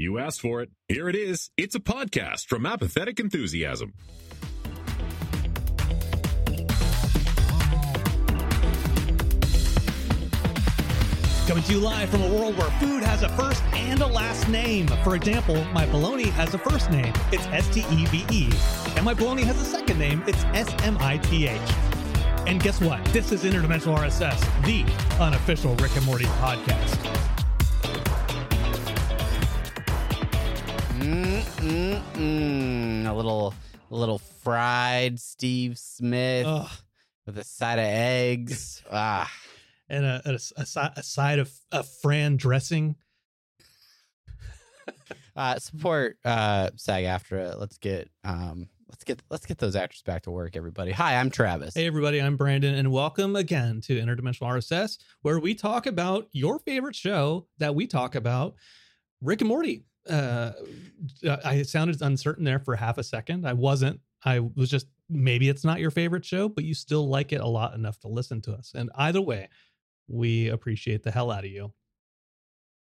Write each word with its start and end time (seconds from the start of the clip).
You 0.00 0.18
asked 0.18 0.40
for 0.40 0.62
it. 0.62 0.70
Here 0.86 1.08
it 1.08 1.16
is. 1.16 1.50
It's 1.56 1.74
a 1.74 1.80
podcast 1.80 2.46
from 2.46 2.64
Apathetic 2.64 3.18
Enthusiasm. 3.18 3.94
Coming 11.48 11.64
to 11.64 11.72
you 11.72 11.80
live 11.80 12.08
from 12.10 12.22
a 12.22 12.28
world 12.32 12.56
where 12.56 12.70
food 12.78 13.02
has 13.02 13.24
a 13.24 13.28
first 13.30 13.64
and 13.72 14.00
a 14.00 14.06
last 14.06 14.48
name. 14.48 14.86
For 15.02 15.16
example, 15.16 15.64
my 15.72 15.84
bologna 15.86 16.28
has 16.28 16.54
a 16.54 16.58
first 16.58 16.92
name, 16.92 17.12
it's 17.32 17.46
S 17.46 17.68
T 17.74 17.80
E 17.90 18.06
V 18.06 18.24
E. 18.30 18.52
And 18.94 19.04
my 19.04 19.14
bologna 19.14 19.42
has 19.42 19.60
a 19.60 19.64
second 19.64 19.98
name, 19.98 20.22
it's 20.28 20.44
S 20.54 20.72
M 20.84 20.96
I 21.00 21.16
T 21.16 21.48
H. 21.48 21.60
And 22.46 22.62
guess 22.62 22.80
what? 22.80 23.04
This 23.06 23.32
is 23.32 23.42
Interdimensional 23.42 23.98
RSS, 23.98 24.38
the 24.64 24.84
unofficial 25.20 25.74
Rick 25.76 25.96
and 25.96 26.06
Morty 26.06 26.26
podcast. 26.26 27.37
Mm-mm-mm. 31.08 33.06
A 33.08 33.12
little, 33.14 33.54
a 33.90 33.94
little 33.94 34.18
fried 34.18 35.18
Steve 35.18 35.78
Smith 35.78 36.44
Ugh. 36.46 36.68
with 37.24 37.38
a 37.38 37.44
side 37.44 37.78
of 37.78 37.86
eggs. 37.86 38.82
ah, 38.92 39.32
And 39.88 40.04
a, 40.04 40.20
a, 40.26 40.38
a, 40.58 40.66
a 40.96 41.02
side 41.02 41.38
of, 41.38 41.50
of 41.72 41.88
Fran 42.02 42.36
dressing. 42.36 42.94
uh, 45.36 45.58
support 45.58 46.18
uh, 46.26 46.68
SAG-AFTRA 46.76 47.58
Let's 47.58 47.78
get, 47.78 48.10
um, 48.24 48.68
let's 48.90 49.04
get, 49.04 49.22
let's 49.30 49.46
get 49.46 49.56
those 49.56 49.76
actors 49.76 50.02
back 50.02 50.24
to 50.24 50.30
work. 50.30 50.56
Everybody. 50.56 50.92
Hi, 50.92 51.16
I'm 51.16 51.30
Travis. 51.30 51.72
Hey, 51.72 51.86
everybody, 51.86 52.20
I'm 52.20 52.36
Brandon, 52.36 52.74
and 52.74 52.92
welcome 52.92 53.34
again 53.34 53.80
to 53.82 53.98
Interdimensional 53.98 54.48
RSS, 54.50 54.98
where 55.22 55.38
we 55.38 55.54
talk 55.54 55.86
about 55.86 56.28
your 56.32 56.58
favorite 56.58 56.96
show 56.96 57.46
that 57.56 57.74
we 57.74 57.86
talk 57.86 58.14
about, 58.14 58.56
Rick 59.22 59.40
and 59.40 59.48
Morty. 59.48 59.86
Uh, 60.08 60.52
I 61.44 61.62
sounded 61.62 62.00
uncertain 62.02 62.44
there 62.44 62.58
for 62.58 62.76
half 62.76 62.98
a 62.98 63.02
second. 63.02 63.46
I 63.46 63.52
wasn't. 63.52 64.00
I 64.24 64.40
was 64.40 64.70
just 64.70 64.86
maybe 65.08 65.48
it's 65.48 65.64
not 65.64 65.80
your 65.80 65.90
favorite 65.90 66.24
show, 66.24 66.48
but 66.48 66.64
you 66.64 66.74
still 66.74 67.08
like 67.08 67.32
it 67.32 67.40
a 67.40 67.46
lot 67.46 67.74
enough 67.74 67.98
to 68.00 68.08
listen 68.08 68.40
to 68.42 68.52
us. 68.52 68.72
And 68.74 68.90
either 68.96 69.20
way, 69.20 69.48
we 70.08 70.48
appreciate 70.48 71.02
the 71.02 71.10
hell 71.10 71.30
out 71.30 71.44
of 71.44 71.50
you. 71.50 71.72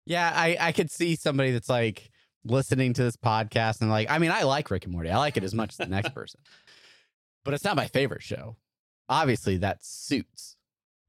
Yeah, 0.06 0.32
I, 0.34 0.58
I 0.60 0.72
could 0.72 0.90
see 0.90 1.16
somebody 1.16 1.52
that's 1.52 1.70
like 1.70 2.12
listening 2.46 2.94
to 2.94 3.04
this 3.04 3.18
podcast 3.18 3.82
and 3.82 3.90
like, 3.90 4.10
I 4.10 4.20
mean, 4.20 4.32
I 4.32 4.44
like 4.44 4.72
Rick 4.72 4.86
and 4.86 4.94
Morty. 4.94 5.10
I 5.10 5.18
like 5.18 5.38
it 5.38 5.44
as 5.44 5.54
much 5.54 5.72
as 5.72 5.78
the 5.78 5.88
next 5.88 6.10
person, 6.14 6.40
but 7.44 7.54
it's 7.54 7.64
not 7.64 7.76
my 7.76 7.88
favorite 7.88 8.24
show. 8.24 8.56
Obviously, 9.10 9.58
that 9.58 9.84
suits 9.84 10.56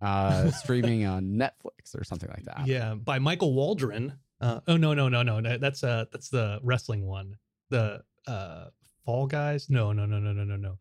uh, 0.00 0.50
streaming 0.52 1.06
on 1.06 1.24
Netflix 1.34 1.96
or 1.96 2.05
something 2.05 2.28
like 2.28 2.44
that. 2.44 2.66
Yeah, 2.66 2.94
by 2.94 3.19
Michael 3.19 3.55
Waldron. 3.55 4.14
Uh, 4.41 4.61
oh 4.69 4.77
no, 4.77 4.94
no, 4.94 5.08
no, 5.08 5.22
no. 5.22 5.41
no, 5.41 5.58
That's 5.58 5.83
uh 5.83 6.05
that's 6.12 6.28
the 6.28 6.61
wrestling 6.62 7.06
one. 7.06 7.36
The 7.70 8.03
uh 8.27 8.67
Fall 9.05 9.27
Guys. 9.27 9.69
No, 9.70 9.92
no, 9.92 10.06
no, 10.06 10.19
no, 10.19 10.33
no, 10.33 10.45
no, 10.45 10.56
no. 10.56 10.78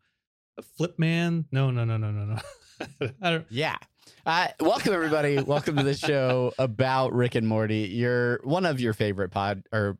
Flip 0.76 0.98
Man. 0.98 1.44
No, 1.50 1.70
no, 1.70 1.84
no, 1.84 1.96
no, 1.96 2.10
no, 2.10 2.24
no. 2.24 3.08
I 3.22 3.30
don't. 3.30 3.46
Yeah. 3.50 3.76
Uh, 4.26 4.48
welcome 4.60 4.92
everybody. 4.92 5.38
welcome 5.46 5.76
to 5.76 5.82
the 5.82 5.94
show 5.94 6.52
about 6.58 7.12
Rick 7.12 7.34
and 7.34 7.46
Morty. 7.46 7.88
Your 7.92 8.40
one 8.44 8.66
of 8.66 8.80
your 8.80 8.92
favorite 8.92 9.30
pod 9.30 9.64
or 9.72 9.98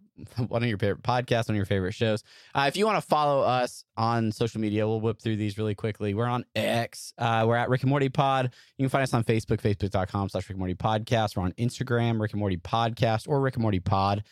one 0.48 0.62
of 0.62 0.68
your 0.68 0.78
favorite 0.78 1.02
podcasts, 1.02 1.48
one 1.48 1.54
of 1.54 1.56
your 1.56 1.66
favorite 1.66 1.92
shows. 1.92 2.24
Uh, 2.54 2.64
if 2.68 2.76
you 2.76 2.86
want 2.86 2.96
to 2.96 3.06
follow 3.06 3.42
us 3.42 3.84
on 3.96 4.32
social 4.32 4.60
media, 4.60 4.86
we'll 4.86 5.00
whip 5.00 5.20
through 5.20 5.36
these 5.36 5.58
really 5.58 5.74
quickly. 5.74 6.14
We're 6.14 6.26
on 6.26 6.44
X. 6.54 7.12
Uh, 7.18 7.44
we're 7.46 7.56
at 7.56 7.68
Rick 7.68 7.82
and 7.82 7.90
Morty 7.90 8.08
Pod. 8.08 8.52
You 8.76 8.84
can 8.84 8.90
find 8.90 9.02
us 9.02 9.14
on 9.14 9.24
Facebook, 9.24 9.60
facebook.com 9.60 10.28
slash 10.28 10.44
Rick 10.44 10.50
and 10.54 10.58
Morty 10.58 10.74
Podcast. 10.74 11.36
We're 11.36 11.44
on 11.44 11.52
Instagram, 11.52 12.20
Rick 12.20 12.32
and 12.32 12.40
Morty 12.40 12.56
Podcast 12.56 13.28
or 13.28 13.40
Rick 13.40 13.54
and 13.56 13.62
Morty 13.62 13.80
Pod. 13.80 14.24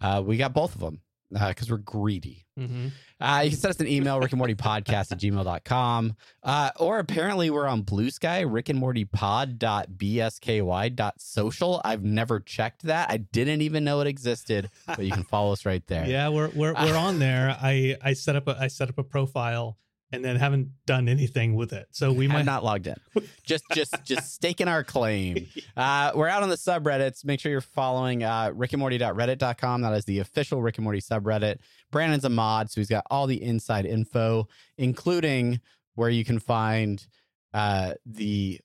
Uh, 0.00 0.22
we 0.24 0.36
got 0.36 0.52
both 0.52 0.74
of 0.74 0.80
them 0.80 1.00
because 1.32 1.70
we're 1.70 1.78
greedy. 1.78 2.44
Mhm. 2.58 2.90
Uh, 3.20 3.40
you 3.44 3.50
can 3.50 3.58
send 3.58 3.70
us 3.70 3.80
an 3.80 3.86
email, 3.86 4.18
Rick 4.20 4.32
and 4.32 4.38
Morty 4.38 4.54
podcast 4.54 5.10
at 5.12 5.18
gmail.com. 5.20 6.16
Uh, 6.42 6.70
or 6.78 6.98
apparently 6.98 7.48
we're 7.50 7.66
on 7.66 7.82
Bluesky, 7.84 8.44
Rick 8.46 8.68
and 8.68 8.78
Morty 8.78 9.04
pod.bsky.social. 9.06 11.80
I've 11.84 12.02
never 12.02 12.40
checked 12.40 12.82
that. 12.82 13.10
I 13.10 13.16
didn't 13.18 13.60
even 13.62 13.84
know 13.84 14.00
it 14.00 14.06
existed, 14.06 14.70
but 14.86 15.00
you 15.00 15.12
can 15.12 15.24
follow 15.24 15.52
us 15.52 15.64
right 15.66 15.86
there. 15.86 16.06
Yeah, 16.12 16.28
we're 16.28 16.50
we're 16.50 16.74
we're 16.74 16.96
on 16.96 17.18
there. 17.20 17.56
I 17.62 17.96
I 18.02 18.12
set 18.12 18.36
up 18.36 18.46
a 18.48 18.56
I 18.60 18.66
set 18.68 18.88
up 18.90 18.98
a 18.98 19.04
profile 19.04 19.78
and 20.12 20.24
then 20.24 20.36
haven't 20.36 20.68
done 20.86 21.08
anything 21.08 21.54
with 21.54 21.72
it. 21.72 21.88
So 21.90 22.12
we 22.12 22.28
might 22.28 22.34
might 22.34 22.44
not 22.44 22.64
logged 22.64 22.86
in. 22.86 22.96
Just 23.44 23.64
just 23.72 23.94
just 24.04 24.32
staking 24.34 24.68
our 24.68 24.84
claim. 24.84 25.46
Uh, 25.74 26.12
we're 26.14 26.28
out 26.28 26.42
on 26.42 26.50
the 26.50 26.56
subreddits. 26.56 27.24
Make 27.24 27.40
sure 27.40 27.50
you're 27.50 27.62
following 27.62 28.22
uh, 28.22 28.50
rickandmorty.reddit.com. 28.50 29.80
That 29.80 29.94
is 29.94 30.04
the 30.04 30.18
official 30.18 30.60
Rick 30.60 30.76
and 30.76 30.84
Morty 30.84 31.00
subreddit. 31.00 31.58
Brandon's 31.90 32.26
a 32.26 32.28
mod, 32.28 32.70
so 32.70 32.80
he's 32.80 32.90
got 32.90 33.06
all 33.10 33.26
the 33.26 33.42
inside 33.42 33.86
info, 33.86 34.48
including 34.76 35.60
where 35.94 36.10
you 36.10 36.26
can 36.26 36.38
find 36.38 37.06
uh, 37.54 37.94
the 38.04 38.60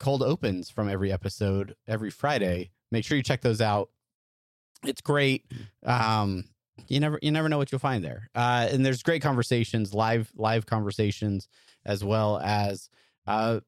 cold 0.00 0.24
opens 0.24 0.70
from 0.70 0.88
every 0.88 1.12
episode 1.12 1.76
every 1.86 2.10
Friday. 2.10 2.70
Make 2.90 3.04
sure 3.04 3.16
you 3.16 3.22
check 3.22 3.42
those 3.42 3.60
out. 3.60 3.90
It's 4.84 5.00
great. 5.00 5.44
Um, 5.84 6.44
you 6.88 7.00
never 7.00 7.18
you 7.22 7.30
never 7.30 7.48
know 7.48 7.58
what 7.58 7.70
you'll 7.70 7.78
find 7.78 8.04
there. 8.04 8.30
Uh, 8.34 8.68
and 8.70 8.84
there's 8.84 9.02
great 9.02 9.22
conversations, 9.22 9.94
live 9.94 10.30
live 10.36 10.66
conversations, 10.66 11.48
as 11.84 12.04
well 12.04 12.38
as 12.38 12.88
uh, 13.26 13.60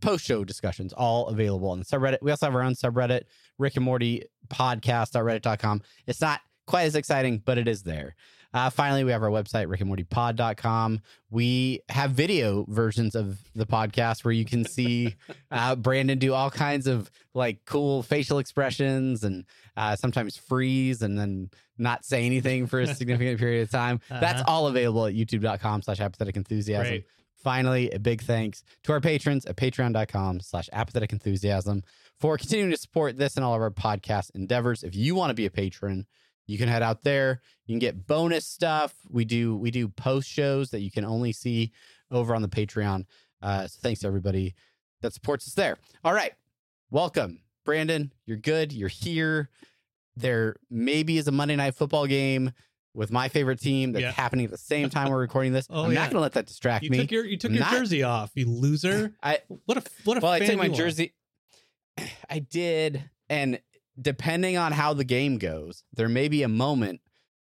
post 0.00 0.24
show 0.24 0.44
discussions, 0.44 0.92
all 0.92 1.28
available 1.28 1.70
on 1.70 1.78
the 1.78 1.84
subreddit. 1.84 2.18
We 2.22 2.30
also 2.30 2.46
have 2.46 2.54
our 2.54 2.62
own 2.62 2.74
subreddit, 2.74 3.22
Rick 3.58 3.76
and 3.76 3.84
Morty 3.84 4.24
podcast.reddit.com. 4.48 5.82
It's 6.06 6.20
not 6.20 6.40
quite 6.66 6.84
as 6.84 6.96
exciting, 6.96 7.42
but 7.44 7.58
it 7.58 7.68
is 7.68 7.82
there. 7.82 8.14
Uh, 8.54 8.68
finally, 8.68 9.02
we 9.02 9.12
have 9.12 9.22
our 9.22 9.30
website, 9.30 9.68
rick 9.68 9.80
rickandmortypod.com. 9.80 11.00
We 11.30 11.80
have 11.88 12.10
video 12.10 12.66
versions 12.68 13.14
of 13.14 13.38
the 13.54 13.64
podcast 13.64 14.24
where 14.24 14.32
you 14.32 14.44
can 14.44 14.66
see 14.66 15.14
uh, 15.50 15.74
Brandon 15.76 16.18
do 16.18 16.34
all 16.34 16.50
kinds 16.50 16.86
of 16.86 17.10
like 17.34 17.64
cool 17.64 18.02
facial 18.02 18.38
expressions 18.38 19.24
and 19.24 19.46
uh, 19.76 19.96
sometimes 19.96 20.36
freeze 20.36 21.02
and 21.02 21.18
then 21.18 21.50
not 21.78 22.04
say 22.04 22.24
anything 22.26 22.66
for 22.66 22.80
a 22.80 22.86
significant 22.94 23.38
period 23.38 23.62
of 23.62 23.70
time. 23.70 24.00
That's 24.08 24.40
Uh-huh. 24.42 24.50
all 24.52 24.66
available 24.66 25.06
at 25.06 25.14
youtube.com 25.14 25.82
slash 25.82 26.00
apathetic 26.00 26.36
enthusiasm. 26.36 26.86
Great. 26.86 27.06
Finally, 27.42 27.90
a 27.90 27.98
big 27.98 28.22
thanks 28.22 28.62
to 28.84 28.92
our 28.92 29.00
patrons 29.00 29.44
at 29.46 29.56
patreon.com 29.56 30.38
slash 30.40 30.68
apathetic 30.72 31.12
enthusiasm 31.12 31.82
for 32.20 32.36
continuing 32.38 32.70
to 32.70 32.76
support 32.76 33.18
this 33.18 33.34
and 33.36 33.44
all 33.44 33.54
of 33.54 33.60
our 33.60 33.70
podcast 33.70 34.30
endeavors. 34.36 34.84
If 34.84 34.94
you 34.94 35.16
want 35.16 35.30
to 35.30 35.34
be 35.34 35.46
a 35.46 35.50
patron, 35.50 36.06
you 36.46 36.56
can 36.56 36.68
head 36.68 36.82
out 36.82 37.02
there. 37.02 37.40
You 37.66 37.72
can 37.74 37.80
get 37.80 38.06
bonus 38.06 38.46
stuff. 38.46 38.94
We 39.08 39.24
do 39.24 39.56
we 39.56 39.70
do 39.72 39.88
post 39.88 40.28
shows 40.28 40.70
that 40.70 40.80
you 40.82 40.90
can 40.92 41.04
only 41.04 41.32
see 41.32 41.72
over 42.12 42.32
on 42.34 42.42
the 42.42 42.48
Patreon. 42.48 43.06
Uh, 43.40 43.66
so 43.66 43.78
thanks 43.82 44.00
to 44.02 44.06
everybody 44.06 44.54
that 45.00 45.12
supports 45.12 45.48
us 45.48 45.54
there. 45.54 45.78
All 46.04 46.12
right, 46.14 46.32
welcome, 46.90 47.40
Brandon. 47.64 48.12
You're 48.26 48.36
good. 48.38 48.72
You're 48.72 48.88
here. 48.88 49.50
There 50.16 50.56
maybe 50.70 51.16
is 51.18 51.26
a 51.28 51.32
Monday 51.32 51.56
night 51.56 51.74
football 51.74 52.06
game 52.06 52.52
with 52.94 53.10
my 53.10 53.28
favorite 53.28 53.60
team 53.60 53.92
that's 53.92 54.02
Yeah. 54.02 54.12
happening 54.12 54.44
at 54.44 54.50
the 54.50 54.58
same 54.58 54.90
time 54.90 55.08
we're 55.10 55.20
recording 55.20 55.52
this. 55.52 55.66
Oh, 55.70 55.84
I'm 55.84 55.92
yeah. 55.92 56.00
not 56.00 56.04
going 56.10 56.16
to 56.16 56.20
let 56.20 56.32
that 56.32 56.46
distract 56.46 56.84
you 56.84 56.90
me. 56.90 56.98
took 56.98 57.10
your 57.10 57.24
you 57.24 57.36
took 57.38 57.50
your 57.50 57.60
Not- 57.60 57.72
jersey 57.72 58.02
off, 58.02 58.30
you 58.34 58.46
loser. 58.48 59.14
I 59.22 59.38
What 59.64 59.78
a 59.78 59.82
what 60.04 60.18
a 60.18 60.20
well, 60.20 60.32
I 60.32 60.40
took 60.40 60.58
my 60.58 60.66
you 60.66 60.72
are. 60.72 60.76
jersey. 60.76 61.14
I 62.30 62.38
did, 62.40 63.08
and 63.28 63.60
depending 64.00 64.56
on 64.56 64.72
how 64.72 64.92
the 64.94 65.04
game 65.04 65.38
goes, 65.38 65.84
there 65.94 66.08
may 66.08 66.28
be 66.28 66.42
a 66.42 66.48
moment 66.48 67.00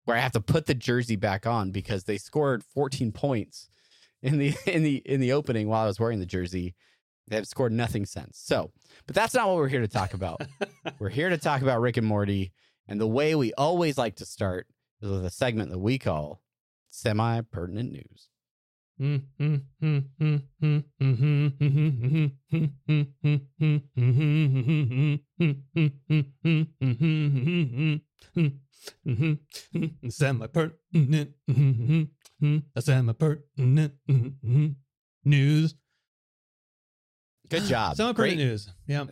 where 0.05 0.15
I 0.17 0.19
have 0.19 0.31
to 0.33 0.41
put 0.41 0.65
the 0.67 0.75
jersey 0.75 1.15
back 1.15 1.45
on 1.47 1.71
because 1.71 2.03
they 2.03 2.17
scored 2.17 2.63
14 2.63 3.11
points 3.11 3.69
in 4.21 4.37
the 4.39 4.53
in 4.65 4.83
the 4.83 4.97
in 5.05 5.19
the 5.19 5.31
opening 5.33 5.67
while 5.67 5.83
I 5.83 5.87
was 5.87 5.99
wearing 5.99 6.19
the 6.19 6.25
jersey. 6.25 6.73
They 7.27 7.35
have 7.35 7.47
scored 7.47 7.71
nothing 7.71 8.05
since. 8.05 8.37
So, 8.37 8.71
but 9.07 9.15
that's 9.15 9.33
not 9.33 9.47
what 9.47 9.57
we're 9.57 9.67
here 9.67 9.81
to 9.81 9.87
talk 9.87 10.13
about. 10.13 10.41
we're 10.99 11.09
here 11.09 11.29
to 11.29 11.37
talk 11.37 11.61
about 11.61 11.81
Rick 11.81 11.97
and 11.97 12.05
Morty, 12.07 12.53
and 12.87 13.01
the 13.01 13.07
way 13.07 13.35
we 13.35 13.53
always 13.53 13.97
like 13.97 14.15
to 14.17 14.25
start 14.25 14.67
is 15.01 15.09
with 15.09 15.25
a 15.25 15.31
segment 15.31 15.71
that 15.71 15.79
we 15.79 15.97
call 15.97 16.41
semi 16.89 17.41
pertinent 17.41 17.91
news. 17.91 18.29
Semi-pertinent. 30.09 31.33
Semi-pertinent 32.79 33.93
news. 35.25 35.75
Good 37.49 37.63
job. 37.67 37.95
Semi-pertinent 37.95 38.37
Great. 38.37 38.45
news. 38.45 38.69
Yeah. 38.87 39.05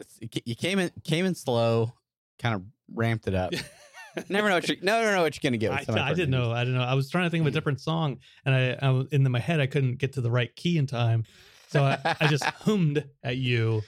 You 0.45 0.56
came 0.56 0.80
in 0.80 0.91
came 1.03 1.25
in 1.25 1.35
slow, 1.35 1.94
kind 2.39 2.56
of 2.56 2.63
ramped 2.94 3.27
it 3.27 3.35
up. 3.35 3.53
never 4.30 4.50
know 4.50 4.56
what 4.56 4.69
you 4.69 4.77
never 4.81 5.12
know 5.12 5.24
what 5.24 5.35
you're 5.35 5.50
gonna 5.50 5.57
get. 5.57 5.71
With 5.88 5.97
I, 5.97 6.09
I 6.09 6.13
didn't 6.13 6.31
know. 6.31 6.51
I 6.51 6.63
didn't 6.63 6.75
know. 6.77 6.83
I 6.83 6.94
was 6.94 7.09
trying 7.09 7.25
to 7.25 7.30
think 7.30 7.41
of 7.41 7.47
a 7.47 7.51
different 7.51 7.81
song, 7.81 8.19
and 8.45 8.53
I, 8.53 8.77
I 8.81 9.03
in 9.12 9.30
my 9.31 9.39
head 9.39 9.59
I 9.59 9.68
couldn't 9.68 9.97
get 9.97 10.13
to 10.13 10.21
the 10.21 10.31
right 10.31 10.53
key 10.56 10.77
in 10.77 10.88
time, 10.88 11.25
so 11.69 11.83
I, 11.83 11.97
I 12.19 12.27
just 12.27 12.44
hummed 12.44 13.03
at 13.24 13.38
you, 13.38 13.81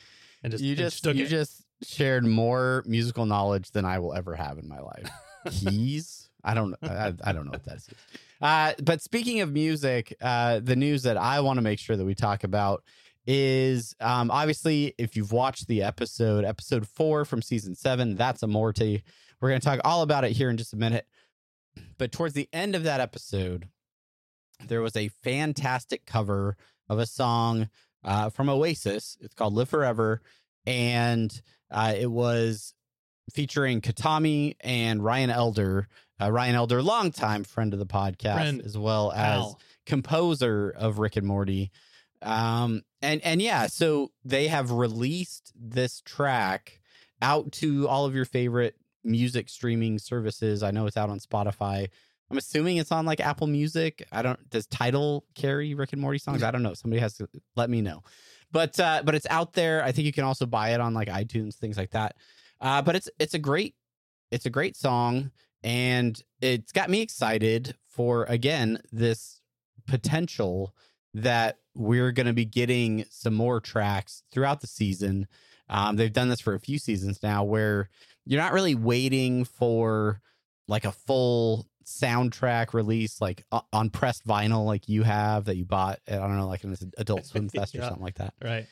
and 0.43 0.51
just 0.51 0.63
you 0.63 0.75
just 0.75 1.05
you 1.05 1.25
it. 1.25 1.27
just 1.27 1.63
shared 1.83 2.25
more 2.25 2.83
musical 2.87 3.25
knowledge 3.25 3.71
than 3.71 3.85
I 3.85 3.99
will 3.99 4.13
ever 4.13 4.35
have 4.35 4.57
in 4.57 4.67
my 4.67 4.79
life. 4.79 5.09
Keys? 5.51 6.29
I 6.43 6.53
don't 6.53 6.75
I, 6.83 7.13
I 7.23 7.33
don't 7.33 7.45
know 7.45 7.51
what 7.51 7.65
that 7.65 7.77
is. 7.77 7.89
Uh, 8.41 8.73
but 8.83 9.01
speaking 9.01 9.41
of 9.41 9.51
music, 9.51 10.15
uh, 10.21 10.59
the 10.59 10.75
news 10.75 11.03
that 11.03 11.17
I 11.17 11.39
want 11.39 11.57
to 11.57 11.61
make 11.61 11.79
sure 11.79 11.95
that 11.95 12.05
we 12.05 12.13
talk 12.15 12.43
about 12.43 12.83
is 13.27 13.95
um, 13.99 14.29
obviously 14.31 14.93
if 14.97 15.15
you've 15.15 15.31
watched 15.31 15.67
the 15.67 15.83
episode, 15.83 16.45
episode 16.45 16.87
four 16.87 17.25
from 17.25 17.41
season 17.41 17.75
seven, 17.75 18.15
that's 18.15 18.43
a 18.43 18.47
Morty. 18.47 19.03
We're 19.41 19.49
going 19.49 19.61
to 19.61 19.65
talk 19.65 19.79
all 19.83 20.01
about 20.01 20.23
it 20.23 20.31
here 20.31 20.49
in 20.49 20.57
just 20.57 20.73
a 20.73 20.77
minute. 20.77 21.05
But 21.97 22.11
towards 22.11 22.33
the 22.33 22.47
end 22.53 22.75
of 22.75 22.83
that 22.83 23.01
episode, 23.01 23.67
there 24.67 24.81
was 24.81 24.95
a 24.95 25.09
fantastic 25.23 26.05
cover 26.05 26.55
of 26.87 26.99
a 26.99 27.05
song 27.05 27.69
uh, 28.03 28.29
from 28.29 28.49
Oasis. 28.49 29.17
It's 29.21 29.33
called 29.33 29.53
Live 29.53 29.69
Forever. 29.69 30.21
And 30.65 31.41
uh, 31.69 31.93
it 31.97 32.09
was 32.09 32.73
featuring 33.33 33.81
Kotomi 33.81 34.55
and 34.61 35.03
Ryan 35.03 35.29
Elder. 35.29 35.87
Uh, 36.21 36.31
Ryan 36.31 36.55
Elder, 36.55 36.81
longtime 36.81 37.43
friend 37.43 37.73
of 37.73 37.79
the 37.79 37.85
podcast, 37.85 38.35
Friend. 38.35 38.61
as 38.63 38.77
well 38.77 39.11
as 39.11 39.39
Al. 39.39 39.59
composer 39.85 40.73
of 40.77 40.97
Rick 40.99 41.17
and 41.17 41.27
Morty. 41.27 41.71
Um, 42.21 42.83
and 43.01 43.21
and 43.23 43.41
yeah, 43.41 43.67
so 43.67 44.11
they 44.23 44.47
have 44.47 44.71
released 44.71 45.53
this 45.55 46.01
track 46.01 46.79
out 47.21 47.51
to 47.53 47.87
all 47.87 48.05
of 48.05 48.15
your 48.15 48.25
favorite 48.25 48.75
music 49.03 49.49
streaming 49.49 49.99
services. 49.99 50.63
I 50.63 50.71
know 50.71 50.87
it's 50.87 50.97
out 50.97 51.09
on 51.09 51.19
Spotify. 51.19 51.87
I'm 52.29 52.37
assuming 52.37 52.77
it's 52.77 52.91
on 52.91 53.05
like 53.05 53.19
Apple 53.19 53.47
Music. 53.47 54.07
I 54.11 54.21
don't. 54.21 54.49
Does 54.49 54.65
Tidal 54.67 55.25
carry 55.35 55.75
Rick 55.75 55.93
and 55.93 56.01
Morty 56.01 56.17
songs? 56.17 56.41
I 56.41 56.51
don't 56.51 56.63
know. 56.63 56.73
Somebody 56.73 56.99
has 56.99 57.15
to 57.17 57.29
let 57.55 57.69
me 57.69 57.81
know. 57.81 58.01
But 58.51 58.79
uh, 58.79 59.03
but 59.05 59.15
it's 59.15 59.27
out 59.29 59.53
there. 59.53 59.83
I 59.83 59.91
think 59.91 60.05
you 60.05 60.13
can 60.13 60.23
also 60.23 60.45
buy 60.45 60.73
it 60.73 60.81
on 60.81 60.93
like 60.93 61.07
iTunes, 61.07 61.55
things 61.55 61.77
like 61.77 61.91
that. 61.91 62.15
Uh, 62.59 62.81
but 62.81 62.95
it's 62.95 63.09
it's 63.19 63.33
a 63.33 63.39
great 63.39 63.75
it's 64.31 64.45
a 64.45 64.49
great 64.49 64.75
song, 64.75 65.31
and 65.63 66.19
it's 66.41 66.71
got 66.71 66.89
me 66.89 67.01
excited 67.01 67.75
for 67.87 68.23
again 68.23 68.81
this 68.91 69.41
potential 69.87 70.73
that 71.15 71.59
we're 71.73 72.11
going 72.11 72.27
to 72.27 72.33
be 72.33 72.45
getting 72.45 73.05
some 73.09 73.33
more 73.33 73.59
tracks 73.59 74.23
throughout 74.31 74.61
the 74.61 74.67
season. 74.67 75.27
Um, 75.69 75.95
they've 75.95 76.11
done 76.11 76.29
this 76.29 76.41
for 76.41 76.53
a 76.53 76.59
few 76.59 76.77
seasons 76.77 77.23
now, 77.23 77.43
where 77.43 77.89
you're 78.25 78.41
not 78.41 78.53
really 78.53 78.75
waiting 78.75 79.45
for 79.45 80.21
like 80.67 80.85
a 80.85 80.91
full 80.91 81.67
soundtrack 81.85 82.73
release, 82.73 83.21
like 83.21 83.43
on 83.71 83.89
pressed 83.89 84.27
vinyl, 84.27 84.65
like 84.65 84.89
you 84.89 85.03
have 85.03 85.45
that 85.45 85.55
you 85.55 85.65
bought. 85.65 85.99
At, 86.07 86.21
I 86.21 86.27
don't 86.27 86.37
know, 86.37 86.47
like 86.47 86.63
an 86.63 86.75
Adult 86.97 87.25
Swim 87.25 87.49
Fest 87.49 87.75
or 87.75 87.81
something 87.81 88.03
like 88.03 88.15
that. 88.15 88.33
right. 88.43 88.67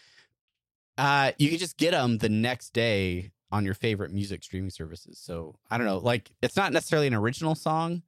Uh, 0.96 1.32
you 1.40 1.50
can 1.50 1.58
just 1.58 1.78
get 1.78 1.92
them 1.92 2.20
the 2.20 2.30
next 2.30 2.72
day 2.72 3.32
on 3.52 3.66
your 3.66 3.74
favorite 3.74 4.12
music 4.12 4.44
streaming 4.44 4.70
services. 4.70 5.18
So 5.18 5.56
I 5.72 5.78
don't 5.78 5.88
know, 5.88 5.98
like 5.98 6.30
it's 6.42 6.56
not 6.56 6.74
necessarily 6.74 7.08
an 7.08 7.16
original 7.16 7.56
song, 7.56 8.04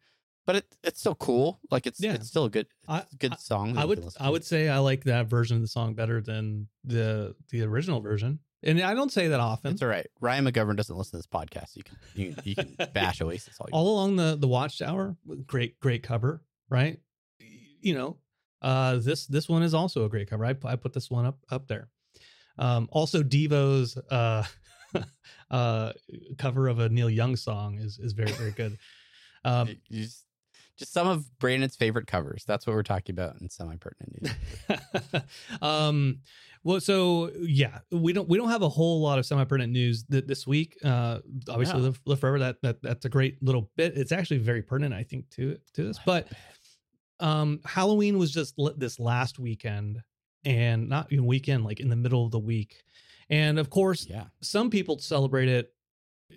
but 0.45 0.56
it 0.57 0.75
it's 0.83 1.00
still 1.00 1.15
cool. 1.15 1.59
Like 1.71 1.88
it's 1.88 2.00
Yeah. 2.00 2.13
it's 2.13 2.27
still 2.27 2.45
a 2.45 2.50
good 2.50 2.68
I- 2.88 3.06
good 3.19 3.39
song. 3.39 3.77
I 3.77 3.86
would 3.86 4.03
I 4.19 4.30
would 4.30 4.44
say 4.45 4.69
I 4.69 4.80
like 4.80 5.03
that 5.06 5.27
version 5.27 5.57
of 5.57 5.62
the 5.62 5.68
song 5.68 5.94
better 5.95 6.21
than 6.21 6.68
the 6.83 7.36
the 7.50 7.63
original 7.63 8.00
version, 8.01 8.39
and 8.63 8.81
I 8.81 8.94
don't 8.94 9.12
say 9.12 9.27
that 9.30 9.39
often. 9.39 9.74
It's 9.74 9.81
all 9.81 9.88
right. 9.88 10.07
Ryan 10.21 10.45
McGovern 10.45 10.75
doesn't 10.75 10.95
listen 10.95 11.12
to 11.12 11.18
this 11.18 11.27
podcast. 11.27 11.75
You 11.75 11.83
can 11.83 11.97
you, 12.15 12.33
can- 12.33 12.44
you 12.45 12.56
can 12.56 12.75
bash 12.94 13.21
Oasis 13.21 13.56
all 13.59 13.68
you 13.69 13.74
all 13.77 13.88
along 13.94 14.15
the 14.18 14.36
the 14.36 14.47
watchtower 14.47 15.15
great 15.47 15.80
great 15.80 16.03
cover 16.03 16.44
right 16.69 17.00
you 17.81 17.94
know 17.94 18.18
uh 18.63 18.95
this 18.98 19.27
this 19.27 19.48
one 19.48 19.62
is 19.63 19.74
also 19.75 20.06
a 20.06 20.09
great 20.09 20.27
cover 20.27 20.44
i, 20.45 20.56
I 20.63 20.75
put 20.75 20.94
this 20.94 21.12
one 21.12 21.25
up 21.27 21.38
up 21.51 21.68
there 21.68 21.89
um 22.57 22.89
also 22.91 23.21
devo's 23.21 23.95
uh 24.09 24.44
uh 25.51 25.91
cover 26.38 26.68
of 26.68 26.80
a 26.80 26.89
neil 26.89 27.09
young 27.09 27.36
song 27.36 27.77
is 27.77 28.00
is 28.00 28.13
very 28.13 28.31
very 28.31 28.51
good 28.51 28.77
um 29.45 29.68
you 29.89 30.03
just, 30.03 30.25
just 30.77 30.92
some 30.94 31.07
of 31.07 31.38
Brandon's 31.39 31.75
favorite 31.75 32.07
covers. 32.07 32.44
That's 32.45 32.66
what 32.68 32.75
we're 32.75 32.83
talking 32.83 33.13
about 33.13 33.39
in 33.42 33.50
semi 33.50 33.75
pertinent 33.77 34.22
news. 34.22 35.22
um 35.62 36.19
well 36.63 36.80
so 36.80 37.31
yeah 37.39 37.80
we 37.92 38.12
don't 38.13 38.27
we 38.27 38.38
don't 38.38 38.50
have 38.50 38.62
a 38.62 38.69
whole 38.69 39.01
lot 39.01 39.19
of 39.19 39.25
semi-pertinent 39.25 39.72
news 39.72 40.04
th- 40.04 40.25
this 40.25 40.45
week. 40.48 40.77
Uh 40.83 41.19
obviously 41.50 41.77
No. 41.80 41.86
live, 41.86 42.01
live 42.06 42.19
forever. 42.19 42.39
That, 42.39 42.57
that 42.63 42.81
that's 42.81 43.06
a 43.06 43.10
great 43.10 43.42
little 43.44 43.69
bit. 43.77 43.98
It's 43.98 44.12
actually 44.12 44.39
very 44.39 44.62
pertinent 44.62 44.94
i 44.94 45.04
think 45.04 45.30
to 45.31 45.57
to 45.74 45.83
this 45.83 46.00
but 46.06 46.27
um 47.19 47.60
halloween 47.66 48.18
was 48.18 48.31
just 48.31 48.57
li- 48.57 48.74
this 48.77 49.00
last 49.00 49.39
weekend 49.39 50.01
and 50.44 50.89
not 50.89 51.12
even 51.12 51.25
weekend 51.25 51.63
like 51.63 51.80
in 51.80 51.89
the 51.89 51.95
middle 51.95 52.25
of 52.25 52.31
the 52.31 52.39
week. 52.39 52.83
And 53.30 53.57
of 53.57 53.69
course 53.69 54.06
yeah, 54.07 54.25
some 54.42 54.69
people 54.69 55.00
celebrate 55.00 55.50
it 55.50 55.74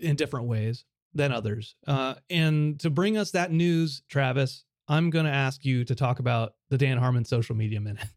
in 0.00 0.16
different 0.16 0.46
ways 0.46 0.84
than 1.14 1.32
others. 1.32 1.74
Uh, 1.86 2.14
and 2.30 2.78
to 2.80 2.90
bring 2.90 3.16
us 3.16 3.30
that 3.32 3.50
news, 3.52 4.02
Travis, 4.08 4.64
I'm 4.88 5.10
going 5.10 5.24
to 5.26 5.30
ask 5.32 5.64
you 5.64 5.84
to 5.84 5.94
talk 5.94 6.18
about 6.18 6.54
the 6.70 6.78
Dan 6.78 6.98
Harmon 6.98 7.24
social 7.24 7.54
media 7.56 7.80
minute. 7.80 8.04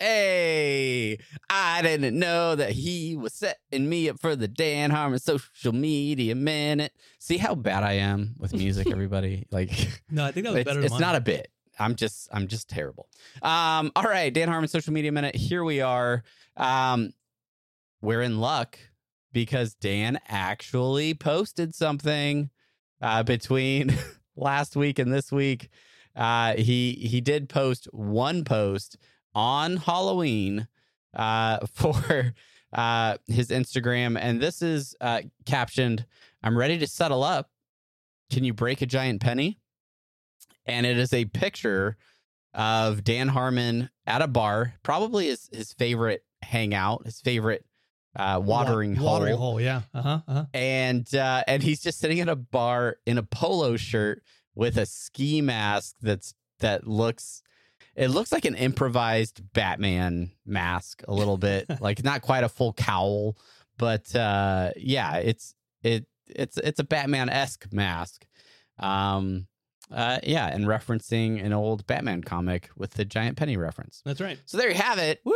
Hey, 0.00 1.18
I 1.48 1.80
didn't 1.82 2.18
know 2.18 2.56
that 2.56 2.70
he 2.72 3.14
was 3.14 3.34
setting 3.34 3.88
me 3.88 4.08
up 4.08 4.18
for 4.18 4.34
the 4.34 4.48
Dan 4.48 4.90
Harmon 4.90 5.20
social 5.20 5.72
media 5.72 6.34
minute. 6.34 6.92
See 7.20 7.36
how 7.36 7.54
bad 7.54 7.84
I 7.84 7.92
am 7.94 8.34
with 8.36 8.52
music, 8.52 8.90
everybody. 8.90 9.46
Like, 9.52 9.70
No, 10.10 10.24
I 10.24 10.32
think 10.32 10.44
that 10.46 10.54
was 10.54 10.60
it's, 10.62 10.68
better. 10.68 10.82
it's 10.82 10.98
not 10.98 11.14
a 11.14 11.20
bit. 11.20 11.52
I'm 11.78 11.94
just, 11.94 12.28
I'm 12.32 12.48
just 12.48 12.68
terrible. 12.68 13.08
Um, 13.42 13.92
all 13.94 14.02
right, 14.02 14.34
Dan 14.34 14.48
Harmon 14.48 14.66
social 14.68 14.92
media 14.92 15.12
minute. 15.12 15.36
Here 15.36 15.62
we 15.62 15.82
are. 15.82 16.24
Um, 16.56 17.12
we're 18.00 18.22
in 18.22 18.40
luck 18.40 18.78
because 19.32 19.74
Dan 19.74 20.18
actually 20.28 21.14
posted 21.14 21.74
something 21.74 22.50
uh, 23.00 23.22
between 23.22 23.96
last 24.36 24.76
week 24.76 24.98
and 24.98 25.12
this 25.12 25.32
week. 25.32 25.68
Uh, 26.14 26.54
he 26.54 26.92
he 26.92 27.20
did 27.20 27.48
post 27.48 27.88
one 27.92 28.44
post 28.44 28.98
on 29.34 29.78
Halloween 29.78 30.68
uh, 31.14 31.66
for 31.72 32.34
uh, 32.72 33.16
his 33.26 33.48
Instagram, 33.48 34.18
and 34.20 34.40
this 34.40 34.62
is 34.62 34.94
uh, 35.00 35.22
captioned, 35.46 36.06
"I'm 36.42 36.56
ready 36.56 36.78
to 36.78 36.86
settle 36.86 37.22
up. 37.22 37.50
Can 38.30 38.44
you 38.44 38.52
break 38.52 38.82
a 38.82 38.86
giant 38.86 39.20
penny?" 39.20 39.58
And 40.66 40.86
it 40.86 40.96
is 40.96 41.12
a 41.12 41.24
picture 41.24 41.96
of 42.54 43.02
Dan 43.02 43.28
Harmon 43.28 43.90
at 44.06 44.22
a 44.22 44.28
bar, 44.28 44.74
probably 44.82 45.28
his 45.28 45.48
his 45.52 45.72
favorite 45.72 46.24
hangout, 46.42 47.06
his 47.06 47.20
favorite 47.20 47.64
uh, 48.16 48.40
watering 48.42 48.94
Wa- 48.94 49.00
hole 49.00 49.10
Watering 49.12 49.36
hole, 49.36 49.60
yeah. 49.60 49.82
Uh 49.94 50.02
huh. 50.02 50.20
Uh-huh. 50.28 50.44
and 50.54 51.14
uh, 51.14 51.42
and 51.46 51.62
he's 51.62 51.80
just 51.80 51.98
sitting 51.98 52.20
at 52.20 52.28
a 52.28 52.36
bar 52.36 52.96
in 53.06 53.18
a 53.18 53.22
polo 53.22 53.76
shirt 53.76 54.22
with 54.54 54.76
a 54.76 54.84
ski 54.86 55.40
mask 55.40 55.96
that's 56.02 56.34
that 56.60 56.86
looks 56.86 57.42
it 57.96 58.08
looks 58.08 58.32
like 58.32 58.44
an 58.44 58.54
improvised 58.54 59.42
Batman 59.52 60.30
mask 60.46 61.02
a 61.08 61.12
little 61.14 61.36
bit 61.38 61.66
like 61.80 62.04
not 62.04 62.22
quite 62.22 62.44
a 62.44 62.48
full 62.48 62.72
cowl 62.74 63.36
but 63.78 64.14
uh 64.14 64.70
yeah 64.76 65.16
it's 65.16 65.54
it 65.82 66.06
it's 66.26 66.58
it's 66.58 66.78
a 66.80 66.84
Batman 66.84 67.28
esque 67.30 67.72
mask 67.72 68.26
um 68.78 69.46
uh 69.90 70.18
yeah 70.22 70.46
and 70.48 70.66
referencing 70.66 71.42
an 71.44 71.52
old 71.52 71.86
Batman 71.86 72.22
comic 72.22 72.68
with 72.76 72.92
the 72.92 73.04
giant 73.04 73.36
penny 73.36 73.56
reference 73.56 74.02
That's 74.04 74.20
right. 74.20 74.38
so 74.46 74.56
there 74.58 74.68
you 74.68 74.74
have 74.76 74.98
it 74.98 75.20
Woo! 75.24 75.34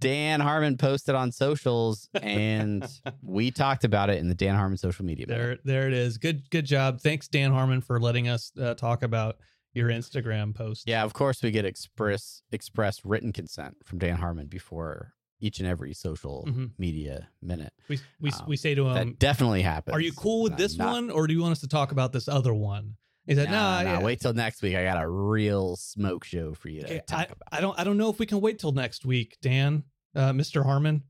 Dan 0.00 0.40
Harmon 0.40 0.76
posted 0.76 1.14
on 1.14 1.32
socials 1.32 2.08
and 2.22 2.86
we 3.22 3.50
talked 3.50 3.84
about 3.84 4.10
it 4.10 4.18
in 4.18 4.28
the 4.28 4.34
Dan 4.34 4.54
Harmon 4.54 4.76
social 4.78 5.04
media. 5.04 5.26
minute. 5.26 5.60
There, 5.64 5.80
there 5.80 5.88
it 5.88 5.94
is. 5.94 6.18
Good, 6.18 6.48
good 6.50 6.66
job. 6.66 7.00
Thanks, 7.00 7.28
Dan 7.28 7.52
Harmon, 7.52 7.80
for 7.80 8.00
letting 8.00 8.28
us 8.28 8.52
uh, 8.60 8.74
talk 8.74 9.02
about 9.02 9.36
your 9.72 9.88
Instagram 9.88 10.54
post. 10.54 10.84
Yeah, 10.88 11.04
of 11.04 11.12
course 11.12 11.42
we 11.42 11.50
get 11.50 11.64
express 11.64 12.42
express 12.52 13.04
written 13.04 13.32
consent 13.32 13.76
from 13.84 13.98
Dan 13.98 14.16
Harmon 14.16 14.46
before 14.46 15.12
each 15.42 15.58
and 15.58 15.66
every 15.68 15.94
social 15.94 16.44
Mhm. 16.48 16.70
media 16.76 17.28
minute. 17.40 17.72
we 17.88 17.98
we, 18.20 18.30
Um, 18.30 18.44
we 18.48 18.56
say 18.56 18.74
to 18.74 18.88
him, 18.88 18.94
that 18.94 19.18
definitely 19.18 19.62
happens. 19.62 19.94
"Are 19.94 20.00
you 20.00 20.12
cool 20.12 20.42
with 20.42 20.56
this 20.58 20.76
not- 20.76 20.92
one, 20.92 21.10
or 21.10 21.26
do 21.26 21.32
you 21.34 21.40
want 21.40 21.52
us 21.52 21.60
to 21.60 21.68
talk 21.68 21.92
about 21.92 22.12
this 22.12 22.28
other 22.28 22.52
one?" 22.52 22.96
He 23.30 23.36
said, 23.36 23.48
no, 23.48 23.78
"No, 23.78 23.84
no, 23.84 23.92
yeah. 23.92 24.02
wait 24.02 24.18
till 24.20 24.32
next 24.32 24.60
week. 24.60 24.74
I 24.74 24.82
got 24.82 25.00
a 25.00 25.08
real 25.08 25.76
smoke 25.76 26.24
show 26.24 26.52
for 26.52 26.68
you 26.68 26.80
to 26.80 26.86
Okay, 26.86 27.00
talk 27.06 27.20
I, 27.20 27.22
about. 27.26 27.38
I 27.52 27.60
don't 27.60 27.78
I 27.78 27.84
don't 27.84 27.96
know 27.96 28.10
if 28.10 28.18
we 28.18 28.26
can 28.26 28.40
wait 28.40 28.58
till 28.58 28.72
next 28.72 29.06
week, 29.06 29.38
Dan, 29.40 29.84
uh, 30.16 30.32
Mr. 30.32 30.64
Harmon. 30.64 31.04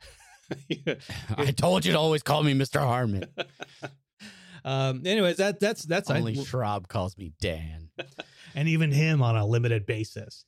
I 1.39 1.51
told 1.53 1.87
you 1.87 1.93
to 1.93 1.99
always 1.99 2.23
call 2.23 2.43
me 2.43 2.53
Mr. 2.53 2.79
Harmon. 2.79 3.25
um. 4.67 5.01
Anyways, 5.07 5.39
that 5.39 5.61
that's 5.61 5.83
that's 5.85 6.11
I- 6.11 6.19
Only 6.19 6.35
Schrab 6.35 6.89
calls 6.89 7.17
me 7.17 7.33
Dan. 7.41 7.89
and 8.55 8.69
even 8.69 8.93
him 8.93 9.23
on 9.23 9.35
a 9.35 9.47
limited 9.47 9.87
basis. 9.87 10.45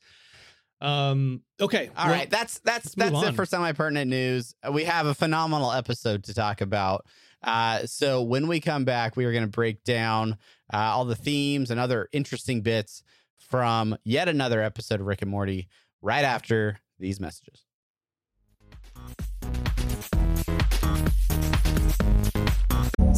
Um. 0.83 1.41
Okay. 1.59 1.88
All 1.97 2.07
right, 2.07 2.29
that's 2.29 2.59
that's 2.59 2.95
that's 2.95 3.14
on. 3.14 3.29
it 3.29 3.35
for 3.35 3.47
semi 3.47 3.73
pertinent 3.73 4.11
news. 4.11 4.55
We 4.71 4.85
have 4.85 5.07
a 5.07 5.14
phenomenal 5.14 5.73
episode 5.73 6.25
to 6.25 6.35
talk 6.35 6.61
about. 6.61 7.07
Uh, 7.43 7.87
so 7.87 8.23
when 8.23 8.47
we 8.49 8.61
come 8.61 8.85
back, 8.85 9.17
we 9.17 9.25
are 9.25 9.33
going 9.33 9.45
to 9.45 9.51
break 9.51 9.83
down 9.85 10.39
uh, 10.73 10.77
all 10.77 11.05
the 11.05 11.17
themes 11.17 11.71
and 11.71 11.81
other 11.81 12.09
interesting 12.13 12.61
bits 12.61 13.03
from 13.39 13.97
yet 14.05 14.29
another 14.29 14.63
episode 14.63 15.01
of 15.01 15.07
Rick 15.07 15.23
and 15.23 15.31
Morty. 15.31 15.69
Right 16.01 16.25
after 16.25 16.81
these 16.99 17.21
messages. 17.21 17.65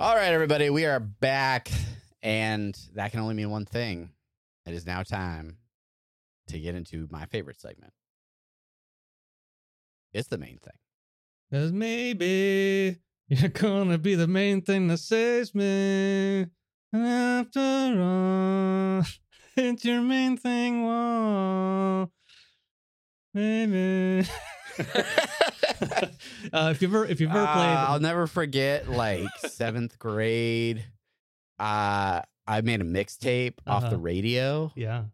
All 0.00 0.14
right, 0.14 0.32
everybody, 0.32 0.70
we 0.70 0.86
are 0.86 1.00
back, 1.00 1.72
and 2.22 2.72
that 2.94 3.10
can 3.10 3.18
only 3.18 3.34
mean 3.34 3.50
one 3.50 3.64
thing. 3.64 4.10
It 4.64 4.72
is 4.72 4.86
now 4.86 5.02
time 5.02 5.56
to 6.46 6.60
get 6.60 6.76
into 6.76 7.08
my 7.10 7.26
favorite 7.26 7.60
segment. 7.60 7.92
It's 10.12 10.28
the 10.28 10.38
main 10.38 10.58
thing. 10.58 10.78
Cause 11.52 11.72
maybe 11.72 12.98
you're 13.26 13.48
gonna 13.48 13.98
be 13.98 14.14
the 14.14 14.28
main 14.28 14.62
thing 14.62 14.86
that 14.86 14.98
saves 14.98 15.52
me. 15.52 16.46
And 16.92 17.04
after 17.04 18.00
all, 18.00 19.02
it's 19.56 19.84
your 19.84 20.02
main 20.02 20.36
thing. 20.36 20.84
Whoa. 20.84 22.12
Maybe. 23.38 24.28
uh, 26.52 26.70
if 26.72 26.82
you've 26.82 26.92
ever 26.94 27.04
if 27.06 27.20
you've 27.20 27.30
ever 27.30 27.38
Uh, 27.40 27.52
played 27.54 27.66
I'll 27.76 28.00
never 28.00 28.26
forget, 28.26 28.88
like 28.88 29.28
seventh 29.46 29.98
grade. 29.98 30.84
Uh, 31.58 32.22
I 32.46 32.60
made 32.62 32.80
a 32.80 32.84
mixtape 32.84 33.54
off 33.66 33.82
Uh-huh. 33.84 33.90
the 33.90 33.98
radio. 33.98 34.72
yeah 34.74 35.04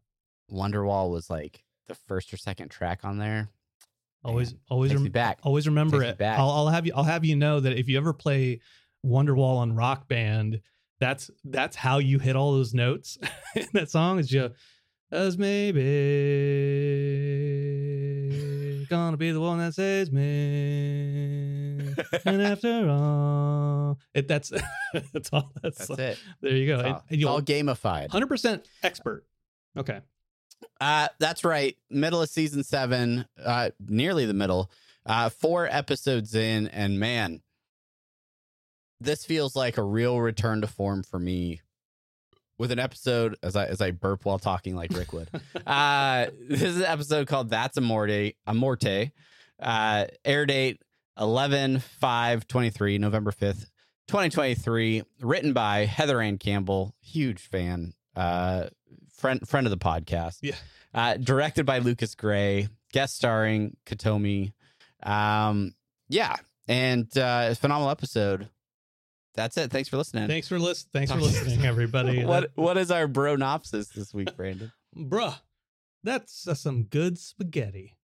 Wonderwall 0.52 1.11
was 1.11 1.28
like 1.31 1.64
the 1.88 1.95
first 1.95 2.33
or 2.33 2.37
second 2.38 2.69
track 2.71 3.00
on 3.04 3.19
there. 3.19 3.49
always 4.25 4.52
Man, 4.52 4.61
always 4.71 4.95
rem- 4.95 5.04
back. 5.11 5.38
always 5.43 5.66
remember 5.66 6.02
it 6.02 6.16
back. 6.19 6.38
I'll, 6.38 6.50
I'll 6.50 6.69
have 6.69 6.87
you 6.87 6.93
i'll 6.97 7.02
have 7.04 7.25
you 7.26 7.37
know 7.37 7.61
that 7.61 7.76
if 7.78 7.88
you 7.88 7.97
ever 7.99 8.12
play 8.14 8.61
wonderwall 9.04 9.57
on 9.59 9.75
rock 9.75 10.09
band 10.09 10.61
that's 10.99 11.31
that's 11.45 11.76
how 11.76 11.99
you 11.99 12.19
hit 12.19 12.37
all 12.37 12.52
those 12.52 12.73
notes 12.73 13.19
in 13.57 13.66
that 13.75 13.90
song 13.90 14.19
is 14.19 14.33
you 14.33 14.50
as 15.12 15.37
maybe 15.37 15.81
gonna 18.88 19.17
be 19.17 19.31
the 19.31 19.41
one 19.41 19.59
that 19.59 19.75
saves 19.75 20.11
me 20.12 21.95
and 22.25 22.43
after 22.43 22.88
all 22.91 23.99
it 24.14 24.26
that's 24.29 24.50
that's 25.12 25.31
all 25.33 25.53
that's, 25.62 25.87
That's 25.88 26.00
it. 26.00 26.19
there 26.41 26.57
you 26.57 26.67
go 26.67 26.75
It's 26.75 26.85
and, 26.85 26.95
all, 26.95 27.05
and 27.11 27.19
it's 27.21 27.25
all 27.26 27.43
gamified. 27.43 28.09
100% 28.11 28.64
expert 28.83 29.25
okay 29.76 30.00
Uh, 30.81 31.09
that's 31.19 31.45
right. 31.45 31.76
Middle 31.91 32.23
of 32.23 32.29
season 32.31 32.64
seven, 32.64 33.26
uh, 33.45 33.71
nearly 33.87 34.25
the 34.26 34.33
middle. 34.35 34.71
Uh, 35.05 35.29
four 35.29 35.69
episodes 35.71 36.35
in, 36.35 36.69
and 36.69 36.99
man, 36.99 37.43
this 39.00 39.25
feels 39.26 39.55
like 39.55 39.76
a 39.76 39.83
real 39.83 40.19
return 40.21 40.62
to 40.62 40.67
form 40.67 41.03
for 41.03 41.19
me. 41.19 41.61
With 42.56 42.70
an 42.70 42.78
episode, 42.78 43.37
as 43.42 43.56
I 43.56 43.66
as 43.66 43.80
I 43.80 43.90
burp 43.90 44.25
while 44.25 44.38
talking 44.38 44.76
like 44.76 44.92
Rick 44.92 45.12
would. 45.12 45.28
uh, 45.66 46.26
this 46.49 46.62
is 46.62 46.76
an 46.78 46.84
episode 46.84 47.26
called 47.26 47.50
"That's 47.50 47.76
Amorte." 47.78 48.37
A 48.46 48.54
Morte. 48.54 49.11
Uh, 49.61 50.06
air 50.25 50.46
date 50.46 50.80
11 51.18 51.80
5 51.80 52.46
23 52.46 52.99
November 52.99 53.32
5th, 53.32 53.70
2023. 54.08 55.02
Written 55.20 55.52
by 55.52 55.84
Heather 55.87 56.20
Ann 56.20 56.38
Campbell, 56.38 56.94
huge 57.00 57.40
fan, 57.40 57.92
uh, 58.16 58.66
friend 59.16 59.46
friend 59.49 59.66
of 59.66 59.70
the 59.70 59.76
podcast. 59.78 60.38
Yeah. 60.42 60.54
Uh, 60.92 61.16
directed 61.16 61.66
by 61.66 61.78
Lucas 61.78 62.14
Gray, 62.14 62.68
guest 62.92 63.16
starring 63.16 63.76
Kotomi. 63.84 64.52
Um, 65.02 65.75
yeah, 66.08 66.37
and 66.68 67.06
uh, 67.18 67.49
it's 67.50 67.58
a 67.58 67.61
phenomenal 67.61 67.90
episode. 67.90 68.49
That's 69.35 69.57
it. 69.57 69.71
Thanks 69.71 69.88
for 69.88 69.97
listening. 69.97 70.29
thanks 70.29 70.49
for 70.49 70.59
listening 70.59 70.91
thanks 70.93 71.11
for 71.12 71.19
listening 71.19 71.64
everybody 71.67 72.25
what 72.33 72.50
what 72.55 72.76
is 72.79 72.91
our 72.91 73.09
bronopsis 73.09 73.93
this 73.93 74.14
week, 74.14 74.37
Brandon? 74.37 74.73
bruh 74.97 75.35
that's 76.05 76.47
uh, 76.47 76.55
some 76.55 76.85
good 76.85 77.19
spaghetti 77.19 77.97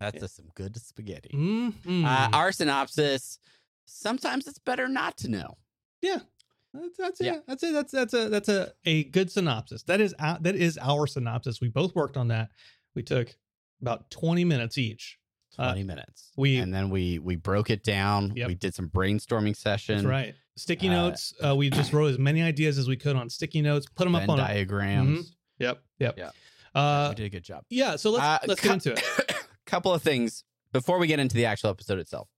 That's 0.00 0.22
a, 0.22 0.28
some 0.28 0.46
good 0.54 0.76
spaghetti. 0.76 1.30
mm 1.34 2.04
Uh, 2.04 2.28
our 2.32 2.52
synopsis. 2.52 3.38
Sometimes 3.86 4.46
it's 4.46 4.58
better 4.58 4.88
not 4.88 5.16
to 5.18 5.28
know. 5.28 5.56
That's, 6.02 6.96
that's 6.98 7.20
Yeah. 7.20 7.34
yeah. 7.34 7.38
That's 7.46 7.62
it. 7.62 7.72
That's 7.72 7.92
that's 7.92 8.14
a 8.14 8.28
that's 8.28 8.48
a 8.48 8.72
a 8.84 9.04
good 9.04 9.30
synopsis. 9.30 9.82
That 9.84 10.00
is 10.00 10.14
our, 10.18 10.38
that 10.40 10.56
is 10.56 10.78
our 10.80 11.06
synopsis. 11.06 11.60
We 11.60 11.68
both 11.68 11.94
worked 11.94 12.16
on 12.16 12.28
that. 12.28 12.48
We 12.96 13.02
took 13.02 13.36
about 13.80 14.10
twenty 14.10 14.44
minutes 14.44 14.76
each. 14.78 15.18
Uh, 15.58 15.68
20 15.72 15.84
minutes. 15.84 16.30
we- 16.36 16.56
and 16.58 16.72
then 16.74 16.90
we 16.90 17.18
we 17.18 17.36
broke 17.36 17.70
it 17.70 17.82
down. 17.84 18.32
Yep. 18.36 18.48
We 18.48 18.54
did 18.54 18.74
some 18.74 18.88
brainstorming 18.88 19.56
session. 19.56 19.96
That's 19.96 20.06
right. 20.06 20.34
Sticky 20.56 20.88
uh, 20.88 20.92
notes. 20.92 21.34
Uh, 21.44 21.54
we 21.56 21.68
just 21.70 21.92
wrote 21.92 22.06
as 22.12 22.18
many 22.18 22.42
ideas 22.42 22.78
as 22.78 22.86
we 22.88 22.96
could 22.96 23.16
on 23.16 23.28
sticky 23.28 23.60
notes. 23.62 23.86
Put 23.94 24.04
them 24.04 24.14
up 24.14 24.28
on. 24.28 24.38
A, 24.38 24.42
diagrams. 24.42 25.34
yep. 25.58 25.82
Yep. 25.98 26.18
Yeah. 26.18 26.30
Uh, 26.74 27.08
we 27.10 27.14
did 27.16 27.26
a 27.26 27.28
good 27.30 27.44
job. 27.44 27.64
yeah. 27.70 27.96
So 27.96 28.10
let's 28.10 28.24
Uh, 28.24 28.38
let's 28.48 28.60
cou- 28.60 28.68
get 28.68 28.74
into 28.86 28.92
it. 28.92 29.34
couple 29.66 29.92
of 29.92 30.02
things 30.02 30.44
before 30.72 30.98
we 30.98 31.06
get 31.06 31.18
into 31.18 31.34
the 31.36 31.46
actual 31.46 31.70
episode 31.70 31.98
itself. 31.98 32.28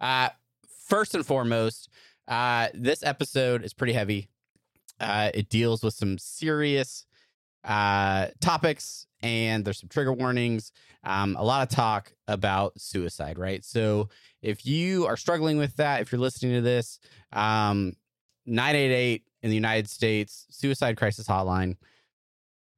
Uh, 0.00 0.28
first 0.88 1.14
and 1.14 1.24
foremost, 1.26 1.88
uh, 2.28 2.68
this 2.74 3.02
episode 3.02 3.62
is 3.64 3.74
pretty 3.74 3.92
heavy. 3.92 4.28
Uh, 4.98 5.30
it 5.34 5.48
deals 5.48 5.82
with 5.82 5.94
some 5.94 6.18
serious 6.18 7.06
uh, 7.64 8.28
topics, 8.40 9.06
and 9.22 9.64
there's 9.64 9.80
some 9.80 9.88
trigger 9.88 10.12
warnings. 10.12 10.72
Um, 11.04 11.36
a 11.36 11.42
lot 11.42 11.62
of 11.62 11.74
talk 11.74 12.12
about 12.28 12.78
suicide, 12.80 13.38
right? 13.38 13.64
So 13.64 14.08
if 14.42 14.66
you 14.66 15.06
are 15.06 15.16
struggling 15.16 15.58
with 15.58 15.76
that, 15.76 16.00
if 16.00 16.12
you're 16.12 16.20
listening 16.20 16.54
to 16.54 16.60
this, 16.60 16.98
um, 17.32 17.94
988 18.46 19.24
in 19.42 19.50
the 19.50 19.56
United 19.56 19.88
States, 19.88 20.46
suicide 20.50 20.96
crisis 20.96 21.26
hotline. 21.26 21.76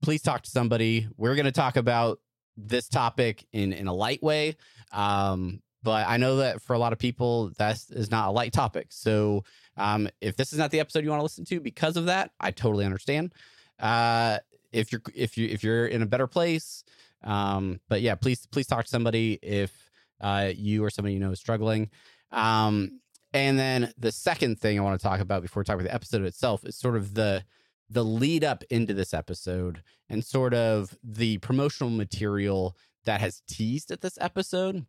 Please 0.02 0.22
talk 0.22 0.42
to 0.42 0.50
somebody. 0.50 1.08
We're 1.16 1.34
going 1.34 1.46
to 1.46 1.52
talk 1.52 1.76
about 1.76 2.20
this 2.56 2.88
topic 2.88 3.46
in 3.52 3.72
in 3.72 3.86
a 3.86 3.94
light 3.94 4.22
way. 4.22 4.56
Um, 4.92 5.62
but 5.82 6.06
I 6.06 6.16
know 6.16 6.36
that 6.36 6.62
for 6.62 6.74
a 6.74 6.78
lot 6.78 6.92
of 6.92 6.98
people, 6.98 7.50
that 7.58 7.82
is 7.90 8.10
not 8.10 8.28
a 8.28 8.30
light 8.30 8.52
topic. 8.52 8.88
So 8.90 9.44
um, 9.76 10.08
if 10.20 10.36
this 10.36 10.52
is 10.52 10.58
not 10.58 10.70
the 10.70 10.80
episode 10.80 11.02
you 11.02 11.10
want 11.10 11.20
to 11.20 11.24
listen 11.24 11.44
to 11.46 11.60
because 11.60 11.96
of 11.96 12.06
that, 12.06 12.30
I 12.38 12.50
totally 12.50 12.84
understand. 12.84 13.34
Uh, 13.80 14.38
if 14.72 14.92
you're 14.92 15.02
if 15.14 15.36
you 15.36 15.48
if 15.48 15.62
you're 15.62 15.86
in 15.86 16.02
a 16.02 16.06
better 16.06 16.26
place, 16.26 16.84
um, 17.24 17.80
but 17.88 18.02
yeah, 18.02 18.14
please 18.14 18.46
please 18.46 18.66
talk 18.66 18.84
to 18.84 18.90
somebody 18.90 19.38
if 19.42 19.72
uh, 20.20 20.50
you 20.54 20.84
or 20.84 20.90
somebody 20.90 21.14
you 21.14 21.20
know 21.20 21.32
is 21.32 21.40
struggling. 21.40 21.90
Um, 22.30 23.00
and 23.34 23.58
then 23.58 23.92
the 23.96 24.12
second 24.12 24.60
thing 24.60 24.78
I 24.78 24.82
want 24.82 25.00
to 25.00 25.06
talk 25.06 25.20
about 25.20 25.42
before 25.42 25.60
we 25.60 25.64
talk 25.64 25.74
about 25.74 25.84
the 25.84 25.94
episode 25.94 26.22
itself 26.22 26.64
is 26.64 26.76
sort 26.76 26.96
of 26.96 27.14
the 27.14 27.44
the 27.88 28.04
lead 28.04 28.42
up 28.42 28.64
into 28.70 28.94
this 28.94 29.12
episode 29.12 29.82
and 30.08 30.24
sort 30.24 30.54
of 30.54 30.96
the 31.04 31.38
promotional 31.38 31.90
material 31.90 32.76
that 33.04 33.20
has 33.20 33.42
teased 33.46 33.90
at 33.90 34.00
this 34.00 34.16
episode 34.20 34.86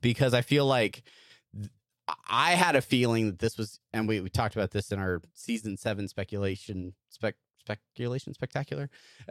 because 0.00 0.32
I 0.32 0.40
feel 0.40 0.66
like 0.66 1.02
I 2.28 2.52
had 2.52 2.76
a 2.76 2.82
feeling 2.82 3.26
that 3.26 3.38
this 3.38 3.56
was, 3.56 3.78
and 3.92 4.06
we, 4.08 4.20
we 4.20 4.28
talked 4.28 4.54
about 4.56 4.70
this 4.70 4.92
in 4.92 4.98
our 4.98 5.22
season 5.32 5.76
seven 5.76 6.08
speculation 6.08 6.94
spec 7.08 7.34
speculation 7.64 8.34
spectacular. 8.34 8.90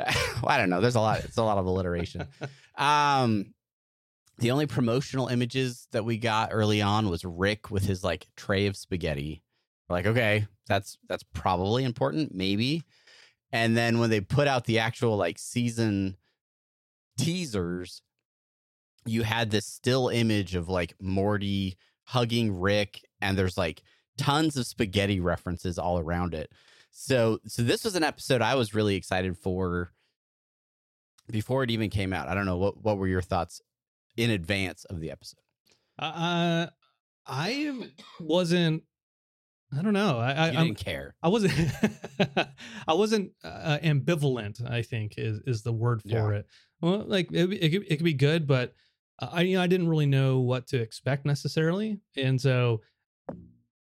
I 0.48 0.58
don't 0.58 0.70
know. 0.70 0.82
There's 0.82 0.96
a 0.96 1.02
lot. 1.02 1.24
It's 1.24 1.38
a 1.38 1.44
lot 1.44 1.58
of 1.58 1.66
alliteration. 1.66 2.28
Um, 2.76 3.54
the 4.40 4.50
only 4.50 4.66
promotional 4.66 5.28
images 5.28 5.88
that 5.92 6.06
we 6.06 6.18
got 6.18 6.50
early 6.52 6.82
on 6.82 7.08
was 7.08 7.24
Rick 7.24 7.70
with 7.70 7.86
his 7.86 8.04
like 8.04 8.26
tray 8.36 8.66
of 8.66 8.76
spaghetti. 8.76 9.44
We're 9.88 9.98
like, 9.98 10.08
okay, 10.08 10.48
that's 10.68 10.98
that's 11.08 11.22
probably 11.34 11.84
important, 11.84 12.34
maybe. 12.34 12.82
And 13.52 13.78
then 13.78 14.00
when 14.00 14.10
they 14.10 14.22
put 14.22 14.48
out 14.48 14.66
the 14.66 14.80
actual 14.80 15.18
like 15.18 15.38
season 15.38 16.18
teasers, 17.20 18.02
you 19.06 19.22
had 19.22 19.52
this 19.52 19.68
still 19.68 20.08
image 20.10 20.56
of 20.56 20.68
like 20.68 20.96
Morty 21.00 21.78
hugging 22.06 22.60
Rick, 22.60 23.02
and 23.22 23.38
there's 23.38 23.58
like 23.58 23.84
tons 24.18 24.58
of 24.58 24.66
spaghetti 24.66 25.20
references 25.20 25.78
all 25.78 26.00
around 26.00 26.34
it. 26.34 26.52
So 26.96 27.40
so 27.48 27.64
this 27.64 27.84
was 27.84 27.96
an 27.96 28.04
episode 28.04 28.42
I 28.42 28.56
was 28.56 28.74
really 28.76 28.96
excited 28.96 29.36
for 29.38 29.92
before 31.30 31.64
it 31.64 31.72
even 31.72 31.90
came 31.90 32.14
out. 32.14 32.28
I 32.28 32.36
don't 32.36 32.46
know 32.46 32.58
what 32.58 32.84
what 32.84 32.98
were 32.98 33.08
your 33.08 33.22
thoughts 33.22 33.62
in 34.16 34.30
advance 34.30 34.86
of 34.86 35.00
the 35.00 35.10
episode. 35.12 35.40
Uh, 35.98 36.68
I 37.26 37.90
wasn't. 38.20 38.84
I 39.76 39.82
don't 39.82 39.94
know. 39.94 40.20
I 40.20 40.32
I, 40.34 40.52
You 40.52 40.58
I'm- 40.60 40.68
didn't 40.68 40.78
care. 40.80 41.16
I 41.24 41.30
wasn't. 41.30 41.54
I 42.88 42.94
wasn't 42.94 43.32
uh, 43.44 43.80
ambivalent. 43.84 44.70
I 44.70 44.84
think 44.84 45.16
is 45.18 45.40
is 45.48 45.64
the 45.64 45.74
word 45.74 46.02
for 46.04 46.10
Yeah. 46.10 46.30
it. 46.40 46.48
Well, 46.82 47.06
like 47.08 47.32
it, 47.32 47.52
it, 47.54 47.70
could, 47.72 47.84
it 47.92 47.96
could 47.98 48.04
be 48.06 48.14
good, 48.14 48.46
but 48.46 48.74
I 49.20 49.42
you 49.42 49.58
know 49.58 49.64
I 49.64 49.68
didn't 49.68 49.88
really 49.90 50.06
know 50.06 50.42
what 50.42 50.68
to 50.68 50.80
expect 50.80 51.26
necessarily, 51.26 52.00
and 52.16 52.40
so 52.40 52.82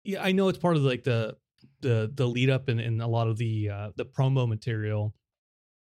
yeah, 0.04 0.24
I 0.24 0.32
know 0.32 0.48
it's 0.50 0.58
part 0.58 0.78
of 0.78 0.82
like 0.84 1.04
the 1.04 1.36
the 1.84 2.12
the 2.14 2.28
lead 2.28 2.50
up 2.50 2.68
and 2.70 2.82
in, 2.82 3.00
a 3.02 3.08
lot 3.08 3.28
of 3.28 3.38
the 3.38 3.70
uh, 3.70 3.90
the 3.96 4.06
promo 4.06 4.48
material, 4.48 5.14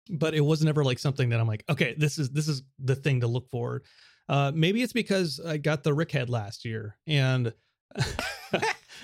but 0.10 0.34
it 0.34 0.42
was 0.42 0.63
never 0.63 0.84
like 0.84 1.00
something 1.00 1.30
that 1.30 1.39
I'm 1.42 1.48
like, 1.48 1.66
okay, 1.70 1.94
this 1.98 2.18
is 2.18 2.30
this 2.30 2.48
is 2.48 2.63
the 2.80 2.96
thing 2.96 3.20
to 3.22 3.27
look 3.27 3.50
for. 3.51 3.84
Uh, 4.30 4.51
maybe 4.56 4.82
it's 4.82 4.94
because 4.94 5.39
I 5.46 5.58
got 5.58 5.84
the 5.84 5.94
Rick 5.94 6.12
head 6.12 6.30
last 6.30 6.63
year, 6.66 6.98
and 7.06 7.54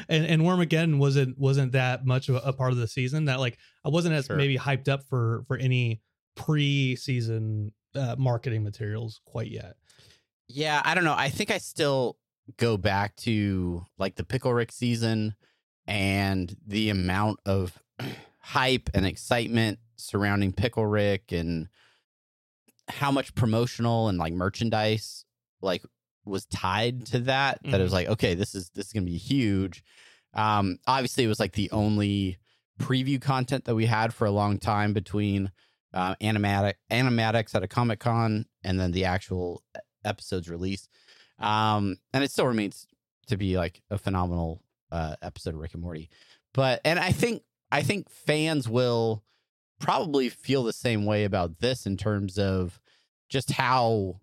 and 0.10 0.26
and 0.26 0.42
Wormageddon 0.42 0.98
wasn't 0.98 1.38
wasn't 1.38 1.74
that 1.74 2.06
much 2.06 2.30
of 2.30 2.36
a, 2.36 2.40
a 2.40 2.54
part 2.54 2.72
of 2.72 2.78
the 2.78 2.88
season. 2.88 3.26
That 3.26 3.40
like 3.40 3.58
I 3.86 3.90
wasn't 3.90 4.16
as 4.16 4.26
Sure. 4.26 4.36
maybe 4.38 4.58
hyped 4.58 4.88
up 4.88 5.04
for 5.04 5.44
for 5.48 5.58
any 5.58 6.02
pre-season 6.36 7.72
uh, 7.96 8.16
marketing 8.18 8.64
materials 8.64 9.22
quite 9.26 9.52
yet. 9.52 9.76
Yeah, 10.48 10.82
I 10.84 10.96
don't 10.96 11.04
know. 11.04 11.16
I 11.18 11.30
think 11.30 11.52
I 11.52 11.58
still 11.58 12.18
go 12.58 12.76
back 12.78 13.16
to 13.18 13.86
like 13.98 14.16
the 14.16 14.24
Pickle 14.26 14.54
Rick 14.54 14.72
season 14.72 15.36
and 15.88 16.56
the 16.66 16.90
amount 16.90 17.40
of 17.46 17.78
hype 18.40 18.90
and 18.94 19.06
excitement 19.06 19.80
surrounding 19.96 20.52
Pickle 20.54 20.86
Rick 20.86 21.32
and 21.32 21.68
how 22.90 23.12
much 23.12 23.34
promotional 23.36 24.10
and 24.10 24.18
like 24.18 24.34
merchandise 24.34 25.26
like 25.62 25.84
was 26.26 26.46
tied 26.46 27.06
to 27.08 27.20
that 27.20 27.60
that 27.64 27.80
it 27.80 27.84
was 27.84 27.92
Mhm. 27.92 27.96
like 27.96 28.08
okay 28.10 28.34
this 28.34 28.56
is 28.56 28.70
this 28.72 28.88
is 28.88 28.94
going 28.94 29.06
to 29.06 29.12
be 29.12 29.18
huge 29.18 29.84
um 30.34 30.80
obviously 30.88 31.24
it 31.24 31.28
was 31.28 31.40
like 31.40 31.54
the 31.54 31.72
only 31.72 32.38
preview 32.80 33.22
content 33.22 33.66
that 33.66 33.76
we 33.76 33.86
had 33.86 34.14
for 34.14 34.26
a 34.26 34.32
long 34.32 34.58
time 34.58 34.94
between 34.94 35.52
uh, 35.94 36.16
animatic 36.16 36.74
animatics 36.90 37.54
at 37.56 37.62
a 37.64 37.68
comic 37.68 38.00
con 38.00 38.46
and 38.64 38.80
then 38.80 38.92
the 38.92 39.06
actual 39.06 39.64
episode's 40.04 40.50
release 40.50 40.88
um 41.40 41.98
and 42.14 42.24
it 42.24 42.32
still 42.32 42.48
remains 42.48 42.88
to 43.28 43.38
be 43.38 43.58
like 43.58 43.82
a 43.92 43.98
phenomenal 43.98 44.62
uh 44.94 45.16
episode 45.22 45.54
of 45.54 45.60
rick 45.60 45.74
and 45.74 45.84
morty. 45.84 46.10
But 46.54 46.80
and 46.86 46.98
i 47.00 47.12
think 47.12 47.44
i 47.72 47.82
think 47.82 48.10
fans 48.10 48.70
will 48.70 49.24
probably 49.80 50.30
feel 50.30 50.64
the 50.64 50.72
same 50.72 51.06
way 51.06 51.26
about 51.26 51.60
this 51.60 51.86
in 51.86 51.98
terms 51.98 52.38
of 52.38 52.80
just 53.28 53.52
how 53.52 54.22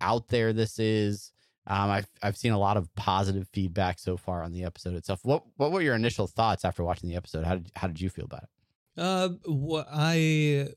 out 0.00 0.28
there 0.28 0.52
this 0.54 0.78
is. 0.78 1.32
Um 1.66 1.90
i've 1.90 2.08
i've 2.22 2.36
seen 2.36 2.52
a 2.52 2.58
lot 2.58 2.76
of 2.76 2.94
positive 2.94 3.48
feedback 3.52 3.98
so 3.98 4.16
far 4.16 4.42
on 4.42 4.52
the 4.52 4.64
episode 4.64 4.94
itself. 4.94 5.20
What 5.24 5.44
what 5.56 5.72
were 5.72 5.82
your 5.82 5.94
initial 5.94 6.26
thoughts 6.26 6.64
after 6.64 6.84
watching 6.84 7.08
the 7.10 7.16
episode? 7.16 7.44
How 7.44 7.56
did 7.56 7.70
how 7.74 7.88
did 7.88 8.00
you 8.00 8.08
feel 8.08 8.24
about 8.24 8.44
it? 8.44 8.48
Uh, 8.96 9.30
what 9.44 9.86
I, 9.92 10.68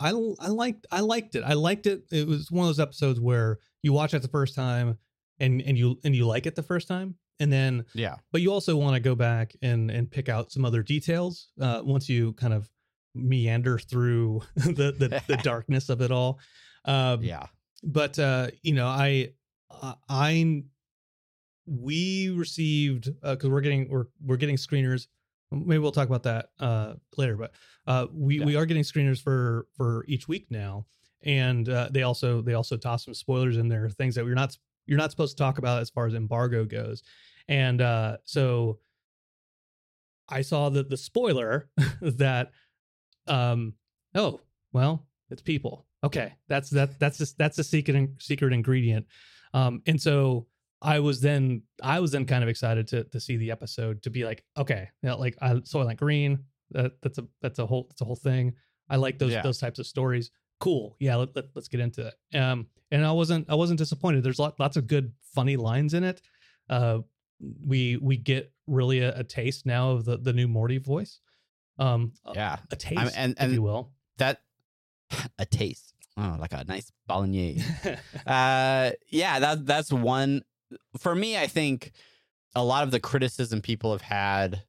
I, 0.00 0.10
I 0.10 0.48
liked, 0.48 0.86
I 0.90 1.00
liked 1.00 1.34
it. 1.36 1.44
I 1.44 1.52
liked 1.52 1.86
it. 1.86 2.04
It 2.10 2.26
was 2.26 2.50
one 2.50 2.64
of 2.64 2.68
those 2.68 2.80
episodes 2.80 3.20
where 3.20 3.58
you 3.82 3.92
watch 3.92 4.12
it 4.12 4.22
the 4.22 4.28
first 4.28 4.54
time, 4.54 4.98
and 5.38 5.60
and 5.62 5.78
you 5.78 5.98
and 6.04 6.14
you 6.16 6.26
like 6.26 6.46
it 6.46 6.56
the 6.56 6.62
first 6.62 6.88
time, 6.88 7.16
and 7.40 7.52
then 7.52 7.84
yeah 7.94 8.14
but 8.30 8.40
you 8.40 8.52
also 8.52 8.76
want 8.76 8.94
to 8.94 9.00
go 9.00 9.14
back 9.16 9.56
and 9.62 9.90
and 9.90 10.08
pick 10.10 10.28
out 10.28 10.52
some 10.52 10.64
other 10.64 10.82
details 10.82 11.48
uh, 11.60 11.80
once 11.84 12.08
you 12.08 12.32
kind 12.34 12.54
of 12.54 12.70
meander 13.14 13.78
through 13.78 14.40
the 14.54 14.92
the, 14.96 15.22
the 15.26 15.36
darkness 15.42 15.88
of 15.88 16.00
it 16.00 16.12
all. 16.12 16.38
Um, 16.84 17.22
yeah 17.24 17.46
but 17.82 18.18
uh, 18.18 18.48
you 18.62 18.74
know, 18.74 18.86
I 18.86 19.32
I- 20.08 20.62
we 21.66 22.30
received 22.30 23.08
because 23.22 23.48
we're 23.48 23.60
getting 23.60 23.88
we're 23.88 24.06
we're 24.24 24.36
getting 24.36 24.56
screeners. 24.56 25.06
Maybe 25.52 25.78
we'll 25.78 25.92
talk 25.92 26.08
about 26.08 26.22
that 26.24 26.50
uh, 26.60 26.94
later, 27.16 27.36
but 27.36 27.52
uh, 27.86 28.06
we 28.12 28.40
we 28.40 28.56
are 28.56 28.66
getting 28.66 28.82
screeners 28.82 29.20
for 29.20 29.66
for 29.76 30.04
each 30.08 30.28
week 30.28 30.46
now, 30.50 30.86
and 31.24 31.68
uh, 31.68 31.88
they 31.90 32.02
also 32.02 32.40
they 32.42 32.54
also 32.54 32.76
toss 32.76 33.04
some 33.04 33.14
spoilers 33.14 33.56
in 33.56 33.68
there, 33.68 33.88
things 33.90 34.14
that 34.14 34.24
we're 34.24 34.34
not 34.34 34.56
you're 34.86 34.98
not 34.98 35.10
supposed 35.10 35.36
to 35.36 35.42
talk 35.42 35.58
about 35.58 35.80
as 35.80 35.90
far 35.90 36.06
as 36.06 36.14
embargo 36.14 36.64
goes, 36.64 37.02
and 37.50 37.80
uh, 37.82 38.16
so 38.24 38.78
I 40.28 40.40
saw 40.42 40.70
the 40.70 40.82
the 40.82 40.96
spoiler 40.96 41.68
that 42.00 42.52
um 43.26 43.74
oh 44.14 44.40
well 44.72 45.06
it's 45.30 45.42
people. 45.42 45.86
Okay 46.02 46.32
that's 46.48 46.70
that 46.70 46.98
that's 46.98 47.18
just 47.18 47.36
that's 47.36 47.58
a 47.58 47.64
secret 47.64 48.10
secret 48.20 48.52
ingredient. 48.52 49.06
Um 49.52 49.82
and 49.86 50.00
so 50.00 50.46
i 50.82 50.98
was 50.98 51.20
then 51.20 51.60
i 51.82 52.00
was 52.00 52.10
then 52.10 52.24
kind 52.24 52.42
of 52.42 52.48
excited 52.48 52.88
to 52.88 53.04
to 53.04 53.20
see 53.20 53.36
the 53.36 53.50
episode 53.50 54.02
to 54.02 54.08
be 54.08 54.24
like 54.24 54.42
okay 54.56 54.88
yeah 55.02 55.12
like 55.12 55.36
i 55.42 55.52
soylent 55.56 55.98
green 55.98 56.38
that 56.70 56.92
that's 57.02 57.18
a 57.18 57.26
that's 57.42 57.58
a 57.58 57.66
whole 57.66 57.86
that's 57.88 58.00
a 58.00 58.04
whole 58.04 58.16
thing. 58.16 58.54
I 58.88 58.96
like 58.96 59.18
those 59.18 59.32
Yeah. 59.32 59.42
those 59.42 59.58
types 59.58 59.78
of 59.78 59.86
stories. 59.86 60.30
Cool. 60.58 60.96
Yeah 60.98 61.16
let, 61.16 61.34
let, 61.36 61.46
us 61.56 61.68
get 61.68 61.80
into 61.80 62.06
it. 62.06 62.38
Um 62.38 62.66
and 62.90 63.04
i 63.04 63.12
wasn't 63.12 63.48
i 63.50 63.54
wasn't 63.54 63.78
disappointed. 63.78 64.22
There's 64.22 64.38
lot, 64.38 64.58
lots 64.58 64.76
of 64.76 64.86
good 64.86 65.12
funny 65.34 65.56
lines 65.56 65.94
in 65.94 66.04
it. 66.04 66.22
Uh 66.68 67.00
we 67.66 67.96
we 67.96 68.16
get 68.16 68.52
really 68.66 69.00
a, 69.00 69.18
a 69.18 69.24
taste 69.24 69.66
now 69.66 69.90
of 69.92 70.04
the 70.04 70.16
the 70.18 70.32
new 70.32 70.48
morty 70.48 70.78
voice. 70.78 71.20
Um 71.78 72.12
yeah. 72.34 72.58
a 72.70 72.76
taste 72.76 73.00
I'm- 73.00 73.10
and- 73.16 73.32
if 73.32 73.38
and- 73.40 73.52
you 73.52 73.62
will. 73.62 73.90
that 74.18 74.40
a 75.38 75.46
taste. 75.46 75.94
Oh 76.16 76.36
like 76.38 76.52
a 76.52 76.64
nice 76.64 76.90
bolognese. 77.06 77.64
Uh 78.26 78.90
yeah 79.08 79.38
that 79.40 79.64
that's 79.66 79.92
one 79.92 80.42
for 80.98 81.14
me 81.14 81.36
i 81.36 81.46
think 81.48 81.90
a 82.54 82.62
lot 82.62 82.84
of 82.84 82.90
the 82.92 83.00
criticism 83.00 83.60
people 83.60 83.90
have 83.92 84.02
had 84.02 84.62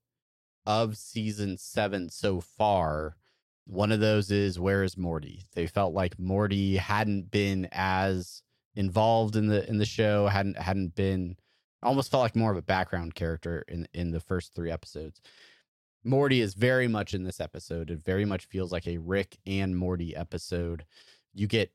of 0.66 0.96
season 0.98 1.58
7 1.58 2.10
so 2.10 2.40
far 2.40 3.18
one 3.66 3.92
of 3.92 4.00
those 4.00 4.32
is 4.32 4.60
where 4.60 4.84
is 4.84 4.98
morty? 4.98 5.46
They 5.54 5.66
felt 5.68 5.94
like 5.94 6.18
morty 6.20 6.78
hadn't 6.78 7.30
been 7.32 7.68
as 7.72 8.42
involved 8.76 9.36
in 9.36 9.48
the 9.48 9.68
in 9.70 9.78
the 9.78 9.86
show 9.86 10.28
hadn't 10.28 10.58
hadn't 10.58 10.96
been 10.96 11.36
almost 11.84 12.12
felt 12.12 12.22
like 12.22 12.36
more 12.36 12.52
of 12.52 12.58
a 12.58 12.62
background 12.62 13.16
character 13.16 13.64
in 13.68 13.88
in 13.94 14.12
the 14.12 14.20
first 14.20 14.54
3 14.56 14.72
episodes 14.72 15.22
Morty 16.04 16.42
is 16.42 16.56
very 16.56 16.88
much 16.88 17.14
in 17.14 17.24
this 17.24 17.40
episode. 17.40 17.92
It 17.92 18.04
very 18.04 18.26
much 18.26 18.46
feels 18.46 18.72
like 18.72 18.88
a 18.88 18.98
Rick 18.98 19.38
and 19.46 19.78
Morty 19.78 20.16
episode. 20.16 20.86
You 21.34 21.48
get 21.48 21.72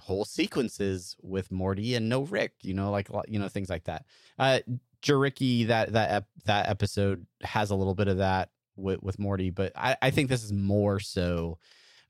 whole 0.00 0.24
sequences 0.24 1.16
with 1.22 1.50
Morty 1.52 1.94
and 1.94 2.08
no 2.08 2.22
Rick, 2.22 2.52
you 2.62 2.74
know, 2.74 2.90
like 2.90 3.08
you 3.28 3.38
know 3.38 3.48
things 3.48 3.70
like 3.70 3.84
that. 3.84 4.04
Uh 4.38 4.60
Juriki 5.02 5.68
that 5.68 5.92
that 5.92 6.10
ep- 6.10 6.28
that 6.44 6.68
episode 6.68 7.26
has 7.42 7.70
a 7.70 7.76
little 7.76 7.94
bit 7.94 8.08
of 8.08 8.18
that 8.18 8.50
with 8.74 9.02
with 9.02 9.18
Morty, 9.18 9.50
but 9.50 9.72
I 9.76 9.96
I 10.02 10.10
think 10.10 10.28
this 10.28 10.42
is 10.42 10.52
more 10.52 10.98
so 10.98 11.58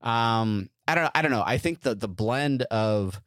um 0.00 0.70
I 0.88 0.94
don't 0.94 1.11
I 1.14 1.22
don't 1.22 1.31
know. 1.31 1.44
I 1.44 1.59
think 1.59 1.83
the 1.83 1.94
the 1.94 2.09
blend 2.09 2.62
of 2.62 3.20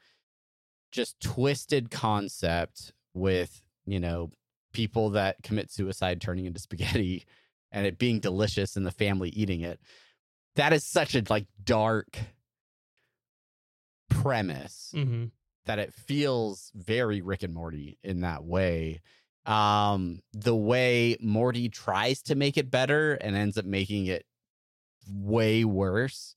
just 0.91 1.19
twisted 1.19 1.91
concept 1.91 2.93
with, 3.13 3.61
you 3.85 3.99
know, 3.99 4.29
people 4.73 5.11
that 5.11 5.41
commit 5.43 5.71
suicide 5.71 6.21
turning 6.21 6.45
into 6.45 6.59
spaghetti 6.59 7.25
and 7.71 7.85
it 7.85 7.97
being 7.97 8.19
delicious 8.19 8.75
and 8.75 8.85
the 8.85 8.91
family 8.91 9.29
eating 9.29 9.61
it. 9.61 9.79
That 10.55 10.73
is 10.73 10.83
such 10.83 11.15
a 11.15 11.23
like 11.29 11.47
dark 11.63 12.17
premise 14.09 14.89
hmm 14.93 15.25
that 15.65 15.77
it 15.77 15.93
feels 15.93 16.71
very 16.73 17.21
Rick 17.21 17.43
and 17.43 17.53
Morty 17.53 17.99
in 18.03 18.21
that 18.21 18.43
way. 18.43 19.01
Um, 19.45 20.21
the 20.33 20.55
way 20.55 21.15
Morty 21.21 21.69
tries 21.69 22.23
to 22.23 22.33
make 22.33 22.57
it 22.57 22.71
better 22.71 23.13
and 23.13 23.35
ends 23.35 23.55
up 23.55 23.65
making 23.65 24.07
it 24.07 24.25
way 25.07 25.63
worse 25.65 26.35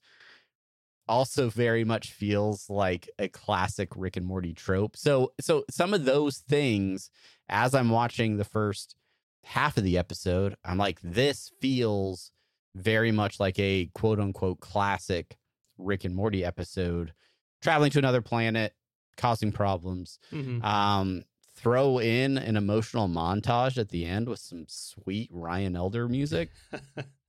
also 1.09 1.49
very 1.51 1.85
much 1.85 2.13
feels 2.13 2.71
like 2.71 3.09
a 3.19 3.29
classic 3.29 3.89
Rick 3.97 4.17
and 4.17 4.27
Morty 4.27 4.53
trope. 4.55 4.97
So 4.97 5.33
so 5.41 5.65
some 5.71 5.95
of 5.95 6.05
those 6.05 6.39
things 6.39 7.11
as 7.49 7.75
I'm 7.75 7.91
watching 7.91 8.37
the 8.37 8.45
first 8.45 8.97
half 9.45 9.77
of 9.77 9.85
the 9.85 9.99
episode, 9.99 10.57
I'm 10.65 10.79
like 10.79 11.01
this 11.03 11.51
feels 11.61 12.31
very 12.75 13.13
much 13.13 13.39
like 13.41 13.59
a 13.59 13.91
quote 13.95 14.21
unquote 14.21 14.61
classic 14.61 15.37
Rick 15.79 16.05
and 16.05 16.15
Morty 16.15 16.45
episode 16.45 17.13
traveling 17.61 17.91
to 17.91 17.99
another 17.99 18.23
planet 18.23 18.73
causing 19.17 19.53
problems. 19.53 20.19
Mhm. 20.31 20.65
Um, 20.65 21.25
throw 21.55 21.99
in 21.99 22.39
an 22.39 22.57
emotional 22.57 23.09
montage 23.09 23.77
at 23.77 23.91
the 23.91 24.07
end 24.07 24.29
with 24.29 24.41
some 24.41 24.65
sweet 24.69 25.29
Ryan 25.33 25.77
Elder 25.77 26.09
music. 26.09 26.51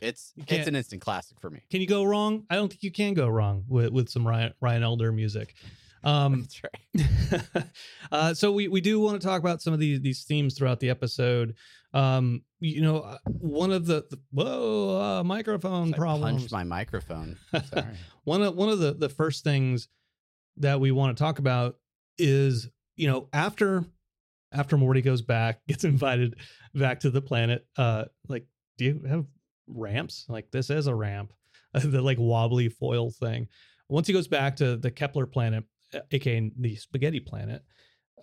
It's 0.00 0.32
it's 0.48 0.68
an 0.68 0.76
instant 0.76 1.00
classic 1.02 1.40
for 1.40 1.50
me. 1.50 1.60
Can 1.70 1.80
you 1.80 1.86
go 1.86 2.04
wrong? 2.04 2.44
I 2.50 2.56
don't 2.56 2.68
think 2.68 2.82
you 2.82 2.90
can 2.90 3.14
go 3.14 3.28
wrong 3.28 3.64
with, 3.68 3.90
with 3.90 4.08
some 4.08 4.26
Ryan, 4.26 4.52
Ryan 4.60 4.82
Elder 4.82 5.12
music. 5.12 5.54
Um, 6.02 6.46
That's 6.94 7.44
right. 7.54 7.64
uh, 8.12 8.34
so 8.34 8.52
we, 8.52 8.68
we 8.68 8.80
do 8.80 9.00
want 9.00 9.20
to 9.20 9.26
talk 9.26 9.40
about 9.40 9.62
some 9.62 9.72
of 9.72 9.80
these 9.80 10.00
these 10.00 10.24
themes 10.24 10.54
throughout 10.54 10.80
the 10.80 10.90
episode. 10.90 11.54
Um, 11.92 12.42
you 12.58 12.82
know, 12.82 13.00
uh, 13.00 13.18
one 13.26 13.70
of 13.70 13.86
the, 13.86 14.04
the 14.10 14.18
whoa 14.32 15.00
uh, 15.00 15.24
microphone 15.24 15.94
I 15.94 15.96
problems. 15.96 16.42
punched 16.42 16.52
my 16.52 16.64
microphone. 16.64 17.36
Sorry. 17.72 17.86
one 18.24 18.42
of 18.42 18.54
one 18.54 18.68
of 18.68 18.78
the 18.80 18.92
the 18.92 19.08
first 19.08 19.44
things 19.44 19.88
that 20.56 20.80
we 20.80 20.90
want 20.90 21.16
to 21.16 21.22
talk 21.22 21.38
about 21.38 21.78
is 22.18 22.68
you 22.96 23.06
know 23.06 23.28
after 23.32 23.84
after 24.52 24.76
Morty 24.76 25.02
goes 25.02 25.22
back, 25.22 25.60
gets 25.68 25.84
invited 25.84 26.36
back 26.74 27.00
to 27.00 27.10
the 27.10 27.20
planet. 27.20 27.66
Uh, 27.76 28.04
like, 28.28 28.46
do 28.78 28.84
you 28.84 29.02
have 29.08 29.26
ramps? 29.66 30.26
Like, 30.28 30.50
this 30.50 30.70
is 30.70 30.86
a 30.86 30.94
ramp, 30.94 31.32
the 31.74 32.00
like 32.00 32.18
wobbly 32.18 32.68
foil 32.68 33.10
thing. 33.10 33.48
Once 33.88 34.06
he 34.06 34.12
goes 34.12 34.28
back 34.28 34.56
to 34.56 34.76
the 34.76 34.90
Kepler 34.90 35.26
planet, 35.26 35.64
uh, 35.94 36.00
aka 36.10 36.50
the 36.58 36.76
Spaghetti 36.76 37.20
planet, 37.20 37.62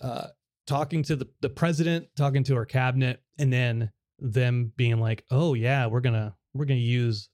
uh, 0.01 0.27
talking 0.67 1.04
to 1.04 1.15
the 1.15 1.27
the 1.41 1.49
president, 1.49 2.08
talking 2.15 2.43
to 2.45 2.56
our 2.56 2.65
cabinet, 2.65 3.21
and 3.39 3.51
then 3.51 3.91
them 4.19 4.71
being 4.75 4.99
like, 4.99 5.23
"Oh 5.30 5.54
yeah, 5.54 5.86
we're 5.88 6.01
gonna 6.01 6.36
we're 6.54 6.65
gonna 6.65 6.80
use 6.80 7.30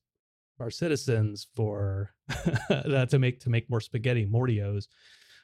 our 0.59 0.69
citizens 0.69 1.47
for 1.55 2.11
uh, 2.69 3.05
to 3.05 3.19
make 3.19 3.39
to 3.41 3.49
make 3.49 3.69
more 3.69 3.81
spaghetti 3.81 4.25
mortios 4.25 4.87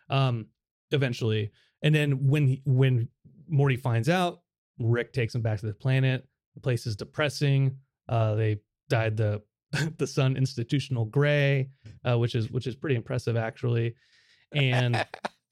um 0.09 0.47
eventually 0.91 1.51
and 1.81 1.93
then 1.93 2.27
when 2.27 2.47
he, 2.47 2.61
when 2.65 3.07
morty 3.47 3.77
finds 3.77 4.09
out 4.09 4.41
rick 4.79 5.13
takes 5.13 5.35
him 5.35 5.41
back 5.41 5.59
to 5.59 5.65
the 5.65 5.73
planet 5.73 6.27
the 6.55 6.61
place 6.61 6.85
is 6.85 6.95
depressing 6.95 7.77
uh 8.09 8.35
they 8.35 8.59
dyed 8.89 9.17
the 9.17 9.41
the 9.97 10.07
sun 10.07 10.37
institutional 10.37 11.05
gray 11.05 11.69
uh 12.05 12.17
which 12.17 12.35
is 12.35 12.49
which 12.51 12.67
is 12.67 12.75
pretty 12.75 12.95
impressive 12.95 13.35
actually. 13.35 13.95
And 14.53 15.03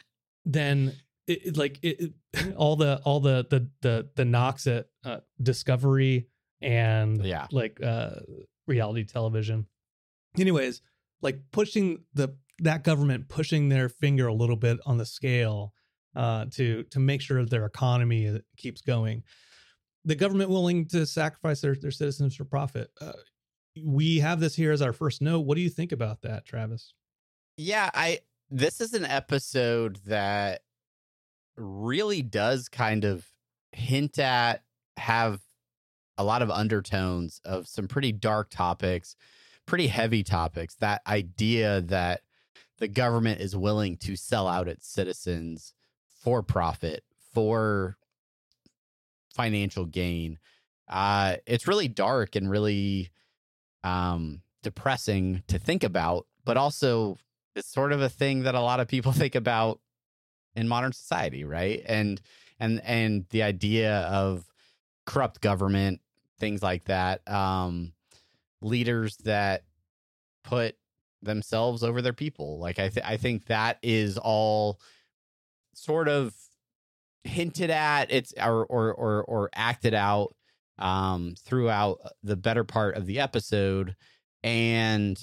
then 0.46 0.94
it, 1.28 1.48
it- 1.48 1.58
like 1.58 1.80
it, 1.82 2.14
all 2.56 2.76
the 2.76 3.02
all 3.04 3.20
the 3.20 3.46
the 3.50 3.70
the 3.82 4.10
the 4.16 4.26
knocks 4.26 4.68
at 4.68 4.88
uh, 5.04 5.20
discovery 5.42 6.28
and 6.62 7.24
Yeah. 7.26 7.48
like 7.52 7.82
uh 7.84 8.12
reality 8.68 9.04
television. 9.06 9.68
Anyways 10.40 10.82
like 11.22 11.40
pushing 11.52 12.04
the 12.14 12.36
that 12.60 12.84
government 12.84 13.28
pushing 13.30 13.70
their 13.70 13.90
finger 13.90 14.28
a 14.28 14.34
little 14.34 14.56
bit 14.56 14.78
on 14.86 14.98
the 14.98 15.06
scale 15.06 15.74
uh 16.16 16.46
to 16.52 16.84
to 16.84 17.00
make 17.00 17.22
sure 17.22 17.44
their 17.46 17.66
economy 17.66 18.28
uh, 18.28 18.38
keeps 18.58 18.82
going 18.82 19.24
the 20.04 20.16
government 20.16 20.50
willing 20.50 20.86
to 20.88 21.06
sacrifice 21.06 21.62
their, 21.62 21.76
their 21.76 21.92
citizens 21.92 22.36
for 22.36 22.46
profit 22.46 22.92
uh, 23.02 23.14
we 23.86 24.20
have 24.20 24.40
this 24.40 24.56
here 24.56 24.72
as 24.72 24.82
our 24.82 24.94
first 24.94 25.22
note 25.22 25.42
what 25.42 25.56
do 25.56 25.62
you 25.62 25.70
think 25.70 25.92
about 25.92 26.22
that 26.22 26.46
travis 26.46 26.94
Yeah, 27.58 27.90
I 27.94 28.20
this 28.50 28.82
is 28.82 28.94
an 28.94 29.06
episode 29.06 30.00
that 30.08 30.62
really 31.56 32.22
does 32.22 32.68
kind 32.68 33.06
of 33.06 33.26
hint 33.72 34.20
at 34.20 34.64
have 34.98 35.40
a 36.18 36.24
lot 36.24 36.42
of 36.42 36.52
undertones 36.52 37.40
of 37.46 37.68
some 37.68 37.88
pretty 37.88 38.12
dark 38.12 38.50
topics, 38.50 39.16
pretty 39.66 39.88
heavy 39.88 40.24
topics. 40.24 40.76
That 40.76 41.02
idea 41.08 41.82
that 41.82 42.22
the 42.80 42.90
government 42.90 43.40
is 43.42 43.56
willing 43.56 43.98
to 43.98 44.16
sell 44.16 44.48
out 44.48 44.68
its 44.68 44.88
citizens 44.88 45.74
for 46.10 46.44
profit, 46.44 47.04
for 47.34 47.98
financial 49.36 49.86
gain. 49.86 50.40
Uh 50.88 51.38
it's 51.46 51.68
really 51.68 51.88
dark 51.88 52.36
and 52.36 52.50
really 52.50 53.12
um 53.84 54.42
depressing 54.64 55.44
to 55.48 55.58
think 55.60 55.84
about, 55.84 56.28
but 56.46 56.58
also 56.58 57.18
it's 57.56 57.68
sort 57.68 57.92
of 57.92 58.02
a 58.02 58.10
thing 58.10 58.44
that 58.44 58.56
a 58.56 58.62
lot 58.62 58.80
of 58.80 58.88
people 58.88 59.12
think 59.12 59.36
about 59.36 59.80
in 60.56 60.68
modern 60.68 60.94
society, 60.94 61.44
right? 61.44 61.82
And 61.86 62.22
and 62.60 62.82
and 62.84 63.26
the 63.30 63.44
idea 63.44 64.02
of 64.02 64.46
corrupt 65.06 65.42
government, 65.42 66.02
things 66.40 66.62
like 66.62 66.86
that, 66.86 67.28
um, 67.30 67.94
leaders 68.62 69.18
that 69.18 69.64
put 70.44 70.76
themselves 71.22 71.84
over 71.84 72.02
their 72.02 72.14
people. 72.14 72.60
Like 72.60 72.80
I, 72.80 72.90
th- 72.90 73.06
I 73.06 73.18
think 73.18 73.46
that 73.46 73.78
is 73.84 74.18
all 74.18 74.80
sort 75.74 76.08
of 76.08 76.34
hinted 77.24 77.70
at. 77.70 78.12
It's 78.12 78.34
or 78.38 78.66
or 78.66 78.94
or, 78.94 79.24
or 79.24 79.50
acted 79.54 79.94
out 79.94 80.36
um, 80.78 81.36
throughout 81.40 82.00
the 82.24 82.36
better 82.36 82.64
part 82.64 82.96
of 82.96 83.06
the 83.06 83.20
episode, 83.20 83.96
and 84.44 85.18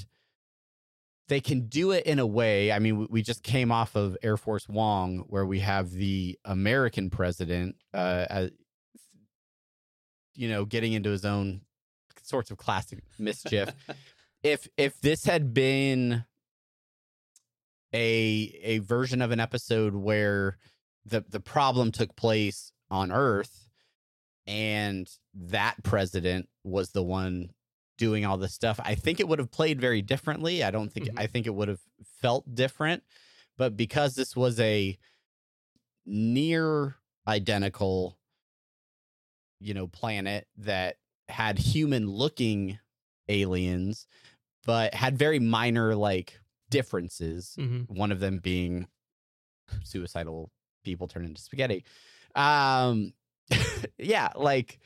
they 1.28 1.40
can 1.40 1.68
do 1.68 1.90
it 1.92 2.06
in 2.06 2.18
a 2.18 2.26
way. 2.26 2.72
I 2.72 2.78
mean, 2.78 2.98
we, 2.98 3.06
we 3.11 3.22
just 3.22 3.42
came 3.42 3.70
off 3.70 3.94
of 3.94 4.16
Air 4.22 4.37
Force 4.37 4.68
Wong, 4.68 5.24
where 5.28 5.44
we 5.44 5.61
have 5.61 5.90
the 5.90 6.38
American 6.44 7.11
president, 7.11 7.76
uh, 7.92 8.26
as, 8.30 8.50
you 10.34 10.48
know, 10.48 10.64
getting 10.64 10.94
into 10.94 11.11
his 11.11 11.24
own 11.24 11.61
sorts 12.22 12.50
of 12.50 12.56
classic 12.56 13.00
mischief. 13.18 13.70
if 14.42 14.68
if 14.76 15.00
this 15.00 15.24
had 15.24 15.52
been 15.52 16.24
a 17.92 18.61
a 18.62 18.78
version 18.78 19.22
of 19.22 19.30
an 19.30 19.40
episode 19.40 19.94
where 19.94 20.56
the 21.09 21.25
the 21.29 21.40
problem 21.40 21.92
took 21.92 22.14
place 22.16 22.73
on 22.90 23.12
Earth, 23.12 23.68
and 24.47 25.09
that 25.35 25.83
president 25.83 26.49
was 26.64 26.90
the 26.90 27.03
one 27.03 27.51
doing 27.99 28.25
all 28.25 28.38
this 28.38 28.55
stuff. 28.55 28.79
I 28.83 28.94
think 28.94 29.18
it 29.21 29.29
would 29.29 29.38
have 29.40 29.51
played 29.51 29.81
very 29.81 30.03
differently. 30.03 30.62
I 30.62 30.71
don't 30.71 30.92
think 30.92 31.07
Mhm. 31.09 31.18
I 31.18 31.27
think 31.27 31.47
it 31.47 31.55
would 31.55 31.68
have 31.68 31.81
felt 32.21 32.55
different. 32.55 33.03
But 33.57 33.77
because 33.77 34.14
this 34.14 34.37
was 34.37 34.61
a 34.61 34.97
near 36.07 36.97
identical, 37.27 38.18
you 39.61 39.75
know, 39.75 39.88
planet 39.88 40.47
that 40.57 40.97
had 41.29 41.59
human 41.59 42.09
looking 42.09 42.79
aliens, 43.29 44.07
but 44.64 44.94
had 44.94 45.18
very 45.18 45.38
minor 45.38 45.94
like 45.94 46.40
differences. 46.71 47.55
Mhm. 47.59 47.88
One 47.90 48.12
of 48.12 48.21
them 48.21 48.38
being 48.38 48.87
suicidal 49.83 50.51
people 50.88 51.07
turn 51.07 51.24
into 51.24 51.40
spaghetti. 51.40 51.85
Um, 52.35 53.12
yeah, 53.98 54.31
like 54.35 54.79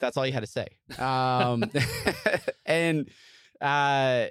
that's 0.00 0.16
all 0.16 0.26
you 0.26 0.32
had 0.32 0.40
to 0.40 0.46
say. 0.46 0.68
Um, 0.98 1.64
and 2.66 3.08
uh, 3.60 4.26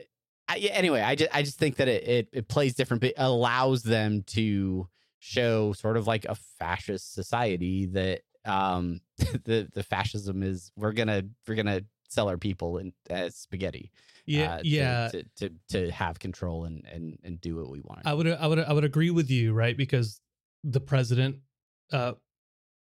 I, 0.49 0.57
anyway, 0.71 1.01
I 1.01 1.15
just 1.15 1.35
I 1.35 1.43
just 1.43 1.57
think 1.57 1.77
that 1.77 1.87
it, 1.87 2.07
it 2.07 2.29
it 2.33 2.47
plays 2.47 2.75
different, 2.75 3.01
but 3.01 3.13
allows 3.17 3.83
them 3.83 4.23
to 4.27 4.87
show 5.19 5.73
sort 5.73 5.97
of 5.97 6.07
like 6.07 6.25
a 6.25 6.35
fascist 6.35 7.13
society 7.13 7.85
that 7.87 8.21
um 8.45 9.01
the 9.17 9.67
the 9.73 9.83
fascism 9.83 10.43
is 10.43 10.71
we're 10.77 10.93
gonna 10.93 11.23
we're 11.47 11.55
gonna 11.55 11.81
sell 12.07 12.29
our 12.29 12.37
people 12.37 12.77
in 12.77 12.93
as 13.09 13.35
spaghetti 13.35 13.91
yeah 14.25 14.53
uh, 14.53 14.57
to- 14.59 14.67
yeah 14.67 15.07
to, 15.09 15.23
to 15.35 15.49
to 15.67 15.91
have 15.91 16.19
control 16.19 16.63
and 16.63 16.85
and 16.85 17.17
and 17.23 17.41
do 17.41 17.57
what 17.57 17.69
we 17.69 17.81
want 17.81 18.01
I 18.05 18.13
would 18.13 18.27
I 18.27 18.47
would 18.47 18.59
I 18.59 18.71
would 18.71 18.85
agree 18.85 19.09
with 19.09 19.29
you, 19.29 19.53
right? 19.53 19.75
Because 19.75 20.21
the 20.63 20.79
president 20.81 21.37
uh 21.91 22.13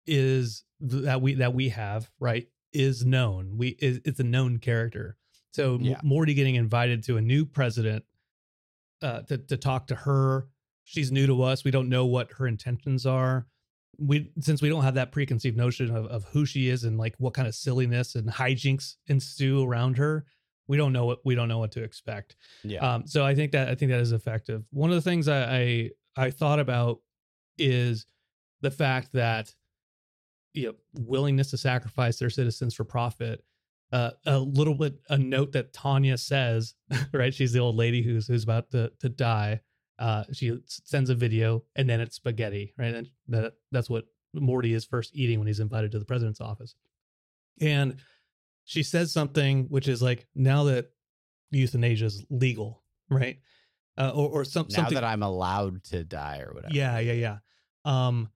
is 0.07 0.63
that 0.79 1.21
we 1.21 1.35
that 1.35 1.53
we 1.53 1.69
have, 1.69 2.09
right, 2.19 2.47
is 2.73 3.05
known. 3.05 3.57
We 3.57 3.69
is 3.79 4.01
it's 4.05 4.19
a 4.19 4.23
known 4.23 4.57
character. 4.57 5.17
So 5.53 5.77
Yeah. 5.81 5.99
Morty 6.03 6.33
getting 6.33 6.55
invited 6.55 7.03
to 7.03 7.17
a 7.17 7.21
new 7.21 7.45
president 7.45 8.03
uh 9.01 9.21
to 9.23 9.37
to 9.37 9.57
talk 9.57 9.87
to 9.87 9.95
her. 9.95 10.47
She's 10.83 11.11
new 11.11 11.27
to 11.27 11.43
us. 11.43 11.63
We 11.63 11.71
don't 11.71 11.89
know 11.89 12.05
what 12.05 12.31
her 12.33 12.47
intentions 12.47 13.05
are. 13.05 13.47
We 13.97 14.31
since 14.39 14.61
we 14.61 14.69
don't 14.69 14.83
have 14.83 14.95
that 14.95 15.11
preconceived 15.11 15.55
notion 15.57 15.95
of, 15.95 16.05
of 16.07 16.23
who 16.25 16.45
she 16.45 16.69
is 16.69 16.83
and 16.83 16.97
like 16.97 17.15
what 17.17 17.33
kind 17.33 17.47
of 17.47 17.53
silliness 17.55 18.15
and 18.15 18.27
hijinks 18.29 18.95
ensue 19.07 19.63
around 19.63 19.97
her, 19.97 20.25
we 20.67 20.77
don't 20.77 20.93
know 20.93 21.05
what 21.05 21.19
we 21.23 21.35
don't 21.35 21.47
know 21.47 21.59
what 21.59 21.71
to 21.73 21.83
expect. 21.83 22.35
yeah 22.63 22.79
Um, 22.95 23.05
so 23.05 23.23
I 23.23 23.35
think 23.35 23.51
that 23.51 23.69
I 23.69 23.75
think 23.75 23.91
that 23.91 24.01
is 24.01 24.11
effective. 24.11 24.63
One 24.71 24.89
of 24.89 24.95
the 24.95 25.01
things 25.01 25.27
I, 25.27 25.43
I 25.43 25.89
I 26.17 26.29
thought 26.31 26.59
about 26.59 26.99
is 27.61 28.05
the 28.61 28.71
fact 28.71 29.13
that 29.13 29.53
you 30.53 30.67
know 30.67 30.73
willingness 30.93 31.51
to 31.51 31.57
sacrifice 31.57 32.19
their 32.19 32.29
citizens 32.29 32.73
for 32.73 32.83
profit. 32.83 33.43
Uh, 33.93 34.11
a 34.25 34.39
little 34.39 34.75
bit 34.75 34.95
a 35.09 35.17
note 35.17 35.51
that 35.51 35.73
Tanya 35.73 36.17
says, 36.17 36.75
right? 37.13 37.33
She's 37.33 37.51
the 37.51 37.59
old 37.59 37.75
lady 37.75 38.01
who's 38.01 38.27
who's 38.27 38.43
about 38.43 38.71
to 38.71 38.91
to 38.99 39.09
die. 39.09 39.61
Uh, 39.99 40.23
she 40.33 40.57
sends 40.65 41.09
a 41.09 41.15
video 41.15 41.63
and 41.75 41.87
then 41.89 42.01
it's 42.01 42.15
spaghetti, 42.15 42.73
right? 42.77 42.95
And 42.95 43.07
that 43.27 43.53
that's 43.71 43.89
what 43.89 44.05
Morty 44.33 44.73
is 44.73 44.85
first 44.85 45.11
eating 45.13 45.39
when 45.39 45.47
he's 45.47 45.59
invited 45.59 45.91
to 45.91 45.99
the 45.99 46.05
president's 46.05 46.41
office. 46.41 46.73
And 47.59 47.97
she 48.63 48.81
says 48.81 49.11
something 49.11 49.65
which 49.65 49.87
is 49.87 50.01
like, 50.01 50.25
now 50.33 50.63
that 50.63 50.89
euthanasia 51.51 52.05
is 52.05 52.25
legal, 52.29 52.81
right? 53.09 53.37
uh, 53.97 54.11
or 54.13 54.29
or 54.29 54.45
some 54.45 54.67
now 54.69 54.75
something 54.75 54.95
that 54.95 55.03
I'm 55.03 55.23
allowed 55.23 55.83
to 55.85 56.03
die 56.03 56.39
or 56.39 56.53
whatever. 56.53 56.73
Yeah, 56.73 56.99
yeah, 56.99 57.13
yeah. 57.13 57.37
Um, 57.85 58.29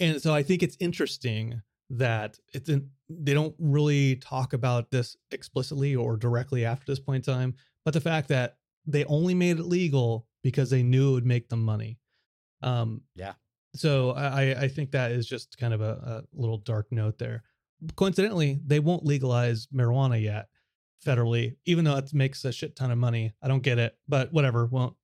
and 0.00 0.20
so 0.20 0.34
I 0.34 0.42
think 0.42 0.62
it's 0.62 0.76
interesting 0.80 1.62
that 1.90 2.38
it's 2.52 2.68
in, 2.68 2.90
they 3.08 3.34
don't 3.34 3.54
really 3.58 4.16
talk 4.16 4.52
about 4.52 4.90
this 4.90 5.16
explicitly 5.30 5.94
or 5.94 6.16
directly 6.16 6.64
after 6.64 6.84
this 6.86 6.98
point 7.00 7.26
in 7.26 7.34
time, 7.34 7.54
but 7.84 7.94
the 7.94 8.00
fact 8.00 8.28
that 8.28 8.56
they 8.86 9.04
only 9.04 9.34
made 9.34 9.58
it 9.58 9.64
legal 9.64 10.26
because 10.42 10.70
they 10.70 10.82
knew 10.82 11.10
it 11.10 11.14
would 11.14 11.26
make 11.26 11.48
them 11.48 11.62
money. 11.62 11.98
Um, 12.62 13.02
Yeah. 13.14 13.34
So 13.76 14.12
I, 14.12 14.62
I 14.62 14.68
think 14.68 14.92
that 14.92 15.10
is 15.10 15.26
just 15.26 15.58
kind 15.58 15.74
of 15.74 15.80
a, 15.80 16.24
a 16.34 16.40
little 16.40 16.58
dark 16.58 16.86
note 16.92 17.18
there. 17.18 17.42
Coincidentally, 17.96 18.60
they 18.64 18.78
won't 18.78 19.04
legalize 19.04 19.66
marijuana 19.74 20.22
yet 20.22 20.46
federally, 21.04 21.56
even 21.66 21.84
though 21.84 21.96
it 21.96 22.14
makes 22.14 22.44
a 22.44 22.52
shit 22.52 22.76
ton 22.76 22.90
of 22.90 22.98
money. 22.98 23.32
I 23.42 23.48
don't 23.48 23.62
get 23.62 23.78
it, 23.78 23.96
but 24.08 24.32
whatever. 24.32 24.66
Well, 24.66 24.96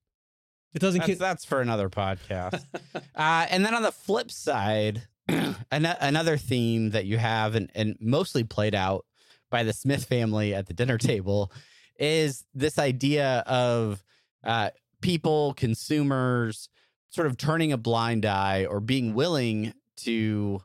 it 0.75 0.79
doesn't 0.79 1.01
That's, 1.01 1.09
get. 1.09 1.19
that's 1.19 1.45
for 1.45 1.61
another 1.61 1.89
podcast. 1.89 2.65
uh, 2.95 3.47
and 3.51 3.65
then 3.65 3.75
on 3.75 3.83
the 3.83 3.93
flip 3.93 4.31
side, 4.31 5.03
an- 5.29 5.57
another 5.71 6.37
theme 6.37 6.91
that 6.91 7.07
you 7.07 7.19
have 7.19 7.55
and, 7.55 7.71
and 7.75 7.97
mostly 8.01 8.45
played 8.45 8.75
out 8.75 9.05
by 9.51 9.63
the 9.63 9.73
Smith 9.73 10.05
family 10.05 10.55
at 10.55 10.67
the 10.67 10.75
dinner 10.75 10.99
table 10.99 11.53
is 11.99 12.45
this 12.55 12.79
idea 12.79 13.43
of 13.47 14.03
uh, 14.45 14.71
people, 15.01 15.55
consumers, 15.55 16.69
sort 17.11 17.27
of 17.27 17.37
turning 17.37 17.73
a 17.73 17.77
blind 17.77 18.25
eye 18.25 18.65
or 18.65 18.81
being 18.81 19.15
willing 19.15 19.75
to, 19.97 20.63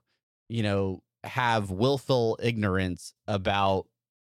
you 0.48 0.64
know, 0.64 1.02
have 1.24 1.72
willful 1.72 2.38
ignorance 2.42 3.14
about 3.28 3.88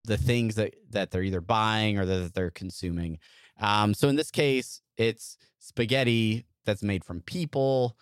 the 0.03 0.17
things 0.17 0.55
that 0.55 0.75
that 0.89 1.11
they're 1.11 1.23
either 1.23 1.41
buying 1.41 1.97
or 1.97 2.05
that 2.05 2.33
they're 2.33 2.51
consuming. 2.51 3.17
Um, 3.59 3.93
so 3.93 4.09
in 4.09 4.15
this 4.15 4.31
case, 4.31 4.81
it's 4.97 5.37
spaghetti 5.61 6.45
that's 6.65 6.83
made 6.83 7.05
from 7.05 7.21
people. 7.21 7.97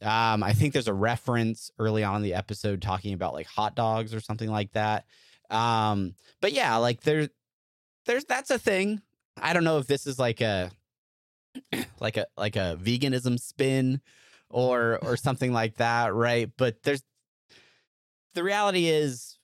Um, 0.00 0.44
I 0.44 0.52
think 0.52 0.72
there's 0.72 0.86
a 0.86 0.94
reference 0.94 1.72
early 1.78 2.04
on 2.04 2.16
in 2.16 2.22
the 2.22 2.34
episode 2.34 2.80
talking 2.80 3.14
about 3.14 3.32
like 3.32 3.46
hot 3.46 3.74
dogs 3.74 4.14
or 4.14 4.20
something 4.20 4.48
like 4.48 4.72
that. 4.72 5.04
Um, 5.50 6.14
but 6.40 6.52
yeah, 6.52 6.76
like 6.76 7.00
there's 7.00 7.28
there's 8.06 8.24
that's 8.24 8.50
a 8.50 8.58
thing. 8.58 9.02
I 9.36 9.52
don't 9.52 9.64
know 9.64 9.78
if 9.78 9.86
this 9.86 10.06
is 10.06 10.18
like 10.18 10.40
a 10.40 10.70
like 12.00 12.16
a 12.16 12.26
like 12.36 12.56
a 12.56 12.78
veganism 12.80 13.40
spin 13.40 14.00
or 14.50 14.98
or 15.02 15.16
something 15.16 15.52
like 15.52 15.76
that, 15.76 16.14
right? 16.14 16.50
But 16.56 16.82
there's 16.82 17.02
the 18.34 18.44
reality 18.44 18.86
is 18.86 19.37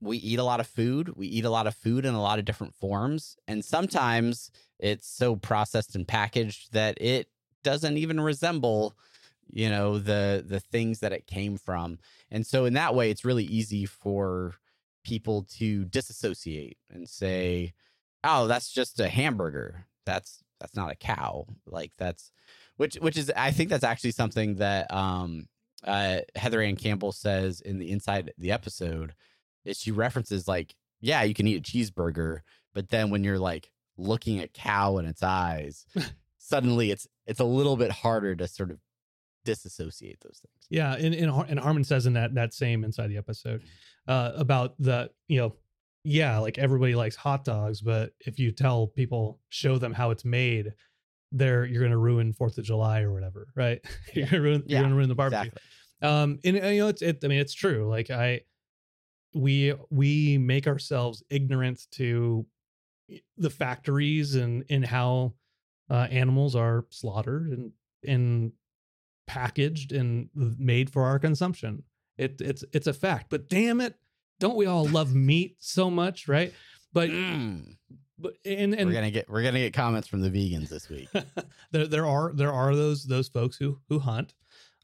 we 0.00 0.16
eat 0.18 0.38
a 0.38 0.44
lot 0.44 0.60
of 0.60 0.66
food. 0.66 1.16
We 1.16 1.26
eat 1.26 1.44
a 1.44 1.50
lot 1.50 1.66
of 1.66 1.74
food 1.74 2.04
in 2.04 2.14
a 2.14 2.22
lot 2.22 2.38
of 2.38 2.44
different 2.44 2.74
forms. 2.74 3.36
And 3.46 3.64
sometimes 3.64 4.50
it's 4.78 5.06
so 5.06 5.36
processed 5.36 5.94
and 5.94 6.08
packaged 6.08 6.72
that 6.72 7.00
it 7.00 7.28
doesn't 7.62 7.98
even 7.98 8.20
resemble, 8.20 8.96
you 9.50 9.68
know, 9.68 9.98
the 9.98 10.44
the 10.46 10.60
things 10.60 11.00
that 11.00 11.12
it 11.12 11.26
came 11.26 11.58
from. 11.58 11.98
And 12.30 12.46
so 12.46 12.64
in 12.64 12.74
that 12.74 12.94
way, 12.94 13.10
it's 13.10 13.24
really 13.24 13.44
easy 13.44 13.84
for 13.84 14.54
people 15.04 15.46
to 15.58 15.84
disassociate 15.84 16.78
and 16.90 17.08
say, 17.08 17.74
oh, 18.24 18.46
that's 18.46 18.70
just 18.70 19.00
a 19.00 19.08
hamburger. 19.08 19.86
That's 20.06 20.42
that's 20.60 20.76
not 20.76 20.90
a 20.90 20.96
cow. 20.96 21.46
Like 21.66 21.92
that's 21.98 22.30
which 22.76 22.94
which 22.96 23.18
is 23.18 23.30
I 23.36 23.50
think 23.50 23.68
that's 23.68 23.84
actually 23.84 24.12
something 24.12 24.56
that 24.56 24.92
um 24.92 25.48
uh 25.84 26.20
Heather 26.36 26.62
Ann 26.62 26.76
Campbell 26.76 27.12
says 27.12 27.60
in 27.60 27.78
the 27.78 27.90
inside 27.90 28.32
the 28.38 28.52
episode 28.52 29.12
is 29.12 29.16
she 29.72 29.90
references 29.90 30.48
like, 30.48 30.74
yeah, 31.00 31.22
you 31.22 31.34
can 31.34 31.46
eat 31.46 31.58
a 31.58 31.62
cheeseburger, 31.62 32.40
but 32.74 32.88
then 32.90 33.10
when 33.10 33.24
you're 33.24 33.38
like 33.38 33.70
looking 33.96 34.40
at 34.40 34.52
cow 34.52 34.98
in 34.98 35.06
its 35.06 35.22
eyes, 35.22 35.86
suddenly 36.38 36.90
it's 36.90 37.06
it's 37.26 37.40
a 37.40 37.44
little 37.44 37.76
bit 37.76 37.90
harder 37.90 38.34
to 38.36 38.48
sort 38.48 38.70
of 38.70 38.78
disassociate 39.44 40.20
those 40.20 40.40
things. 40.40 40.66
Yeah, 40.68 40.94
and 40.94 41.14
and, 41.14 41.30
Har- 41.30 41.46
and 41.48 41.58
Harmon 41.58 41.84
says 41.84 42.06
in 42.06 42.14
that 42.14 42.34
that 42.34 42.54
same 42.54 42.84
inside 42.84 43.08
the 43.08 43.16
episode 43.16 43.62
uh, 44.08 44.32
about 44.34 44.74
the 44.78 45.10
you 45.28 45.38
know 45.40 45.54
yeah 46.04 46.38
like 46.38 46.58
everybody 46.58 46.94
likes 46.94 47.16
hot 47.16 47.44
dogs, 47.44 47.80
but 47.80 48.12
if 48.20 48.38
you 48.38 48.52
tell 48.52 48.86
people 48.88 49.40
show 49.48 49.78
them 49.78 49.92
how 49.92 50.10
it's 50.10 50.24
made, 50.24 50.72
they're 51.32 51.64
you're 51.64 51.82
gonna 51.82 51.98
ruin 51.98 52.32
Fourth 52.32 52.58
of 52.58 52.64
July 52.64 53.02
or 53.02 53.12
whatever, 53.12 53.48
right? 53.54 53.80
you're 54.14 54.26
gonna 54.26 54.42
ruin 54.42 54.62
Yeah, 54.66 54.78
you're 54.78 54.84
gonna 54.84 54.96
ruin 54.96 55.08
the 55.08 55.14
barbecue. 55.14 55.48
Exactly. 55.48 55.62
Um, 56.02 56.38
and, 56.44 56.56
and, 56.56 56.74
you 56.74 56.82
know 56.82 56.88
it's 56.88 57.02
it. 57.02 57.18
I 57.24 57.28
mean 57.28 57.40
it's 57.40 57.54
true. 57.54 57.88
Like 57.88 58.10
I 58.10 58.42
we 59.34 59.74
we 59.90 60.38
make 60.38 60.66
ourselves 60.66 61.22
ignorant 61.30 61.86
to 61.92 62.46
the 63.36 63.50
factories 63.50 64.34
and 64.34 64.64
and 64.70 64.84
how 64.84 65.34
uh, 65.88 66.06
animals 66.10 66.54
are 66.56 66.86
slaughtered 66.90 67.48
and 67.48 67.72
and 68.06 68.52
packaged 69.26 69.92
and 69.92 70.28
made 70.34 70.90
for 70.90 71.04
our 71.04 71.18
consumption. 71.18 71.82
It 72.18 72.40
it's 72.40 72.64
it's 72.72 72.86
a 72.86 72.92
fact. 72.92 73.26
But 73.30 73.48
damn 73.48 73.80
it, 73.80 73.94
don't 74.38 74.56
we 74.56 74.66
all 74.66 74.86
love 74.86 75.14
meat 75.14 75.56
so 75.58 75.90
much, 75.90 76.28
right? 76.28 76.52
But 76.92 77.10
Mm. 77.10 77.76
but 78.18 78.34
and 78.44 78.74
and 78.74 78.88
we're 78.88 78.94
gonna 78.94 79.10
get 79.10 79.28
we're 79.30 79.42
gonna 79.42 79.60
get 79.60 79.72
comments 79.72 80.08
from 80.08 80.20
the 80.20 80.30
vegans 80.30 80.68
this 80.68 80.88
week. 80.88 81.08
there 81.70 81.86
there 81.86 82.06
are 82.06 82.32
there 82.34 82.52
are 82.52 82.74
those 82.74 83.04
those 83.04 83.28
folks 83.28 83.56
who 83.56 83.78
who 83.88 83.98
hunt, 84.00 84.34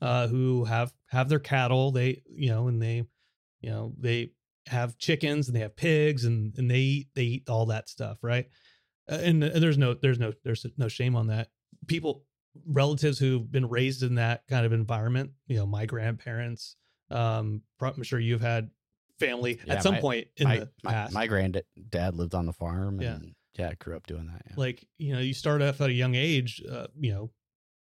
uh, 0.01 0.29
who 0.29 0.65
have 0.65 0.93
have 1.09 1.29
their 1.29 1.41
cattle. 1.41 1.91
They 1.91 2.23
you 2.29 2.49
know 2.51 2.69
and 2.69 2.81
they 2.81 3.05
you 3.67 3.73
know 3.73 3.93
they 3.99 4.31
have 4.69 4.97
chickens 4.97 5.49
and 5.49 5.57
they 5.57 5.61
have 5.61 5.75
pigs 5.77 6.25
and 6.25 6.55
and 6.57 6.71
they 6.71 6.79
eat 6.79 7.09
they 7.17 7.23
eat 7.25 7.49
all 7.49 7.67
that 7.67 7.89
stuff, 7.89 8.19
right? 8.23 8.47
And, 9.09 9.43
there's 9.43 9.77
no 9.79 9.95
there's 9.95 10.19
no 10.21 10.33
there's 10.45 10.65
no 10.77 10.87
shame 10.89 11.17
on 11.17 11.27
that. 11.29 11.49
People 11.89 12.23
relatives 12.65 13.19
who've 13.19 13.51
been 13.51 13.69
raised 13.69 14.03
in 14.05 14.15
that 14.17 14.43
kind 14.49 14.65
of 14.65 14.73
environment, 14.73 15.33
you 15.49 15.57
know, 15.57 15.67
my 15.67 15.85
grandparents. 15.87 16.77
Um, 17.11 17.63
I'm 17.81 18.03
sure 18.05 18.19
you've 18.21 18.41
had 18.41 18.71
family 19.19 19.59
Yeah, 19.67 19.75
at 19.75 19.83
some 19.83 19.95
my- 19.95 20.01
point 20.01 20.27
in 20.37 20.49
my, 20.49 20.59
the 20.61 20.69
my, 20.85 20.93
past. 20.93 21.13
my 21.13 21.27
granddad 21.27 21.65
dad 21.91 22.15
lived 22.15 22.35
on 22.35 22.47
the 22.47 22.53
farm 22.53 23.01
Yeah. 23.01 23.15
and 23.17 23.35
yeah, 23.59 23.73
grew 23.79 23.97
up 23.97 24.07
doing 24.07 24.27
that. 24.27 24.43
Yeah. 24.47 24.53
like 24.57 24.87
you 24.99 25.13
know 25.15 25.21
you 25.21 25.35
start 25.35 25.63
off 25.63 25.81
at 25.81 25.91
a 25.91 25.93
young 25.93 26.15
age 26.15 26.63
uh, 26.71 26.87
you 26.99 27.13
know 27.13 27.31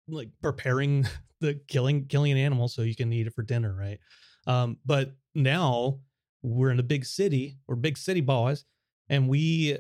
like 0.08 0.30
preparing 0.42 1.06
the 1.42 1.60
killing 1.68 2.06
killing 2.06 2.32
an 2.32 2.38
animal 2.38 2.68
so 2.68 2.82
you 2.84 2.96
can 2.96 3.12
eat 3.12 3.28
it 3.28 3.34
for 3.34 3.42
dinner 3.44 3.76
right 3.76 4.00
um 4.48 4.78
but 4.86 5.14
now 5.36 6.00
we're 6.42 6.72
in 6.72 6.80
a 6.80 6.84
big 6.84 7.06
city 7.06 7.58
we're 7.68 7.76
big 7.76 7.98
city 7.98 8.22
boys 8.22 8.66
and 9.10 9.28
we 9.28 9.78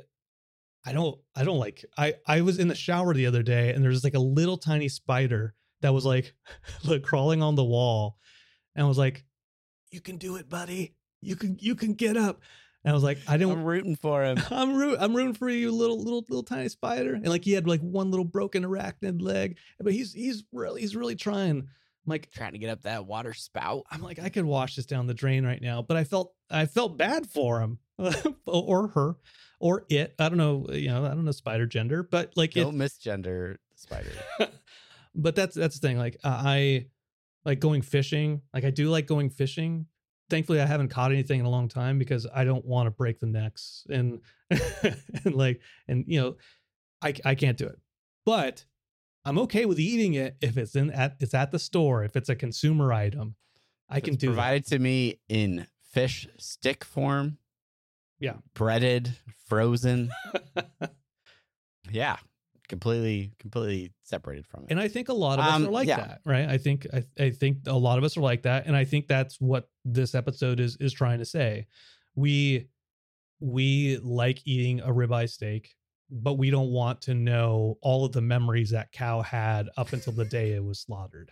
i 0.86 0.92
don't 0.92 1.20
i 1.36 1.44
don't 1.44 1.60
like 1.60 1.86
i 1.98 2.14
i 2.28 2.42
was 2.42 2.60
in 2.60 2.68
the 2.68 2.76
shower 2.76 3.14
the 3.14 3.26
other 3.26 3.44
day 3.44 3.72
and 3.72 3.84
there's 3.84 4.04
like 4.04 4.16
a 4.16 4.20
little 4.20 4.58
tiny 4.58 4.90
spider 4.90 5.54
that 5.82 5.94
was 5.94 6.06
like 6.06 6.34
like 6.84 7.04
crawling 7.04 7.42
on 7.42 7.56
the 7.56 7.64
wall 7.64 8.18
and 8.76 8.86
I 8.86 8.88
was 8.88 8.98
like 8.98 9.24
you 9.92 10.02
can 10.02 10.18
do 10.18 10.36
it 10.36 10.50
buddy 10.50 10.96
you 11.22 11.36
can 11.36 11.58
you 11.60 11.76
can 11.76 11.94
get 11.94 12.18
up 12.18 12.42
and 12.84 12.92
i 12.92 12.94
was 12.94 13.04
like 13.04 13.18
i 13.28 13.38
didn't 13.38 13.54
I'm 13.54 13.64
rooting 13.64 13.96
for 13.96 14.24
him. 14.24 14.38
I'm 14.52 14.76
root, 14.76 14.98
I'm 15.00 15.16
rooting 15.16 15.34
for 15.34 15.50
you, 15.50 15.72
little 15.72 15.98
little 15.98 16.26
little 16.30 16.44
tiny 16.44 16.70
spider. 16.70 17.14
And 17.14 17.28
like 17.28 17.44
he 17.44 17.54
had 17.54 17.68
like 17.68 17.82
one 17.82 18.12
little 18.12 18.26
broken 18.26 18.64
arachnid 18.64 19.22
leg, 19.22 19.58
but 19.80 19.94
he's 19.94 20.14
he's 20.14 20.44
really 20.52 20.82
he's 20.82 20.96
really 20.96 21.16
trying. 21.16 21.68
I'm 22.06 22.12
like 22.12 22.30
Trying 22.32 22.54
to 22.54 22.60
get 22.60 22.70
up 22.70 22.84
that 22.84 23.06
water 23.06 23.34
spout. 23.34 23.84
I'm 23.90 24.02
like 24.02 24.20
I 24.20 24.30
could 24.30 24.46
wash 24.46 24.76
this 24.76 24.86
down 24.86 25.08
the 25.08 25.14
drain 25.14 25.46
right 25.46 25.62
now, 25.62 25.82
but 25.82 25.98
I 25.98 26.04
felt 26.04 26.34
I 26.50 26.66
felt 26.66 26.98
bad 26.98 27.28
for 27.28 27.60
him 27.62 27.80
or 28.46 28.90
her 28.90 29.16
or 29.60 29.86
it. 29.90 30.14
I 30.20 30.30
don't 30.30 30.38
know, 30.38 30.68
you 30.72 30.90
know, 30.90 31.06
I 31.06 31.10
don't 31.10 31.26
know 31.26 31.32
spider 31.32 31.66
gender, 31.66 32.04
but 32.04 32.34
like 32.36 32.56
it, 32.56 32.62
Don't 32.62 32.76
misgender 32.76 33.54
the 33.54 33.78
spider. 33.78 34.12
but 35.16 35.36
that's 35.36 35.56
that's 35.56 35.80
the 35.80 35.88
thing. 35.88 35.98
Like 35.98 36.18
uh, 36.24 36.42
I 36.44 36.88
like 37.44 37.60
going 37.60 37.82
fishing. 37.82 38.42
Like 38.54 38.66
I 38.66 38.70
do 38.70 38.90
like 38.90 39.08
going 39.08 39.30
fishing. 39.30 39.88
Thankfully, 40.30 40.60
I 40.60 40.66
haven't 40.66 40.90
caught 40.90 41.12
anything 41.12 41.40
in 41.40 41.46
a 41.46 41.50
long 41.50 41.68
time 41.68 42.00
because 42.00 42.26
I 42.34 42.46
don't 42.46 42.66
want 42.66 42.88
to 42.88 42.92
break 42.92 43.20
the 43.20 43.28
necks 43.28 43.86
and 43.90 44.22
and 44.50 45.34
like 45.34 45.62
and 45.88 46.06
you 46.08 46.20
know, 46.20 46.36
I 47.02 47.14
I 47.24 47.36
can't 47.36 47.58
do 47.58 47.66
it. 47.66 47.80
But 48.26 48.66
I'm 49.26 49.38
okay 49.40 49.66
with 49.66 49.80
eating 49.80 50.14
it 50.14 50.38
if 50.42 50.58
it's 50.58 50.76
in 50.76 50.92
at 50.92 51.16
it's 51.20 51.34
at 51.34 51.52
the 51.52 51.60
store. 51.60 52.04
If 52.04 52.16
it's 52.16 52.30
a 52.30 52.36
consumer 52.36 52.94
item, 52.94 53.36
I 53.90 53.98
If 53.98 54.04
can 54.04 54.16
do 54.16 54.28
that. 54.28 54.34
provided 54.34 54.66
to 54.68 54.80
me 54.80 55.20
in 55.28 55.68
fish 55.92 56.28
stick 56.38 56.84
form. 56.86 57.38
Yeah. 58.20 58.36
Breaded, 58.54 59.18
frozen. 59.48 60.10
yeah. 61.92 62.18
Completely, 62.68 63.32
completely 63.38 63.92
separated 64.04 64.48
from 64.48 64.64
it. 64.64 64.72
And 64.72 64.80
I 64.80 64.88
think 64.88 65.10
a 65.10 65.14
lot 65.14 65.38
of 65.38 65.46
us 65.46 65.54
Um, 65.54 65.68
are 65.68 65.72
like 65.72 65.88
yeah. 65.88 65.98
that, 65.98 66.22
right? 66.26 66.50
I 66.50 66.58
think 66.58 66.88
I, 66.92 67.04
I 67.24 67.30
think 67.30 67.60
a 67.68 67.78
lot 67.78 68.00
of 68.00 68.04
us 68.04 68.18
are 68.18 68.22
like 68.22 68.42
that, 68.44 68.66
and 68.66 68.76
I 68.76 68.86
think 68.86 69.08
that's 69.08 69.40
what 69.40 69.70
this 69.84 70.16
episode 70.16 70.60
is 70.60 70.76
is 70.78 70.92
trying 70.92 71.20
to 71.20 71.26
say. 71.26 71.68
We 72.16 72.68
we 73.40 73.98
like 73.98 74.42
eating 74.46 74.80
a 74.80 74.88
ribeye 74.88 75.30
steak, 75.30 75.76
but 76.10 76.34
we 76.34 76.50
don't 76.50 76.72
want 76.72 77.02
to 77.04 77.14
know 77.14 77.78
all 77.82 78.06
of 78.06 78.12
the 78.12 78.22
memories 78.22 78.72
that 78.72 78.92
cow 78.92 79.22
had 79.22 79.70
up 79.78 79.94
until 79.94 80.14
the 80.14 80.26
day 80.26 80.54
it 80.54 80.64
was 80.64 80.80
slaughtered. 80.80 81.32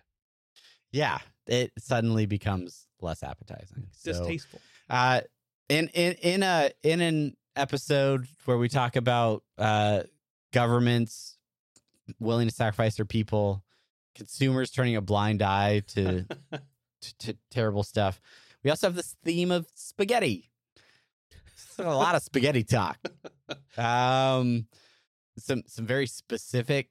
yeah. 0.91 1.19
It 1.45 1.73
suddenly 1.77 2.25
becomes 2.25 2.87
less 3.01 3.21
appetizing. 3.21 3.87
So, 3.91 4.13
Distasteful. 4.13 4.61
Uh, 4.89 5.21
in 5.67 5.89
in 5.89 6.13
in 6.21 6.41
a 6.41 6.71
in 6.83 7.01
an 7.01 7.35
episode 7.57 8.27
where 8.45 8.57
we 8.57 8.69
talk 8.69 8.95
about 8.95 9.43
uh 9.57 10.03
governments 10.53 11.37
willing 12.19 12.47
to 12.47 12.53
sacrifice 12.53 12.95
their 12.95 13.05
people, 13.05 13.63
consumers 14.15 14.71
turning 14.71 14.95
a 14.95 15.01
blind 15.01 15.41
eye 15.41 15.81
to, 15.87 16.25
to, 17.01 17.17
to 17.19 17.37
terrible 17.51 17.83
stuff. 17.83 18.21
We 18.63 18.69
also 18.69 18.87
have 18.87 18.95
this 18.95 19.15
theme 19.23 19.51
of 19.51 19.67
spaghetti. 19.75 20.49
A 21.79 21.83
lot 21.83 22.15
of 22.15 22.23
spaghetti 22.23 22.63
talk. 22.63 22.97
Um, 23.77 24.67
some 25.37 25.63
some 25.67 25.85
very 25.85 26.07
specific 26.07 26.89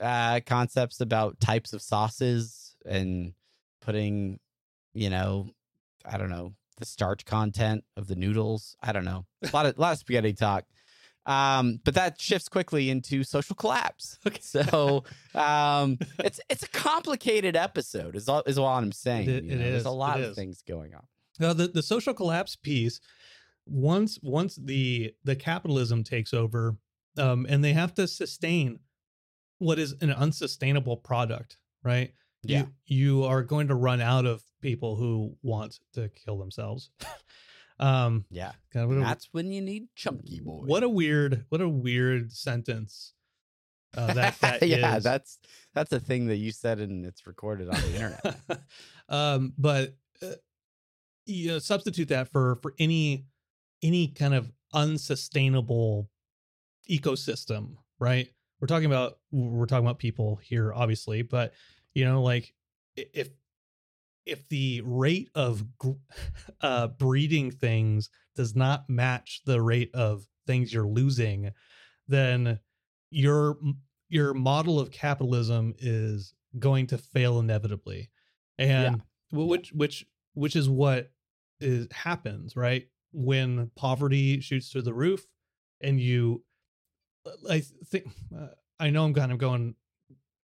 uh, 0.00 0.40
concepts 0.46 1.00
about 1.00 1.40
types 1.40 1.72
of 1.72 1.82
sauces 1.82 2.74
and 2.86 3.34
putting, 3.80 4.38
you 4.94 5.10
know, 5.10 5.50
I 6.04 6.16
don't 6.18 6.30
know, 6.30 6.54
the 6.78 6.86
starch 6.86 7.24
content 7.24 7.84
of 7.96 8.06
the 8.06 8.14
noodles. 8.16 8.76
I 8.82 8.92
don't 8.92 9.04
know. 9.04 9.26
A 9.42 9.50
lot 9.52 9.66
of 9.66 9.78
lot 9.78 9.92
of 9.92 9.98
spaghetti 9.98 10.32
talk. 10.32 10.64
Um, 11.26 11.80
but 11.84 11.94
that 11.94 12.20
shifts 12.20 12.48
quickly 12.48 12.90
into 12.90 13.22
social 13.24 13.54
collapse. 13.54 14.18
Okay. 14.26 14.38
So 14.40 15.04
um, 15.34 15.98
it's 16.20 16.40
it's 16.48 16.62
a 16.62 16.68
complicated 16.68 17.56
episode. 17.56 18.16
Is 18.16 18.28
all 18.28 18.42
is 18.46 18.56
all 18.58 18.66
I'm 18.68 18.92
saying. 18.92 19.28
It- 19.28 19.44
it 19.44 19.44
know? 19.44 19.58
There's 19.58 19.84
a 19.84 19.90
lot 19.90 20.18
of 20.20 20.26
is. 20.30 20.36
things 20.36 20.62
going 20.66 20.94
on. 20.94 21.02
Now 21.38 21.52
the, 21.52 21.68
the 21.68 21.82
social 21.82 22.14
collapse 22.14 22.54
piece, 22.56 23.00
once 23.70 24.18
once 24.22 24.56
the 24.56 25.14
the 25.24 25.36
capitalism 25.36 26.04
takes 26.04 26.34
over, 26.34 26.76
um, 27.16 27.46
and 27.48 27.64
they 27.64 27.72
have 27.72 27.94
to 27.94 28.06
sustain 28.06 28.80
what 29.58 29.78
is 29.78 29.94
an 30.00 30.10
unsustainable 30.10 30.96
product, 30.96 31.58
right? 31.84 32.12
Yeah. 32.42 32.64
You, 32.86 33.20
you 33.20 33.24
are 33.24 33.42
going 33.42 33.68
to 33.68 33.74
run 33.74 34.00
out 34.00 34.26
of 34.26 34.42
people 34.62 34.96
who 34.96 35.36
want 35.42 35.78
to 35.94 36.08
kill 36.08 36.38
themselves. 36.38 36.90
um, 37.78 38.24
Yeah, 38.30 38.52
God, 38.72 38.90
a, 38.90 38.94
that's 39.00 39.28
when 39.32 39.52
you 39.52 39.60
need 39.60 39.88
chunky 39.94 40.40
boy. 40.40 40.62
what 40.64 40.82
a 40.82 40.88
weird 40.88 41.44
what 41.50 41.60
a 41.60 41.68
weird 41.68 42.32
sentence. 42.32 43.12
Uh, 43.96 44.14
that 44.14 44.38
that 44.40 44.62
yeah, 44.66 44.96
is. 44.96 45.04
that's 45.04 45.38
that's 45.74 45.92
a 45.92 46.00
thing 46.00 46.26
that 46.26 46.36
you 46.36 46.52
said 46.52 46.78
and 46.80 47.04
it's 47.04 47.26
recorded 47.26 47.68
on 47.68 47.80
the 47.80 47.94
internet. 47.94 48.36
um, 49.08 49.52
but 49.58 49.94
uh, 50.22 50.32
you 51.26 51.48
know, 51.48 51.58
substitute 51.58 52.08
that 52.08 52.28
for 52.28 52.56
for 52.62 52.74
any 52.78 53.26
any 53.82 54.08
kind 54.08 54.34
of 54.34 54.50
unsustainable 54.72 56.10
ecosystem, 56.88 57.76
right? 57.98 58.28
We're 58.60 58.66
talking 58.66 58.86
about 58.86 59.18
we're 59.30 59.66
talking 59.66 59.86
about 59.86 59.98
people 59.98 60.36
here, 60.36 60.72
obviously, 60.72 61.22
but 61.22 61.52
you 61.94 62.04
know, 62.04 62.22
like 62.22 62.54
if 62.96 63.30
if 64.26 64.46
the 64.48 64.82
rate 64.84 65.30
of 65.34 65.64
uh, 66.60 66.88
breeding 66.88 67.50
things 67.50 68.10
does 68.36 68.54
not 68.54 68.88
match 68.88 69.40
the 69.44 69.60
rate 69.60 69.90
of 69.94 70.26
things 70.46 70.72
you're 70.72 70.86
losing, 70.86 71.52
then 72.08 72.58
your 73.10 73.56
your 74.08 74.34
model 74.34 74.78
of 74.78 74.90
capitalism 74.90 75.74
is 75.78 76.34
going 76.58 76.86
to 76.88 76.98
fail 76.98 77.38
inevitably, 77.38 78.10
and 78.58 79.02
wh- 79.30 79.48
which 79.48 79.72
which 79.72 80.06
which 80.34 80.56
is 80.56 80.68
what 80.68 81.10
is 81.60 81.86
happens 81.92 82.56
right 82.56 82.88
when 83.12 83.70
poverty 83.76 84.40
shoots 84.40 84.70
through 84.70 84.82
the 84.82 84.94
roof, 84.94 85.26
and 85.80 86.00
you, 86.00 86.44
I 87.48 87.62
think 87.86 88.08
uh, 88.36 88.48
I 88.78 88.90
know 88.90 89.04
I'm 89.04 89.14
kind 89.14 89.32
of 89.32 89.38
going 89.38 89.74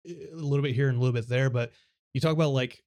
a 0.06 0.34
little 0.34 0.62
bit 0.62 0.74
here 0.74 0.88
and 0.88 0.96
a 0.96 1.00
little 1.00 1.14
bit 1.14 1.28
there, 1.28 1.50
but 1.50 1.72
you 2.12 2.20
talk 2.20 2.32
about 2.32 2.50
like 2.50 2.82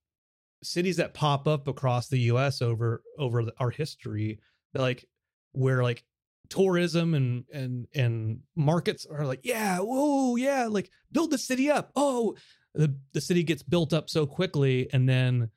cities 0.63 0.97
that 0.97 1.13
pop 1.13 1.47
up 1.47 1.67
across 1.67 2.09
the 2.09 2.19
US 2.31 2.61
over 2.61 3.01
over 3.17 3.45
our 3.59 3.69
history 3.69 4.39
like 4.73 5.05
where 5.53 5.83
like 5.83 6.03
tourism 6.49 7.13
and 7.13 7.45
and 7.53 7.87
and 7.93 8.39
markets 8.55 9.05
are 9.05 9.25
like 9.25 9.41
yeah 9.43 9.77
whoa 9.77 10.35
yeah 10.35 10.67
like 10.67 10.89
build 11.11 11.31
the 11.31 11.37
city 11.37 11.69
up. 11.69 11.91
Oh 11.95 12.35
the 12.73 12.95
the 13.13 13.21
city 13.21 13.43
gets 13.43 13.63
built 13.63 13.93
up 13.93 14.09
so 14.09 14.25
quickly 14.25 14.89
and 14.93 15.07
then 15.07 15.49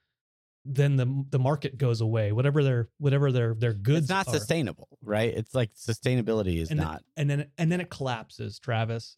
then 0.65 0.97
the 0.97 1.25
the 1.31 1.39
market 1.39 1.77
goes 1.77 2.01
away 2.01 2.31
whatever 2.33 2.63
their 2.63 2.89
whatever 2.99 3.33
their 3.33 3.55
their 3.55 3.73
goods 3.75 4.01
it's 4.05 4.09
not 4.11 4.29
are. 4.29 4.35
sustainable, 4.35 4.89
right? 5.03 5.33
It's 5.35 5.55
like 5.55 5.73
sustainability 5.75 6.59
is 6.61 6.71
and 6.71 6.79
then- 6.79 6.87
not. 6.87 7.03
and 7.17 7.29
then 7.31 7.47
and 7.59 7.71
then 7.73 7.81
it 7.81 7.91
collapses 7.91 8.59
Travis 8.59 9.17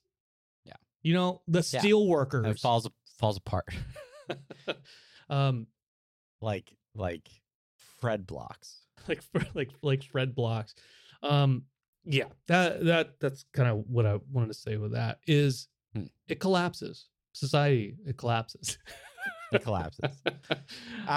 Yeah. 0.64 0.74
you 1.02 1.12
know 1.14 1.42
the 1.46 1.58
Yeah. 1.72 1.80
steel 1.80 2.06
workers 2.06 2.46
It 2.46 2.58
falls 2.60 2.88
falls 3.18 3.36
apart 3.36 3.68
um 5.28 5.66
like 6.40 6.72
like 6.94 7.28
Fred 8.00 8.26
blocks. 8.26 8.80
like 9.08 9.22
like 9.54 9.70
like 9.82 10.02
Fred 10.04 10.34
blocks. 10.34 10.74
Um, 11.22 11.64
yeah, 12.04 12.24
that 12.48 12.84
that 12.84 13.20
that's 13.20 13.44
kind 13.54 13.68
of 13.68 13.84
what 13.88 14.04
I 14.06 14.18
wanted 14.30 14.48
to 14.48 14.54
say 14.54 14.76
with 14.76 14.92
that 14.92 15.18
is 15.26 15.68
Hmm. 15.94 16.04
it 16.28 16.40
collapses. 16.40 17.06
Society 17.32 17.96
it 18.06 18.16
collapses. 18.16 18.78
It 19.52 19.62
collapses. 19.62 20.10
Um, 21.04 21.10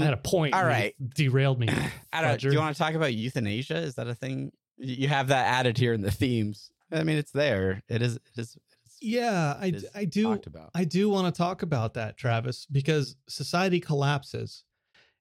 I 0.00 0.04
had 0.04 0.14
a 0.14 0.16
point. 0.16 0.54
All 0.54 0.64
right, 0.64 0.94
derailed 1.14 1.58
me. 1.60 1.68
I 2.14 2.22
don't. 2.22 2.40
Do 2.40 2.50
you 2.50 2.58
want 2.58 2.74
to 2.74 2.82
talk 2.82 2.94
about 2.94 3.12
euthanasia? 3.12 3.76
Is 3.76 3.96
that 3.96 4.08
a 4.08 4.14
thing? 4.14 4.52
You 4.78 5.06
have 5.08 5.28
that 5.28 5.46
added 5.46 5.76
here 5.76 5.92
in 5.92 6.00
the 6.00 6.10
themes. 6.10 6.70
I 6.90 7.04
mean, 7.04 7.18
it's 7.18 7.30
there. 7.30 7.82
It 7.86 8.00
is. 8.00 8.16
It 8.16 8.22
is. 8.38 8.56
Yeah, 9.02 9.54
I 9.60 9.66
it 9.66 9.70
d- 9.72 9.76
is 9.76 9.86
I 9.94 10.04
do 10.06 10.32
about. 10.32 10.70
I 10.74 10.84
do 10.84 11.10
want 11.10 11.32
to 11.32 11.38
talk 11.38 11.60
about 11.60 11.92
that, 11.94 12.16
Travis, 12.16 12.66
because 12.72 13.16
society 13.28 13.80
collapses, 13.80 14.64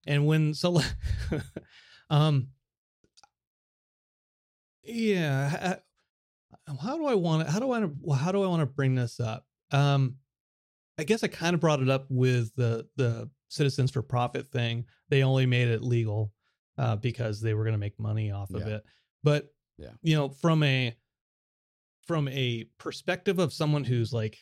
and 0.08 0.26
when 0.26 0.54
so, 0.54 0.80
um, 2.10 2.48
yeah, 4.84 5.76
how 6.82 6.98
do 6.98 7.06
I 7.06 7.16
want 7.16 7.46
to? 7.46 7.52
How 7.52 7.60
do 7.60 7.72
I? 7.72 8.16
How 8.16 8.32
do 8.32 8.42
I 8.42 8.48
want 8.48 8.62
to 8.62 8.66
bring 8.66 8.96
this 8.96 9.20
up? 9.20 9.46
Um, 9.72 10.16
I 10.98 11.04
guess 11.04 11.24
I 11.24 11.28
kind 11.28 11.54
of 11.54 11.60
brought 11.60 11.82
it 11.82 11.90
up 11.90 12.06
with 12.10 12.54
the 12.56 12.88
the 12.96 13.30
Citizens 13.50 13.92
for 13.92 14.02
Profit 14.02 14.52
thing. 14.52 14.86
They 15.10 15.24
only 15.24 15.46
made 15.46 15.68
it 15.68 15.82
legal 15.84 16.32
uh, 16.78 16.96
because 16.96 17.40
they 17.42 17.54
were 17.54 17.64
going 17.64 17.74
to 17.74 17.80
make 17.80 18.00
money 18.00 18.32
off 18.32 18.50
of 18.52 18.62
it. 18.68 18.84
But 19.24 19.54
Yeah. 19.78 19.92
you 20.02 20.16
know, 20.16 20.30
from 20.30 20.64
a 20.64 20.96
from 22.08 22.28
a 22.28 22.66
perspective 22.78 23.40
of 23.40 23.54
someone 23.54 23.84
who's 23.84 24.12
like 24.12 24.38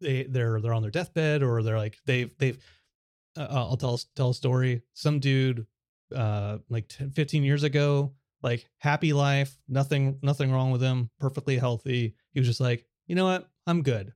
they 0.00 0.24
they're 0.24 0.60
they're 0.60 0.74
on 0.74 0.82
their 0.82 0.90
deathbed 0.90 1.42
or 1.42 1.62
they're 1.62 1.78
like 1.78 1.96
they've 2.06 2.36
they've 2.38 2.58
uh, 3.36 3.46
I'll 3.50 3.76
tell 3.76 3.98
tell 4.14 4.30
a 4.30 4.34
story. 4.34 4.82
Some 4.92 5.18
dude 5.20 5.66
uh 6.14 6.58
like 6.68 6.88
10, 6.88 7.10
15 7.10 7.42
years 7.42 7.62
ago, 7.62 8.14
like 8.42 8.68
happy 8.78 9.12
life, 9.12 9.56
nothing 9.68 10.18
nothing 10.22 10.52
wrong 10.52 10.70
with 10.70 10.82
him, 10.82 11.10
perfectly 11.18 11.56
healthy. 11.56 12.14
He 12.32 12.40
was 12.40 12.48
just 12.48 12.60
like, 12.60 12.86
"You 13.06 13.14
know 13.14 13.24
what? 13.24 13.48
I'm 13.66 13.82
good. 13.82 14.12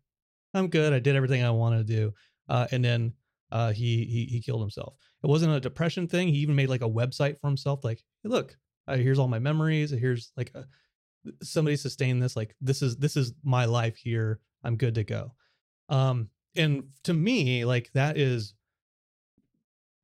I'm 0.54 0.68
good. 0.68 0.92
I 0.92 0.98
did 0.98 1.16
everything 1.16 1.42
I 1.42 1.50
wanted 1.50 1.86
to 1.86 1.94
do." 1.96 2.14
Uh 2.48 2.66
and 2.70 2.84
then 2.84 3.12
uh 3.50 3.72
he 3.72 4.04
he 4.04 4.26
he 4.26 4.40
killed 4.40 4.60
himself. 4.60 4.94
It 5.22 5.26
wasn't 5.28 5.54
a 5.54 5.60
depression 5.60 6.08
thing. 6.08 6.28
He 6.28 6.38
even 6.38 6.56
made 6.56 6.68
like 6.68 6.82
a 6.82 6.88
website 6.88 7.38
for 7.40 7.48
himself 7.48 7.84
like, 7.84 8.02
"Hey, 8.22 8.28
look, 8.30 8.56
uh, 8.86 8.96
here's 8.96 9.18
all 9.18 9.28
my 9.28 9.38
memories. 9.38 9.90
Here's 9.90 10.32
like 10.36 10.52
a, 10.54 10.66
somebody 11.42 11.76
sustained 11.76 12.22
this 12.22 12.36
like 12.36 12.54
this 12.60 12.82
is 12.82 12.96
this 12.96 13.16
is 13.16 13.32
my 13.42 13.64
life 13.66 13.96
here. 13.96 14.40
I'm 14.64 14.76
good 14.76 14.94
to 14.96 15.04
go." 15.04 15.32
um 15.90 16.28
and 16.56 16.84
to 17.02 17.14
me 17.14 17.64
like 17.64 17.90
that 17.92 18.18
is 18.18 18.54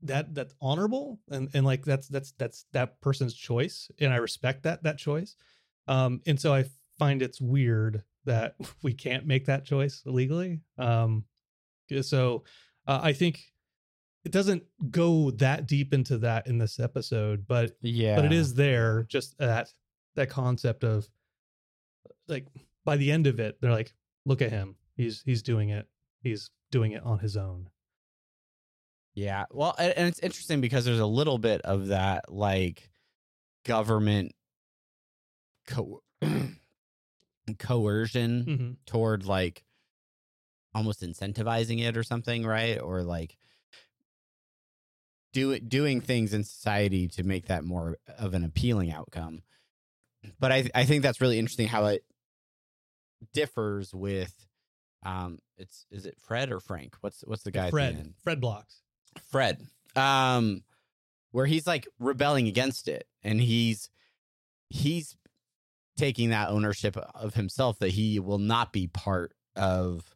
that 0.03 0.35
that's 0.35 0.55
honorable 0.61 1.19
and 1.31 1.49
and 1.55 1.65
like 1.65 1.85
that's 1.85 2.09
that's 2.09 2.33
that's 2.33 2.67
that 2.73 3.01
person's 3.01 3.35
choice 3.35 3.91
and 4.01 4.13
i 4.13 4.17
respect 4.17 4.63
that 4.63 4.83
that 4.83 4.99
choice 4.99 5.37
um 5.89 6.21
and 6.27 6.39
so 6.39 6.53
i 6.53 6.65
find 6.99 7.23
it's 7.23 7.41
weird 7.41 8.03
that 8.25 8.55
we 8.83 8.93
can't 8.93 9.27
make 9.27 9.47
that 9.47 9.65
choice 9.65 10.03
legally 10.07 10.61
um 10.79 11.25
so 12.01 12.43
uh, 12.87 13.01
i 13.03 13.13
think 13.13 13.41
it 14.25 14.33
doesn't 14.33 14.63
go 14.91 15.31
that 15.33 15.67
deep 15.67 15.93
into 15.93 16.17
that 16.19 16.47
in 16.47 16.59
this 16.59 16.81
episode 16.81 17.47
but 17.47 17.73
yeah, 17.83 18.17
but 18.17 18.25
it 18.25 18.33
is 18.33 18.55
there 18.55 19.05
just 19.09 19.37
that 19.39 19.69
that 20.15 20.31
concept 20.31 20.83
of 20.83 21.07
like 22.27 22.47
by 22.85 22.97
the 22.97 23.13
end 23.13 23.27
of 23.27 23.39
it 23.39 23.61
they're 23.61 23.71
like 23.71 23.93
look 24.27 24.43
at 24.43 24.51
him. 24.51 24.77
He's 24.97 25.23
he's 25.25 25.43
doing 25.43 25.71
it. 25.71 25.87
He's 26.23 26.51
doing 26.71 26.93
it 26.93 27.03
on 27.03 27.19
his 27.19 27.37
own. 27.37 27.69
Yeah. 29.15 29.45
Well, 29.51 29.75
and, 29.79 29.93
and 29.97 30.09
it's 30.09 30.21
interesting 30.21 30.61
because 30.61 30.85
there's 30.85 31.01
a 31.01 31.07
little 31.07 31.39
bit 31.39 31.61
of 31.63 31.89
that 31.89 32.33
like 32.33 32.91
government 33.65 34.33
co- 35.67 36.03
coercion 37.53 38.45
mm-hmm. 38.45 38.71
toward 38.87 39.27
like 39.27 39.65
almost 40.75 41.03
incentivizing 41.03 41.83
it 41.83 41.97
or 41.97 42.03
something, 42.03 42.47
right? 42.47 42.81
Or 42.81 43.03
like 43.03 43.37
do 45.33 45.59
doing 45.59 46.01
things 46.01 46.33
in 46.33 46.45
society 46.45 47.09
to 47.09 47.23
make 47.23 47.47
that 47.47 47.65
more 47.65 47.99
of 48.19 48.35
an 48.35 48.45
appealing 48.45 48.93
outcome. 48.93 49.43
But 50.41 50.53
I 50.53 50.71
I 50.75 50.85
think 50.85 51.03
that's 51.03 51.21
really 51.21 51.39
interesting 51.39 51.69
how 51.69 51.87
it 51.87 52.05
differs 53.33 53.93
with 53.95 54.33
um 55.05 55.39
it's 55.59 55.87
is 55.91 56.07
it 56.07 56.17
Fred 56.19 56.51
or 56.51 56.61
Frank? 56.61 56.97
What's 57.01 57.23
what's 57.27 57.43
the 57.43 57.51
guy 57.51 57.67
the 57.67 57.71
fred 57.71 58.15
fred 58.23 58.41
blocks 58.41 58.81
Fred, 59.31 59.61
um, 59.97 60.63
where 61.33 61.47
he's 61.47 61.67
like 61.67 61.89
rebelling 61.99 62.49
against 62.49 62.89
it, 62.89 63.07
and 63.23 63.41
he's 63.41 63.91
he's 64.69 65.17
taking 65.97 66.31
that 66.31 66.51
ownership 66.51 66.97
of 66.97 67.35
himself 67.35 67.79
that 67.79 67.91
he 67.91 68.19
will 68.19 68.39
not 68.39 68.73
be 68.73 68.87
part 68.87 69.33
of 69.57 70.15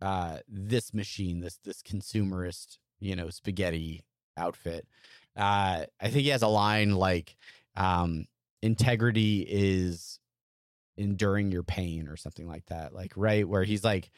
uh 0.00 0.38
this 0.46 0.94
machine 0.94 1.40
this 1.40 1.58
this 1.64 1.82
consumerist 1.82 2.78
you 3.00 3.16
know 3.16 3.30
spaghetti 3.30 4.04
outfit. 4.36 4.86
Uh 5.36 5.84
i 6.00 6.04
think 6.08 6.22
he 6.22 6.28
has 6.28 6.42
a 6.42 6.48
line 6.48 6.94
like 6.94 7.36
um 7.76 8.26
integrity 8.62 9.40
is 9.48 10.18
enduring 10.96 11.52
your 11.52 11.62
pain 11.62 12.08
or 12.08 12.16
something 12.16 12.46
like 12.46 12.66
that 12.66 12.92
like 12.92 13.12
right 13.16 13.48
where 13.48 13.62
he's 13.62 13.84
like 13.84 14.10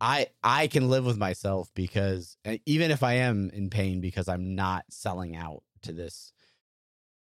i 0.00 0.26
i 0.44 0.66
can 0.66 0.90
live 0.90 1.04
with 1.06 1.16
myself 1.16 1.70
because 1.74 2.36
uh, 2.46 2.56
even 2.66 2.90
if 2.90 3.02
i 3.02 3.14
am 3.14 3.50
in 3.54 3.70
pain 3.70 4.00
because 4.00 4.28
i'm 4.28 4.54
not 4.54 4.84
selling 4.90 5.34
out 5.34 5.62
to 5.82 5.92
this 5.92 6.32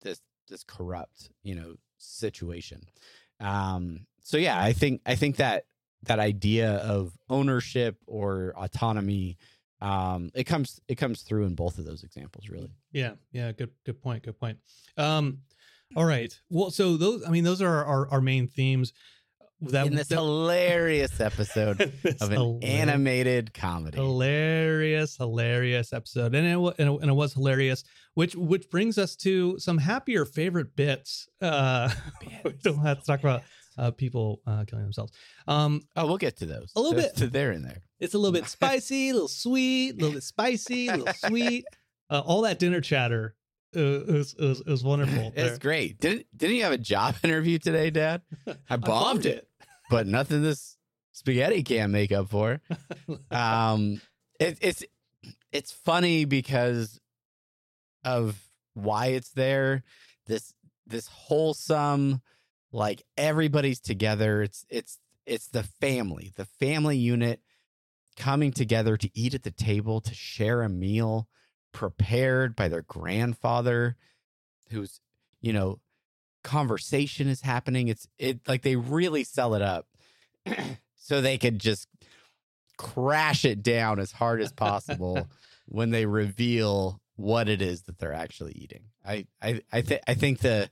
this 0.01 0.19
this 0.49 0.63
corrupt 0.63 1.29
you 1.43 1.53
know 1.53 1.75
situation 2.05 2.81
um 3.39 4.05
so 4.21 4.37
yeah 4.37 4.61
i 4.61 4.71
think 4.73 5.01
i 5.05 5.15
think 5.15 5.35
that 5.37 5.65
that 6.03 6.19
idea 6.19 6.75
of 6.77 7.17
ownership 7.29 7.97
or 8.07 8.53
autonomy 8.57 9.37
um 9.81 10.29
it 10.33 10.45
comes 10.45 10.79
it 10.87 10.95
comes 10.95 11.21
through 11.21 11.45
in 11.45 11.55
both 11.55 11.77
of 11.77 11.85
those 11.85 12.03
examples 12.03 12.47
really 12.49 12.71
Yeah, 12.91 13.13
yeah, 13.31 13.51
good 13.51 13.71
good 13.85 14.01
point, 14.01 14.23
good 14.23 14.39
point. 14.39 14.57
Um 14.97 15.39
all 15.95 16.05
right. 16.05 16.37
Well, 16.49 16.71
so 16.71 16.97
those 16.97 17.23
I 17.25 17.29
mean 17.29 17.43
those 17.43 17.61
are 17.61 17.83
our 17.85 18.09
our 18.09 18.21
main 18.21 18.47
themes 18.47 18.93
that 19.71 19.87
in 19.87 19.95
this 19.95 20.07
that- 20.09 20.15
hilarious 20.15 21.19
episode 21.19 21.81
of 22.21 22.31
an 22.31 22.63
animated 22.63 23.53
comedy. 23.53 23.97
hilarious 23.97 25.17
hilarious 25.17 25.93
episode. 25.93 26.35
And 26.35 26.47
it, 26.47 26.75
and 26.79 26.89
it 26.89 27.01
and 27.01 27.09
it 27.09 27.13
was 27.13 27.33
hilarious 27.33 27.83
which 28.13 28.35
which 28.35 28.69
brings 28.69 28.97
us 28.97 29.15
to 29.17 29.57
some 29.59 29.77
happier 29.77 30.25
favorite 30.25 30.75
bits 30.75 31.27
uh 31.41 31.89
we 32.43 32.53
don't 32.63 32.77
have 32.79 32.99
to 33.01 33.05
talk 33.05 33.19
about 33.19 33.43
uh 33.77 33.91
people 33.91 34.41
uh 34.47 34.63
killing 34.65 34.85
themselves. 34.85 35.11
Um 35.47 35.81
oh 35.95 36.05
we'll 36.07 36.17
get 36.17 36.37
to 36.37 36.45
those. 36.45 36.71
A 36.75 36.79
little 36.81 36.99
Those- 36.99 37.11
bit. 37.19 37.31
they're 37.33 37.51
in 37.51 37.63
there. 37.63 37.81
It's 37.99 38.13
a 38.13 38.17
little 38.17 38.33
bit 38.33 38.47
spicy 38.49 39.09
a 39.09 39.13
little 39.13 39.27
sweet 39.27 39.91
a 39.91 39.95
little 39.95 40.13
bit 40.13 40.23
spicy 40.23 40.87
a 40.87 40.97
little 40.97 41.13
sweet. 41.13 41.65
Uh, 42.09 42.21
all 42.25 42.41
that 42.43 42.59
dinner 42.59 42.81
chatter 42.81 43.35
uh, 43.75 43.79
is, 43.79 44.35
is, 44.37 44.61
is 44.67 44.83
wonderful 44.83 45.33
it's 45.35 45.57
great. 45.57 45.99
Didn't 45.99 46.27
didn't 46.37 46.55
you 46.55 46.63
have 46.63 46.71
a 46.71 46.77
job 46.77 47.15
interview 47.23 47.57
today 47.57 47.89
dad? 47.89 48.21
I 48.69 48.77
bombed 48.77 49.25
it 49.25 49.47
but 49.89 50.07
nothing 50.07 50.41
this 50.41 50.77
spaghetti 51.11 51.63
can't 51.63 51.91
make 51.91 52.11
up 52.11 52.29
for. 52.29 52.61
Um 53.31 54.01
it, 54.39 54.57
it's 54.61 54.83
it's 55.51 55.71
funny 55.71 56.25
because 56.25 56.99
of 58.03 58.37
why 58.73 59.07
it's 59.07 59.31
there. 59.31 59.83
This 60.27 60.53
this 60.85 61.07
wholesome 61.07 62.21
like 62.71 63.03
everybody's 63.17 63.79
together. 63.79 64.41
It's 64.43 64.65
it's 64.69 64.99
it's 65.25 65.47
the 65.47 65.63
family 65.63 66.31
the 66.35 66.45
family 66.45 66.97
unit 66.97 67.41
coming 68.15 68.51
together 68.51 68.97
to 68.97 69.09
eat 69.17 69.33
at 69.33 69.43
the 69.43 69.51
table 69.51 70.01
to 70.01 70.13
share 70.13 70.61
a 70.61 70.69
meal 70.69 71.27
prepared 71.71 72.55
by 72.55 72.67
their 72.67 72.83
grandfather 72.83 73.97
who's 74.69 75.01
you 75.41 75.51
know 75.51 75.79
conversation 76.45 77.27
is 77.27 77.41
happening 77.41 77.87
it's 77.89 78.07
it 78.19 78.39
like 78.47 78.61
they 78.61 78.75
really 78.75 79.23
sell 79.23 79.55
it 79.55 79.61
up 79.61 79.87
so 80.95 81.19
they 81.19 81.37
could 81.37 81.59
just 81.59 81.87
crash 82.77 83.45
it 83.45 83.63
down 83.63 83.99
as 83.99 84.11
hard 84.11 84.41
as 84.41 84.51
possible 84.51 85.27
when 85.67 85.89
they 85.91 86.05
reveal 86.05 87.01
what 87.15 87.47
it 87.49 87.61
is 87.61 87.83
that 87.83 87.97
they're 87.97 88.13
actually 88.13 88.51
eating. 88.53 88.83
I 89.05 89.25
I 89.41 89.61
I 89.71 89.81
think 89.81 90.01
I 90.07 90.13
think 90.13 90.39
the 90.39 90.69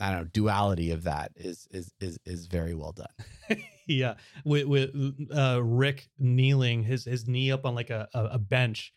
I 0.00 0.10
don't 0.10 0.22
know 0.22 0.28
duality 0.32 0.90
of 0.90 1.04
that 1.04 1.32
is 1.36 1.68
is 1.70 1.92
is 2.00 2.18
is 2.24 2.46
very 2.46 2.74
well 2.74 2.92
done. 2.92 3.58
yeah 3.86 4.14
with 4.44 4.66
with 4.66 4.90
uh 5.34 5.60
rick 5.62 6.08
kneeling 6.18 6.82
his 6.84 7.04
his 7.04 7.28
knee 7.28 7.52
up 7.52 7.66
on 7.66 7.74
like 7.74 7.90
a 7.90 8.08
a, 8.14 8.38
bench 8.38 8.92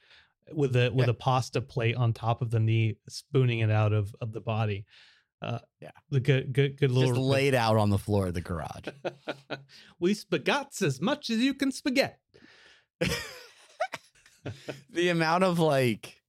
with 0.53 0.75
a 0.75 0.89
with 0.91 1.07
Yeah. 1.07 1.11
a 1.11 1.15
pasta 1.15 1.59
plate 1.59 1.95
on 1.95 2.13
top 2.13 2.41
of 2.41 2.51
the 2.51 2.59
knee 2.59 2.95
spooning 3.09 3.59
it 3.59 3.71
out 3.71 3.93
of 3.93 4.15
of 4.21 4.31
the 4.31 4.41
body 4.41 4.85
uh 5.45 5.59
Yeah. 5.79 5.91
the 6.09 6.19
good 6.19 6.53
good 6.53 6.77
good 6.77 6.89
Just 6.89 6.99
little 6.99 7.27
laid 7.27 7.53
out 7.53 7.77
on 7.77 7.89
the 7.89 7.97
floor 7.97 8.27
of 8.27 8.33
the 8.33 8.41
garage. 8.41 8.87
we 9.99 10.13
spagats 10.13 10.81
as 10.81 10.99
much 10.99 11.29
as 11.29 11.37
you 11.37 11.53
can 11.53 11.71
spaghetti 11.71 12.15
the 14.89 15.09
amount 15.09 15.43
of 15.43 15.59
like 15.59 16.21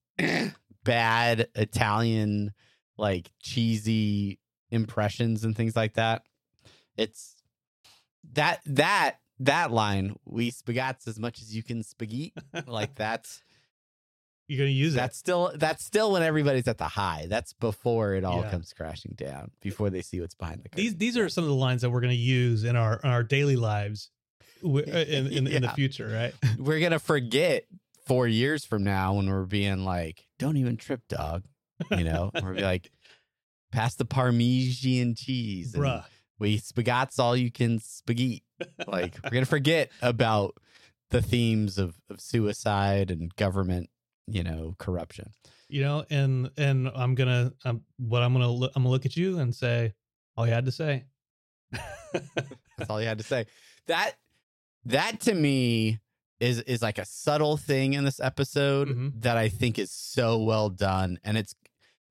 bad 0.85 1.49
Italian 1.55 2.53
like 2.99 3.31
cheesy 3.43 4.39
impressions 4.71 5.45
and 5.45 5.57
things 5.57 5.77
like 5.77 5.95
that. 5.95 6.23
It's 6.97 7.37
that 8.33 8.61
that 8.67 9.17
that 9.39 9.71
line 9.71 10.17
we 10.25 10.51
spagats 10.51 11.07
as 11.07 11.19
much 11.19 11.43
as 11.43 11.55
you 11.55 11.63
can 11.63 11.83
spaghetti 11.83 12.33
like 12.67 12.95
that's 12.97 13.43
you're 14.49 14.59
gonna 14.59 14.71
use 14.71 14.95
that's 14.95 15.17
still 15.19 15.53
that's 15.57 15.85
still 15.85 16.13
when 16.13 16.23
everybody's 16.23 16.69
at 16.69 16.79
the 16.79 16.85
high. 16.89 17.27
That's 17.29 17.53
before 17.53 18.15
it 18.15 18.25
all 18.25 18.43
Yeah. 18.43 18.51
comes 18.51 18.73
crashing 18.73 19.15
down 19.17 19.51
before 19.61 19.91
they 19.91 20.03
see 20.03 20.21
what's 20.21 20.35
behind 20.35 20.61
the 20.63 20.69
curtain. 20.69 20.85
these 20.85 20.97
these 20.97 21.17
are 21.17 21.29
some 21.29 21.45
of 21.45 21.49
the 21.51 21.57
lines 21.57 21.83
that 21.83 21.91
we're 21.91 22.01
gonna 22.01 22.13
use 22.13 22.63
in 22.65 22.77
our 22.77 23.01
in 23.03 23.11
our 23.11 23.23
daily 23.23 23.57
lives 23.57 24.11
uh, 24.65 24.69
in 24.79 25.27
in, 25.33 25.47
in 25.47 25.63
the 25.63 25.69
future 25.71 26.07
right? 26.09 26.35
We're 26.59 26.81
gonna 26.81 26.99
forget 26.99 27.65
four 28.07 28.29
years 28.29 28.65
from 28.65 28.85
now 28.85 29.15
when 29.15 29.29
we're 29.29 29.47
being 29.47 29.85
like 29.85 30.25
don't 30.39 30.57
even 30.57 30.77
trip 30.77 31.01
dog 31.09 31.43
you 31.91 32.05
know? 32.05 32.31
We're 32.41 32.55
be 32.55 32.63
like 32.75 32.91
pass 33.73 33.97
the 33.97 34.05
parmesan 34.05 35.15
cheese 35.17 35.75
and 35.75 35.83
bruh. 35.83 36.05
we 36.39 36.59
spagats 36.59 37.19
all 37.19 37.37
you 37.37 37.51
can 37.51 37.81
spaghetti. 37.81 38.45
Like 38.87 39.17
we're 39.25 39.31
gonna 39.31 39.45
forget 39.45 39.91
about 40.01 40.55
the 41.11 41.21
themes 41.21 41.79
of, 41.79 41.97
of 42.09 42.21
suicide 42.21 43.11
and 43.11 43.35
government 43.37 43.91
you 44.27 44.43
know 44.43 44.75
corruption. 44.79 45.31
You 45.69 45.83
know 45.83 46.05
and 46.11 46.51
and 46.57 46.89
i'm 46.95 47.15
gonna 47.17 47.53
um, 47.65 47.83
what 47.99 48.23
i'm 48.23 48.33
gonna 48.33 48.51
look 48.51 48.71
i'm 48.77 48.83
gonna 48.85 48.93
look 48.93 49.05
at 49.07 49.17
you 49.17 49.39
and 49.41 49.53
say 49.55 49.95
all 50.37 50.47
you 50.47 50.53
had 50.53 50.67
to 50.67 50.73
say. 50.73 51.05
That's 52.13 52.91
all 52.91 53.01
you 53.01 53.07
had 53.09 53.19
to 53.19 53.25
say. 53.25 53.47
That 53.87 54.13
that 54.85 55.21
to 55.23 55.35
me 55.35 55.99
is 56.41 56.61
is 56.63 56.83
like 56.83 56.99
a 56.99 57.05
subtle 57.05 57.57
thing 57.57 57.95
in 57.95 58.05
this 58.05 58.21
episode 58.21 58.89
Mhm. 58.89 59.13
that 59.23 59.37
i 59.39 59.49
think 59.49 59.79
is 59.79 59.91
so 59.91 60.39
well 60.43 60.69
done 60.69 61.19
and 61.25 61.39
it's 61.39 61.55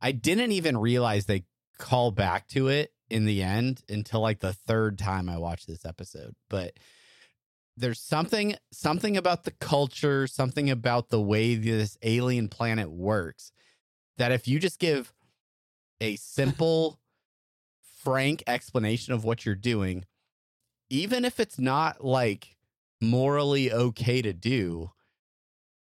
i 0.01 0.11
didn't 0.11 0.51
even 0.51 0.78
realize 0.78 1.26
they 1.28 1.45
call 1.78 2.09
back 2.11 2.47
to 2.47 2.68
it 2.68 2.91
in 3.09 3.26
the 3.26 3.43
end 3.43 3.84
until 3.88 4.22
like 4.22 4.39
the 4.39 4.51
third 4.51 4.97
time 4.97 5.30
i 5.30 5.38
watched 5.38 5.68
this 5.68 5.86
episode 5.86 6.34
but 6.49 6.74
there's 7.78 7.99
something 7.99 8.55
something 8.71 9.17
about 9.17 9.43
the 9.43 9.51
culture 9.51 10.28
something 10.28 10.69
about 10.69 11.09
the 11.09 11.21
way 11.21 11.55
this 11.55 11.97
alien 12.03 12.47
planet 12.47 12.89
works 12.89 13.51
that 14.17 14.32
if 14.32 14.47
you 14.47 14.59
just 14.59 14.80
give 14.80 15.13
a 16.01 16.15
simple 16.15 16.99
frank 18.03 18.43
explanation 18.47 19.13
of 19.13 19.23
what 19.23 19.45
you're 19.45 19.55
doing 19.55 20.05
even 20.89 21.26
if 21.26 21.39
it's 21.39 21.59
not 21.59 22.03
like 22.03 22.55
morally 23.01 23.71
okay 23.71 24.21
to 24.21 24.34
do 24.34 24.91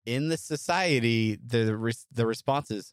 in 0.05 0.29
the 0.29 0.37
society 0.37 1.39
the 1.47 1.95
the 2.13 2.27
response 2.27 2.71
is 2.71 2.93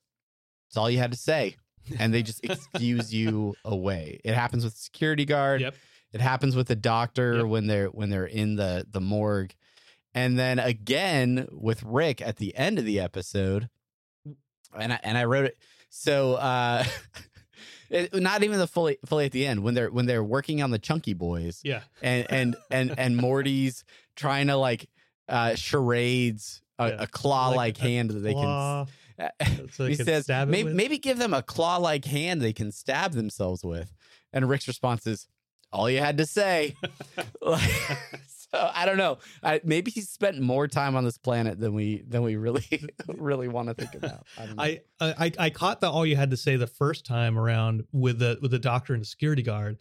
it's 0.67 0.77
all 0.77 0.89
you 0.89 0.99
had 0.99 1.11
to 1.11 1.17
say 1.17 1.55
and 1.99 2.13
they 2.13 2.21
just 2.21 2.39
excuse 2.43 3.13
you 3.13 3.55
away. 3.65 4.21
It 4.23 4.35
happens 4.35 4.63
with 4.63 4.73
security 4.75 5.25
guard. 5.25 5.61
Yep 5.61 5.75
it 6.13 6.21
happens 6.21 6.55
with 6.55 6.67
the 6.67 6.75
doctor 6.75 7.37
Yep. 7.37 7.45
when 7.45 7.67
they're 7.67 7.87
when 7.87 8.09
they're 8.09 8.25
in 8.25 8.55
the 8.55 8.85
the 8.89 9.01
morgue. 9.01 9.53
And 10.13 10.37
then 10.37 10.59
again 10.59 11.47
with 11.51 11.81
Rick 11.83 12.21
at 12.21 12.37
the 12.37 12.55
end 12.55 12.77
of 12.79 12.85
the 12.85 12.99
episode. 12.99 13.69
And 14.77 14.93
I 14.93 14.99
and 15.03 15.17
I 15.17 15.25
wrote 15.25 15.45
it 15.45 15.57
so 15.89 16.35
uh 16.35 16.83
it, 17.89 18.13
not 18.13 18.43
even 18.43 18.57
the 18.59 18.67
fully 18.67 18.97
fully 19.05 19.25
at 19.25 19.31
the 19.31 19.45
end 19.45 19.63
when 19.63 19.73
they're 19.73 19.91
when 19.91 20.05
they're 20.05 20.23
working 20.23 20.61
on 20.61 20.71
the 20.71 20.79
chunky 20.79 21.13
boys 21.13 21.59
yeah 21.63 21.81
and 22.01 22.25
and 22.29 22.55
and 22.69 22.97
and 22.97 23.17
Morty's 23.17 23.83
trying 24.15 24.47
to 24.47 24.55
like 24.55 24.89
uh 25.27 25.55
charades 25.55 26.61
a, 26.79 26.89
Yeah. 26.89 26.95
a 27.03 27.07
claw 27.07 27.49
like 27.49 27.77
hand 27.77 28.11
that 28.11 28.19
they 28.19 28.33
Claw, 28.33 28.85
can 29.19 29.69
so 29.71 29.83
they 29.83 29.89
he 29.89 29.95
says 29.95 30.27
maybe, 30.47 30.73
maybe 30.73 30.97
give 30.97 31.17
them 31.19 31.33
a 31.33 31.43
claw 31.43 31.77
like 31.77 32.05
hand 32.05 32.41
they 32.41 32.53
can 32.53 32.71
stab 32.71 33.11
themselves 33.11 33.63
with. 33.63 33.93
And 34.33 34.47
Rick's 34.49 34.67
response 34.67 35.05
is, 35.05 35.27
all 35.73 35.89
you 35.89 35.99
had 35.99 36.17
to 36.17 36.25
say. 36.25 36.75
Like, 37.41 37.71
so 38.51 38.69
I 38.73 38.85
don't 38.85 38.97
know. 38.97 39.17
I, 39.41 39.61
maybe 39.63 39.91
he 39.91 40.01
spent 40.01 40.39
more 40.39 40.67
time 40.67 40.95
on 40.95 41.03
this 41.05 41.17
planet 41.17 41.59
than 41.59 41.73
we 41.73 42.03
than 42.07 42.21
we 42.21 42.35
really 42.35 42.65
really 43.07 43.47
want 43.47 43.69
to 43.69 43.73
think 43.73 43.95
about. 43.95 44.25
I. 44.57 44.81
I, 44.99 45.13
I 45.25 45.31
I 45.39 45.49
caught 45.49 45.79
the 45.81 45.89
all 45.89 46.05
you 46.05 46.15
had 46.15 46.31
to 46.31 46.37
say 46.37 46.55
the 46.57 46.67
first 46.67 47.05
time 47.05 47.37
around 47.39 47.85
with 47.91 48.19
the 48.19 48.37
with 48.41 48.51
the 48.51 48.59
doctor 48.59 48.93
and 48.93 49.01
the 49.01 49.05
security 49.07 49.41
guard. 49.41 49.77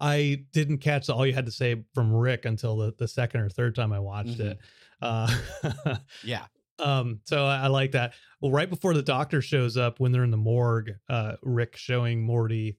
I 0.00 0.44
didn't 0.52 0.78
catch 0.78 1.06
the 1.06 1.14
all 1.14 1.24
you 1.26 1.34
had 1.34 1.46
to 1.46 1.52
say 1.52 1.84
from 1.94 2.12
Rick 2.12 2.46
until 2.46 2.76
the, 2.78 2.94
the 2.98 3.06
second 3.06 3.40
or 3.42 3.48
third 3.48 3.74
time 3.76 3.92
I 3.92 4.00
watched 4.00 4.38
Mhm. 4.38 4.50
it. 4.52 4.58
Uh, 5.00 5.96
yeah. 6.24 6.46
um, 6.78 7.20
so 7.24 7.44
I, 7.46 7.64
I 7.64 7.66
like 7.68 7.92
that. 7.92 8.14
Well, 8.40 8.50
right 8.50 8.68
before 8.68 8.94
the 8.94 9.02
doctor 9.02 9.40
shows 9.40 9.76
up, 9.76 10.00
when 10.00 10.10
they're 10.12 10.24
in 10.24 10.30
the 10.32 10.36
morgue, 10.36 10.94
uh, 11.08 11.34
Rick 11.42 11.76
showing 11.76 12.22
Morty 12.22 12.78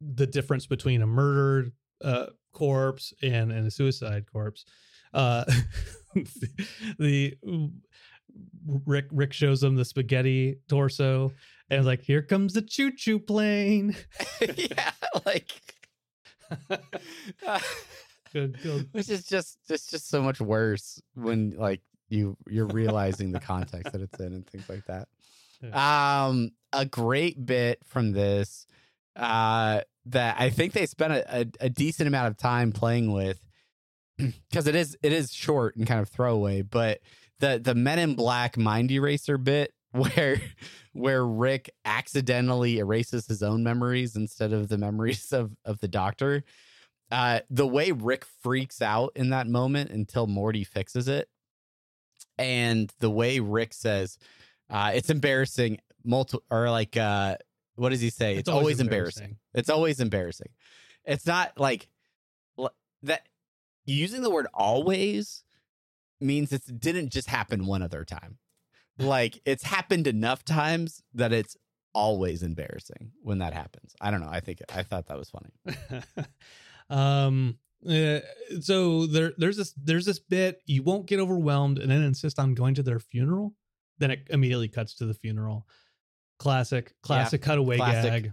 the 0.00 0.26
difference 0.26 0.66
between 0.66 1.02
a 1.02 1.06
murdered 1.06 1.72
uh, 2.02 2.26
corpse 2.52 3.12
and 3.22 3.52
and 3.52 3.66
a 3.66 3.70
suicide 3.70 4.24
corpse. 4.30 4.64
Uh, 5.14 5.44
the 6.98 7.36
Rick 8.86 9.06
Rick 9.10 9.32
shows 9.32 9.60
them 9.60 9.76
the 9.76 9.84
spaghetti 9.84 10.58
torso 10.68 11.32
and 11.70 11.80
is 11.80 11.86
like, 11.86 12.02
"Here 12.02 12.22
comes 12.22 12.54
the 12.54 12.62
choo 12.62 12.92
choo 12.94 13.18
plane." 13.18 13.96
yeah, 14.40 14.92
like 15.24 15.52
Good, 18.32 18.60
good. 18.62 18.88
which 18.92 19.08
is 19.08 19.24
just 19.24 19.58
it's 19.68 19.90
just 19.90 20.08
so 20.08 20.22
much 20.22 20.40
worse 20.40 21.00
when 21.14 21.54
like 21.56 21.80
you 22.08 22.36
you're 22.46 22.66
realizing 22.66 23.32
the 23.32 23.40
context 23.40 23.92
that 23.92 24.02
it's 24.02 24.20
in 24.20 24.34
and 24.34 24.46
things 24.46 24.68
like 24.68 24.84
that. 24.86 25.08
Um, 25.72 26.52
a 26.72 26.84
great 26.84 27.44
bit 27.44 27.80
from 27.84 28.12
this 28.12 28.66
uh 29.18 29.82
that 30.06 30.36
I 30.38 30.50
think 30.50 30.72
they 30.72 30.86
spent 30.86 31.12
a, 31.12 31.40
a, 31.40 31.46
a 31.60 31.68
decent 31.68 32.06
amount 32.06 32.28
of 32.28 32.36
time 32.36 32.72
playing 32.72 33.12
with 33.12 33.38
because 34.18 34.66
it 34.66 34.74
is 34.74 34.96
it 35.02 35.12
is 35.12 35.32
short 35.32 35.76
and 35.76 35.86
kind 35.86 36.00
of 36.00 36.08
throwaway, 36.08 36.62
but 36.62 37.00
the 37.40 37.60
the 37.62 37.74
Men 37.74 37.98
in 37.98 38.14
Black 38.14 38.56
mind 38.56 38.90
eraser 38.90 39.38
bit 39.38 39.72
where 39.92 40.40
where 40.92 41.24
Rick 41.24 41.70
accidentally 41.84 42.78
erases 42.78 43.26
his 43.26 43.42
own 43.42 43.62
memories 43.62 44.16
instead 44.16 44.52
of 44.52 44.68
the 44.68 44.78
memories 44.78 45.32
of 45.32 45.52
of 45.64 45.80
the 45.80 45.88
doctor. 45.88 46.44
Uh, 47.10 47.40
the 47.48 47.66
way 47.66 47.90
Rick 47.90 48.26
freaks 48.42 48.82
out 48.82 49.12
in 49.16 49.30
that 49.30 49.46
moment 49.46 49.90
until 49.90 50.26
Morty 50.26 50.62
fixes 50.62 51.08
it, 51.08 51.26
and 52.36 52.92
the 53.00 53.08
way 53.08 53.40
Rick 53.40 53.72
says, 53.72 54.18
uh, 54.70 54.92
"It's 54.94 55.10
embarrassing." 55.10 55.78
Multi 56.04 56.38
or 56.48 56.70
like, 56.70 56.96
uh, 56.96 57.36
what 57.78 57.90
does 57.90 58.00
he 58.00 58.10
say? 58.10 58.36
It's, 58.36 58.48
always, 58.48 58.80
embarrassing. 58.80 59.36
It's 59.54 59.70
always 59.70 60.00
embarrassing. 60.00 60.48
It's 61.04 61.26
not 61.26 61.58
like 61.58 61.88
that. 63.02 63.26
Using 63.86 64.22
the 64.22 64.30
word 64.30 64.46
"always" 64.52 65.44
means 66.20 66.52
it 66.52 66.62
didn't 66.78 67.10
just 67.10 67.28
happen 67.28 67.66
one 67.66 67.82
other 67.82 68.04
time. 68.04 68.38
Like 68.98 69.40
it's 69.44 69.62
happened 69.62 70.06
enough 70.06 70.44
times 70.44 71.02
that 71.14 71.32
it's 71.32 71.56
always 71.94 72.42
embarrassing 72.42 73.12
when 73.22 73.38
that 73.38 73.54
happens. 73.54 73.94
I 74.00 74.10
don't 74.10 74.20
know. 74.20 74.28
I 74.30 74.40
think 74.40 74.60
I 74.74 74.82
thought 74.82 75.06
that 75.06 75.18
was 75.18 75.30
funny. 75.30 76.02
um 76.90 77.58
uh, 77.88 78.18
so 78.60 79.06
there 79.06 79.32
there's 79.38 79.56
this 79.56 79.72
there's 79.72 80.04
this 80.04 80.18
bit 80.18 80.60
you 80.66 80.82
won't 80.82 81.06
get 81.06 81.20
overwhelmed 81.20 81.78
and 81.78 81.90
then 81.90 82.02
insist 82.02 82.38
on 82.40 82.54
going 82.54 82.74
to 82.74 82.82
their 82.82 82.98
funeral 82.98 83.54
then 83.98 84.10
it 84.10 84.26
immediately 84.30 84.66
cuts 84.66 84.94
to 84.94 85.06
the 85.06 85.14
funeral 85.14 85.64
classic 86.38 86.94
classic 87.02 87.42
cutaway 87.42 87.76
classic. 87.76 88.22
gag 88.24 88.32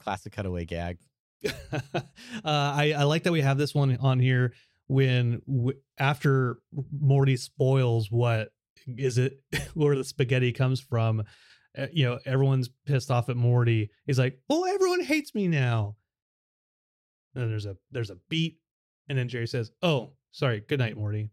Classic 0.00 0.32
cutaway 0.32 0.64
gag. 0.64 0.98
uh, 1.44 2.00
I, 2.44 2.94
I 2.96 3.02
like 3.04 3.24
that 3.24 3.32
we 3.32 3.40
have 3.40 3.58
this 3.58 3.74
one 3.74 3.96
on 4.00 4.18
here 4.18 4.52
when 4.88 5.42
w- 5.46 5.78
after 5.98 6.58
Morty 6.92 7.36
spoils 7.36 8.10
what 8.10 8.50
is 8.86 9.18
it 9.18 9.40
where 9.74 9.96
the 9.96 10.04
spaghetti 10.04 10.52
comes 10.52 10.80
from. 10.80 11.24
Uh, 11.76 11.86
you 11.92 12.04
know, 12.04 12.18
everyone's 12.24 12.70
pissed 12.86 13.10
off 13.10 13.28
at 13.28 13.36
Morty. 13.36 13.90
He's 14.06 14.18
like, 14.18 14.38
"Oh, 14.48 14.64
everyone 14.64 15.02
hates 15.02 15.34
me 15.34 15.46
now." 15.48 15.96
And 17.34 17.42
then 17.42 17.50
there's 17.50 17.66
a 17.66 17.76
there's 17.90 18.10
a 18.10 18.16
beat, 18.28 18.58
and 19.08 19.18
then 19.18 19.28
Jerry 19.28 19.46
says, 19.46 19.70
"Oh, 19.82 20.12
sorry. 20.32 20.60
Good 20.66 20.78
night, 20.78 20.96
Morty." 20.96 21.30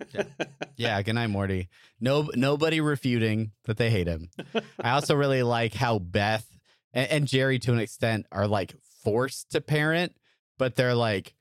Yeah, 0.76 1.02
good 1.02 1.16
night, 1.16 1.26
Morty. 1.26 1.68
No, 2.00 2.30
nobody 2.36 2.80
refuting 2.80 3.50
that 3.64 3.78
they 3.78 3.90
hate 3.90 4.06
him. 4.06 4.30
I 4.80 4.90
also 4.90 5.16
really 5.16 5.42
like 5.42 5.74
how 5.74 5.98
Beth 5.98 6.46
and, 6.92 7.10
and 7.10 7.26
Jerry, 7.26 7.58
to 7.60 7.72
an 7.72 7.80
extent, 7.80 8.26
are 8.30 8.46
like 8.46 8.74
forced 9.02 9.50
to 9.50 9.60
parent, 9.60 10.14
but 10.56 10.76
they're 10.76 10.94
like 10.94 11.34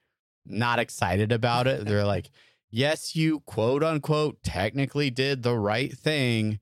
not 0.46 0.80
excited 0.80 1.32
about 1.32 1.68
it. 1.68 1.86
They're 1.86 2.04
like, 2.16 2.32
"Yes, 2.72 3.16
you 3.16 3.42
quote 3.42 3.84
unquote 3.84 4.42
technically 4.42 5.12
did 5.12 5.44
the 5.44 5.56
right 5.56 5.94
thing, 5.96 6.60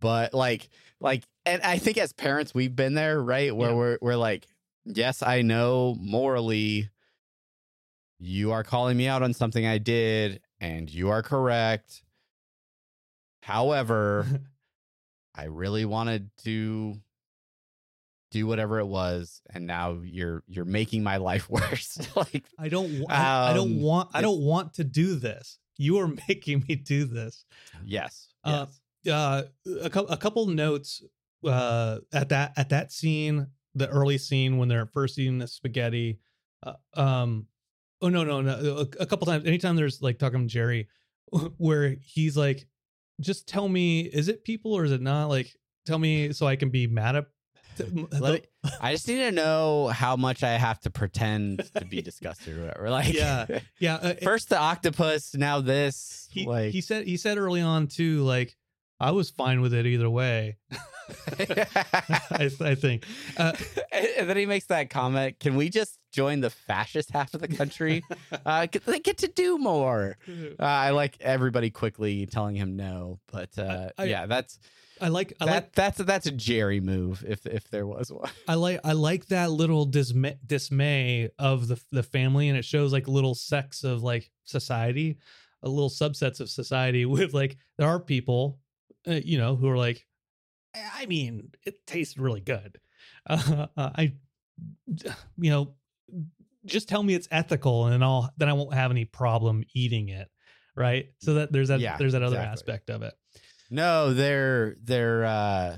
but 0.00 0.34
like, 0.34 0.68
like." 1.00 1.24
And 1.46 1.62
I 1.62 1.78
think 1.78 1.96
as 1.96 2.12
parents, 2.12 2.52
we've 2.54 2.76
been 2.76 2.92
there, 2.94 3.18
right? 3.22 3.54
Where 3.56 3.70
Yeah. 3.70 3.76
we're 3.76 3.98
we're 4.02 4.16
like, 4.16 4.46
"Yes, 4.84 5.22
I 5.22 5.40
know 5.40 5.96
morally." 5.98 6.90
You 8.20 8.52
are 8.52 8.64
calling 8.64 8.96
me 8.96 9.06
out 9.06 9.22
on 9.22 9.34
something 9.34 9.66
I 9.66 9.78
did, 9.78 10.40
and 10.64 10.90
you 10.90 11.10
are 11.10 11.22
correct. 11.22 12.02
However, 13.42 14.26
I 15.34 15.44
really 15.44 15.84
wanted 15.84 16.30
to 16.44 16.94
do 18.30 18.46
whatever 18.46 18.78
it 18.80 18.86
was, 18.86 19.42
and 19.52 19.66
now 19.66 19.98
you're 20.02 20.42
you're 20.48 20.64
making 20.64 21.02
my 21.02 21.18
life 21.18 21.48
worse. 21.50 21.98
like, 22.16 22.44
I 22.58 22.68
don't. 22.68 23.00
wa- 23.00 23.06
I, 23.10 23.50
I 23.50 23.52
don't 23.54 23.72
Um, 23.72 23.82
want. 23.82 24.10
I 24.14 24.22
don't 24.22 24.40
want 24.40 24.74
to 24.74 24.84
do 24.84 25.16
this. 25.16 25.58
You 25.76 25.98
are 25.98 26.08
making 26.28 26.64
me 26.68 26.76
do 26.76 27.04
this. 27.04 27.44
yes, 27.84 28.28
Uh, 28.44 28.66
yes. 29.04 29.12
uh 29.14 29.42
a, 29.66 29.98
a 30.12 30.16
couple 30.16 30.46
notes 30.46 31.02
uh 31.46 31.98
at 32.12 32.30
that 32.30 32.52
at 32.56 32.70
that 32.70 32.90
scene 32.90 33.48
the 33.74 33.86
early 33.88 34.16
scene 34.16 34.56
when 34.56 34.68
they're 34.68 34.86
first 34.86 35.18
eating 35.18 35.36
the 35.38 35.46
spaghetti 35.48 36.18
uh, 36.62 36.72
um 36.94 37.46
oh 38.02 38.08
no 38.08 38.24
no 38.24 38.40
no 38.40 38.52
a, 38.78 39.02
a 39.02 39.06
couple 39.06 39.26
times 39.26 39.46
anytime 39.46 39.76
there's 39.76 40.02
like 40.02 40.18
talking 40.18 40.40
to 40.40 40.46
jerry 40.46 40.88
where 41.58 41.96
he's 42.02 42.36
like 42.36 42.66
just 43.20 43.46
tell 43.48 43.68
me 43.68 44.00
is 44.00 44.28
it 44.28 44.44
people 44.44 44.72
or 44.72 44.84
is 44.84 44.92
it 44.92 45.00
not 45.00 45.26
like 45.28 45.54
tell 45.86 45.98
me 45.98 46.32
so 46.32 46.46
i 46.46 46.56
can 46.56 46.70
be 46.70 46.86
mad 46.86 47.16
at 47.16 47.26
me- 47.92 48.06
I 48.80 48.92
just 48.92 49.08
need 49.08 49.16
to 49.16 49.32
know 49.32 49.88
how 49.88 50.14
much 50.14 50.44
I 50.44 50.50
have 50.52 50.78
to 50.82 50.90
pretend 50.90 51.68
to 51.74 51.84
be 51.84 52.02
disgusted 52.02 52.56
or 52.56 52.60
whatever. 52.66 52.88
Like, 52.90 53.12
Yeah. 53.12 53.46
yeah 53.80 53.94
uh, 53.96 54.14
first 54.22 54.48
the 54.48 54.56
octopus, 54.58 55.34
now 55.34 55.60
this. 55.60 56.28
he, 56.30 56.46
like, 56.46 56.70
he 56.70 56.80
said 56.80 57.04
he 57.04 57.16
said 57.16 57.36
early 57.36 57.60
on 57.60 57.88
too 57.88 58.22
like 58.22 58.54
i 59.00 59.10
was 59.10 59.28
fine 59.30 59.60
with 59.60 59.74
it 59.74 59.86
either 59.86 60.08
way 60.08 60.56
I, 61.38 62.50
I 62.60 62.74
think 62.74 63.04
uh, 63.36 63.52
and 63.92 64.28
then 64.28 64.36
he 64.36 64.46
makes 64.46 64.66
that 64.66 64.90
comment 64.90 65.38
Can 65.40 65.56
we 65.56 65.68
just 65.68 65.98
join 66.12 66.40
the 66.40 66.50
fascist 66.50 67.10
half 67.10 67.34
of 67.34 67.40
the 67.40 67.48
country? 67.48 68.02
uh, 68.46 68.66
they 68.86 69.00
get 69.00 69.18
to 69.18 69.28
do 69.28 69.58
more. 69.58 70.16
Uh, 70.58 70.64
I 70.64 70.90
like 70.90 71.16
everybody 71.20 71.70
quickly 71.70 72.26
telling 72.26 72.54
him 72.54 72.76
no, 72.76 73.18
but 73.32 73.56
uh, 73.58 73.88
I- 73.98 74.04
yeah, 74.04 74.26
that's 74.26 74.58
i 75.00 75.08
like 75.08 75.32
i 75.40 75.46
that, 75.46 75.50
like 75.52 75.72
that's 75.72 75.98
that's 75.98 76.26
a 76.26 76.30
Jerry 76.30 76.80
move 76.80 77.24
if 77.26 77.44
if 77.46 77.68
there 77.70 77.86
was 77.86 78.12
one. 78.12 78.30
I 78.46 78.54
like 78.54 78.80
I 78.84 78.92
like 78.92 79.26
that 79.26 79.50
little 79.50 79.84
dismay, 79.84 80.38
dismay 80.46 81.30
of 81.38 81.66
the 81.68 81.80
the 81.90 82.02
family, 82.02 82.48
and 82.48 82.56
it 82.58 82.64
shows 82.64 82.92
like 82.92 83.08
little 83.08 83.34
sects 83.34 83.82
of 83.84 84.02
like 84.02 84.30
society, 84.44 85.18
a 85.62 85.68
little 85.68 85.90
subsets 85.90 86.40
of 86.40 86.48
society 86.48 87.04
with 87.06 87.34
like 87.34 87.56
there 87.76 87.88
are 87.88 87.98
people, 88.00 88.58
uh, 89.08 89.12
you 89.12 89.38
know, 89.38 89.56
who 89.56 89.68
are 89.68 89.78
like, 89.78 90.06
I 90.74 91.06
mean, 91.06 91.50
it 91.64 91.86
tastes 91.86 92.16
really 92.18 92.40
good. 92.40 92.78
Uh, 93.26 93.66
I, 93.76 94.12
you 95.38 95.50
know, 95.50 95.74
just 96.66 96.88
tell 96.88 97.02
me 97.02 97.14
it's 97.14 97.28
ethical, 97.30 97.86
and 97.86 98.04
I'll 98.04 98.30
then 98.36 98.48
I 98.48 98.52
won't 98.52 98.74
have 98.74 98.90
any 98.90 99.06
problem 99.06 99.64
eating 99.74 100.10
it, 100.10 100.28
right? 100.76 101.06
So 101.20 101.34
that 101.34 101.52
there's 101.52 101.68
that 101.68 101.80
Yeah, 101.80 101.96
there's 101.96 102.12
that 102.12 102.22
other 102.22 102.36
exactly. 102.36 102.52
aspect 102.52 102.90
of 102.90 103.02
it. 103.02 103.14
No, 103.70 104.12
they're 104.12 104.76
they're 104.82 105.24
uh, 105.24 105.76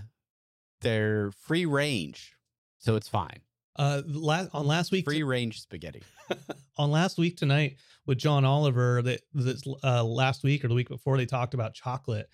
they're 0.81 1.31
free 1.33 1.67
range, 1.67 2.35
so 2.79 2.97
it's 2.97 3.09
fine. 3.09 3.41
Uh, 3.77 4.03
last 4.07 4.51
on 4.53 4.67
last 4.67 4.91
week 4.91 5.05
Free 5.05 5.23
range 5.23 5.61
spaghetti. 5.61 6.03
on 6.77 6.91
last 6.91 7.19
week 7.19 7.37
tonight 7.37 7.77
with 8.07 8.19
John 8.19 8.45
Oliver 8.45 9.03
that 9.03 9.21
this 9.35 9.63
uh, 9.85 10.03
last 10.03 10.43
week 10.43 10.65
or 10.65 10.69
the 10.69 10.75
week 10.75 10.89
before 10.89 11.17
they 11.17 11.27
talked 11.27 11.55
about 11.55 11.75
chocolate 11.75 12.29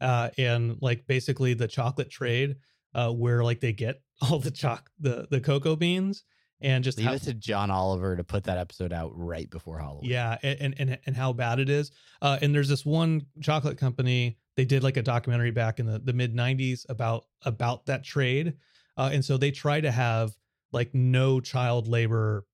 uh, 0.00 0.30
and 0.38 0.78
like 0.80 1.06
basically 1.06 1.54
the 1.54 1.68
chocolate 1.68 2.10
trade 2.10 2.56
uh, 2.94 3.10
where 3.10 3.42
like 3.44 3.60
they 3.60 3.72
get 3.72 4.00
all 4.22 4.38
the 4.38 4.50
choc 4.50 4.90
the 4.98 5.26
the 5.30 5.40
cocoa 5.40 5.76
beans 5.76 6.24
and 6.60 6.82
just 6.82 6.96
Leave 6.96 7.08
how, 7.08 7.12
it 7.12 7.22
to 7.22 7.34
John 7.34 7.70
Oliver 7.70 8.16
to 8.16 8.24
put 8.24 8.44
that 8.44 8.56
episode 8.56 8.92
out 8.92 9.12
right 9.14 9.48
before 9.50 9.78
Halloween. 9.78 10.10
yeah 10.10 10.38
and, 10.42 10.74
and 10.78 10.98
and 11.04 11.16
how 11.16 11.32
bad 11.32 11.58
it 11.58 11.68
is. 11.68 11.90
Uh, 12.22 12.38
and 12.40 12.54
there's 12.54 12.68
this 12.68 12.84
one 12.84 13.26
chocolate 13.42 13.78
company 13.78 14.38
they 14.56 14.64
did 14.64 14.82
like 14.82 14.96
a 14.96 15.02
documentary 15.02 15.50
back 15.50 15.78
in 15.78 15.86
the, 15.86 15.98
the 15.98 16.12
mid 16.14 16.34
90s 16.34 16.86
about 16.88 17.24
about 17.44 17.86
that 17.86 18.04
trade 18.04 18.54
uh, 18.96 19.10
and 19.12 19.24
so 19.24 19.36
they 19.36 19.50
try 19.50 19.80
to 19.80 19.90
have 19.90 20.32
like 20.72 20.94
no 20.94 21.40
child 21.40 21.88
labor 21.88 22.46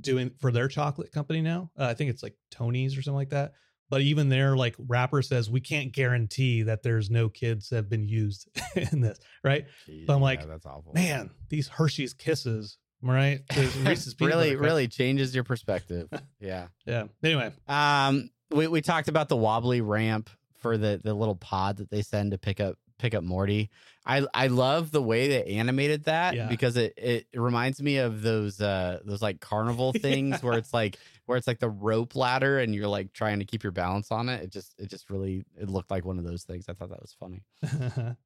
doing 0.00 0.30
for 0.38 0.52
their 0.52 0.68
chocolate 0.68 1.10
company 1.12 1.40
now. 1.40 1.70
Uh, 1.78 1.84
i 1.84 1.94
think 1.94 2.10
it's 2.10 2.22
like 2.22 2.36
tony's 2.50 2.96
or 2.98 3.02
something 3.02 3.16
like 3.16 3.30
that 3.30 3.52
but 3.90 4.00
even 4.00 4.28
there 4.28 4.56
like 4.56 4.74
rapper 4.78 5.22
says 5.22 5.50
we 5.50 5.60
can't 5.60 5.92
guarantee 5.92 6.62
that 6.62 6.82
there's 6.82 7.10
no 7.10 7.28
kids 7.28 7.68
that 7.68 7.76
have 7.76 7.88
been 7.88 8.06
used 8.08 8.48
in 8.92 9.00
this 9.00 9.18
right 9.42 9.66
Jeez, 9.88 10.06
But 10.06 10.14
I'm 10.14 10.18
yeah, 10.20 10.24
like, 10.24 10.48
that's 10.48 10.66
awful. 10.66 10.92
man 10.94 11.30
these 11.48 11.68
hershey's 11.68 12.14
kisses 12.14 12.78
right 13.02 13.40
really, 14.20 14.56
really 14.56 14.88
changes 14.88 15.34
your 15.34 15.44
perspective. 15.44 16.08
yeah. 16.40 16.66
yeah 16.86 17.04
anyway 17.22 17.52
Um, 17.68 18.30
we 18.50 18.66
we 18.66 18.80
talked 18.80 19.08
about 19.08 19.28
the 19.28 19.36
wobbly 19.36 19.80
ramp 19.80 20.30
for 20.58 20.76
the 20.76 21.00
the 21.02 21.14
little 21.14 21.36
pod 21.36 21.76
that 21.76 21.90
they 21.90 22.02
send 22.02 22.32
to 22.32 22.38
pick 22.38 22.58
up 22.60 22.76
pick 22.98 23.14
up 23.14 23.24
Morty. 23.24 23.70
I 24.06 24.26
I 24.32 24.46
love 24.46 24.90
the 24.90 25.02
way 25.02 25.28
they 25.28 25.44
animated 25.44 26.04
that 26.04 26.34
Yeah. 26.34 26.48
because 26.48 26.76
it, 26.76 26.94
it 26.96 27.26
reminds 27.34 27.82
me 27.82 27.98
of 27.98 28.22
those 28.22 28.60
uh 28.60 29.00
those 29.04 29.20
like 29.22 29.40
carnival 29.40 29.92
things 30.00 30.42
where 30.42 30.56
it's 30.56 30.72
like 30.72 30.98
where 31.26 31.36
it's 31.36 31.46
like 31.46 31.58
the 31.58 31.68
rope 31.68 32.16
ladder 32.16 32.58
and 32.58 32.74
you're 32.74 32.88
like 32.88 33.12
trying 33.12 33.38
to 33.40 33.44
keep 33.44 33.62
your 33.62 33.72
balance 33.72 34.10
on 34.10 34.28
it. 34.30 34.42
It 34.44 34.50
just 34.50 34.74
it 34.78 34.88
just 34.88 35.10
really 35.10 35.44
it 35.60 35.68
looked 35.68 35.90
like 35.90 36.04
one 36.06 36.18
of 36.18 36.24
those 36.24 36.44
things. 36.44 36.66
I 36.68 36.72
thought 36.72 36.88
that 36.88 37.02
was 37.02 37.14
funny. 37.18 37.42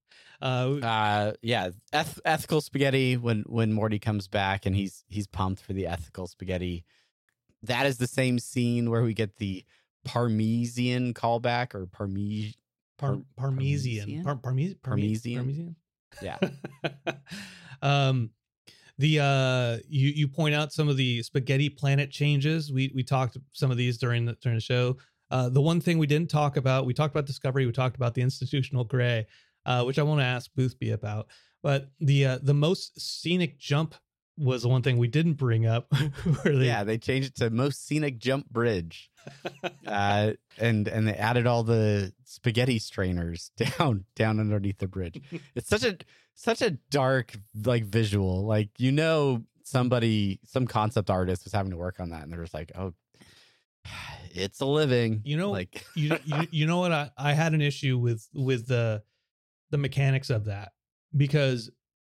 uh, 0.40 0.46
Uh 0.86 1.32
yeah, 1.42 1.70
eth- 1.92 2.20
ethical 2.24 2.60
spaghetti 2.60 3.16
when 3.16 3.42
when 3.48 3.72
Morty 3.72 3.98
comes 3.98 4.28
back 4.28 4.66
and 4.66 4.74
he's 4.76 5.04
he's 5.08 5.26
pumped 5.26 5.62
for 5.62 5.72
the 5.72 5.86
ethical 5.86 6.26
spaghetti. 6.26 6.84
That 7.64 7.86
is 7.86 7.98
the 7.98 8.06
same 8.08 8.38
scene 8.38 8.90
where 8.90 9.02
we 9.02 9.14
get 9.14 9.36
the 9.36 9.64
Parmesan 10.04 11.14
callback 11.14 11.74
or 11.74 11.86
Parme 11.86 12.52
Par- 13.02 13.16
Par- 13.36 13.48
Parmesan. 13.48 13.98
Parmesan? 13.98 14.24
Par- 14.24 14.36
Parmes- 14.36 14.76
Parmes- 14.80 15.22
Parmesan? 15.22 15.34
Parmesan. 15.34 15.76
Yeah. 16.22 16.38
um, 17.82 18.30
the 18.98 19.20
uh, 19.20 19.78
you 19.88 20.08
you 20.10 20.28
point 20.28 20.54
out 20.54 20.72
some 20.72 20.88
of 20.88 20.96
the 20.96 21.22
spaghetti 21.22 21.68
planet 21.68 22.10
changes. 22.10 22.72
We 22.72 22.92
we 22.94 23.02
talked 23.02 23.36
some 23.52 23.70
of 23.70 23.76
these 23.76 23.98
during 23.98 24.26
the 24.26 24.34
during 24.42 24.56
the 24.56 24.62
show. 24.62 24.96
Uh, 25.30 25.48
the 25.48 25.62
one 25.62 25.80
thing 25.80 25.96
we 25.96 26.06
didn't 26.06 26.30
talk 26.30 26.58
about, 26.58 26.84
we 26.84 26.92
talked 26.92 27.14
about 27.14 27.24
Discovery, 27.24 27.64
we 27.64 27.72
talked 27.72 27.96
about 27.96 28.12
the 28.14 28.20
institutional 28.20 28.84
gray, 28.84 29.26
uh, 29.64 29.82
which 29.82 29.98
I 29.98 30.02
want 30.02 30.20
to 30.20 30.26
ask 30.26 30.50
Boothby 30.54 30.90
about. 30.90 31.26
But 31.62 31.88
the 32.00 32.26
uh, 32.26 32.38
the 32.42 32.54
most 32.54 33.00
scenic 33.00 33.58
jump 33.58 33.94
was 34.38 34.62
the 34.62 34.68
one 34.68 34.82
thing 34.82 34.98
we 34.98 35.08
didn't 35.08 35.34
bring 35.34 35.66
up. 35.66 35.92
where 36.42 36.56
they, 36.56 36.66
yeah, 36.66 36.84
they 36.84 36.98
changed 36.98 37.28
it 37.28 37.36
to 37.36 37.50
most 37.50 37.86
scenic 37.86 38.18
jump 38.18 38.48
bridge. 38.50 39.10
uh, 39.86 40.32
and 40.58 40.88
and 40.88 41.06
they 41.06 41.14
added 41.14 41.46
all 41.46 41.62
the 41.62 42.12
spaghetti 42.24 42.78
strainers 42.78 43.50
down 43.78 44.04
down 44.16 44.40
underneath 44.40 44.78
the 44.78 44.88
bridge. 44.88 45.20
It's 45.54 45.68
such 45.68 45.84
a 45.84 45.96
such 46.34 46.62
a 46.62 46.70
dark 46.90 47.34
like 47.64 47.84
visual. 47.84 48.44
Like 48.44 48.70
you 48.78 48.90
know 48.92 49.42
somebody 49.64 50.40
some 50.44 50.66
concept 50.66 51.08
artist 51.08 51.44
was 51.44 51.52
having 51.52 51.70
to 51.70 51.76
work 51.76 52.00
on 52.00 52.10
that 52.10 52.22
and 52.22 52.32
they're 52.32 52.42
just 52.42 52.54
like, 52.54 52.72
"Oh, 52.74 52.94
it's 54.34 54.60
a 54.60 54.66
living." 54.66 55.20
You 55.24 55.36
know, 55.36 55.50
like 55.50 55.84
you, 55.94 56.16
you 56.24 56.48
you 56.50 56.66
know 56.66 56.78
what 56.78 56.92
I, 56.92 57.10
I 57.16 57.32
had 57.32 57.54
an 57.54 57.60
issue 57.60 57.98
with 57.98 58.28
with 58.34 58.66
the 58.66 59.02
the 59.70 59.78
mechanics 59.78 60.30
of 60.30 60.46
that 60.46 60.72
because 61.16 61.70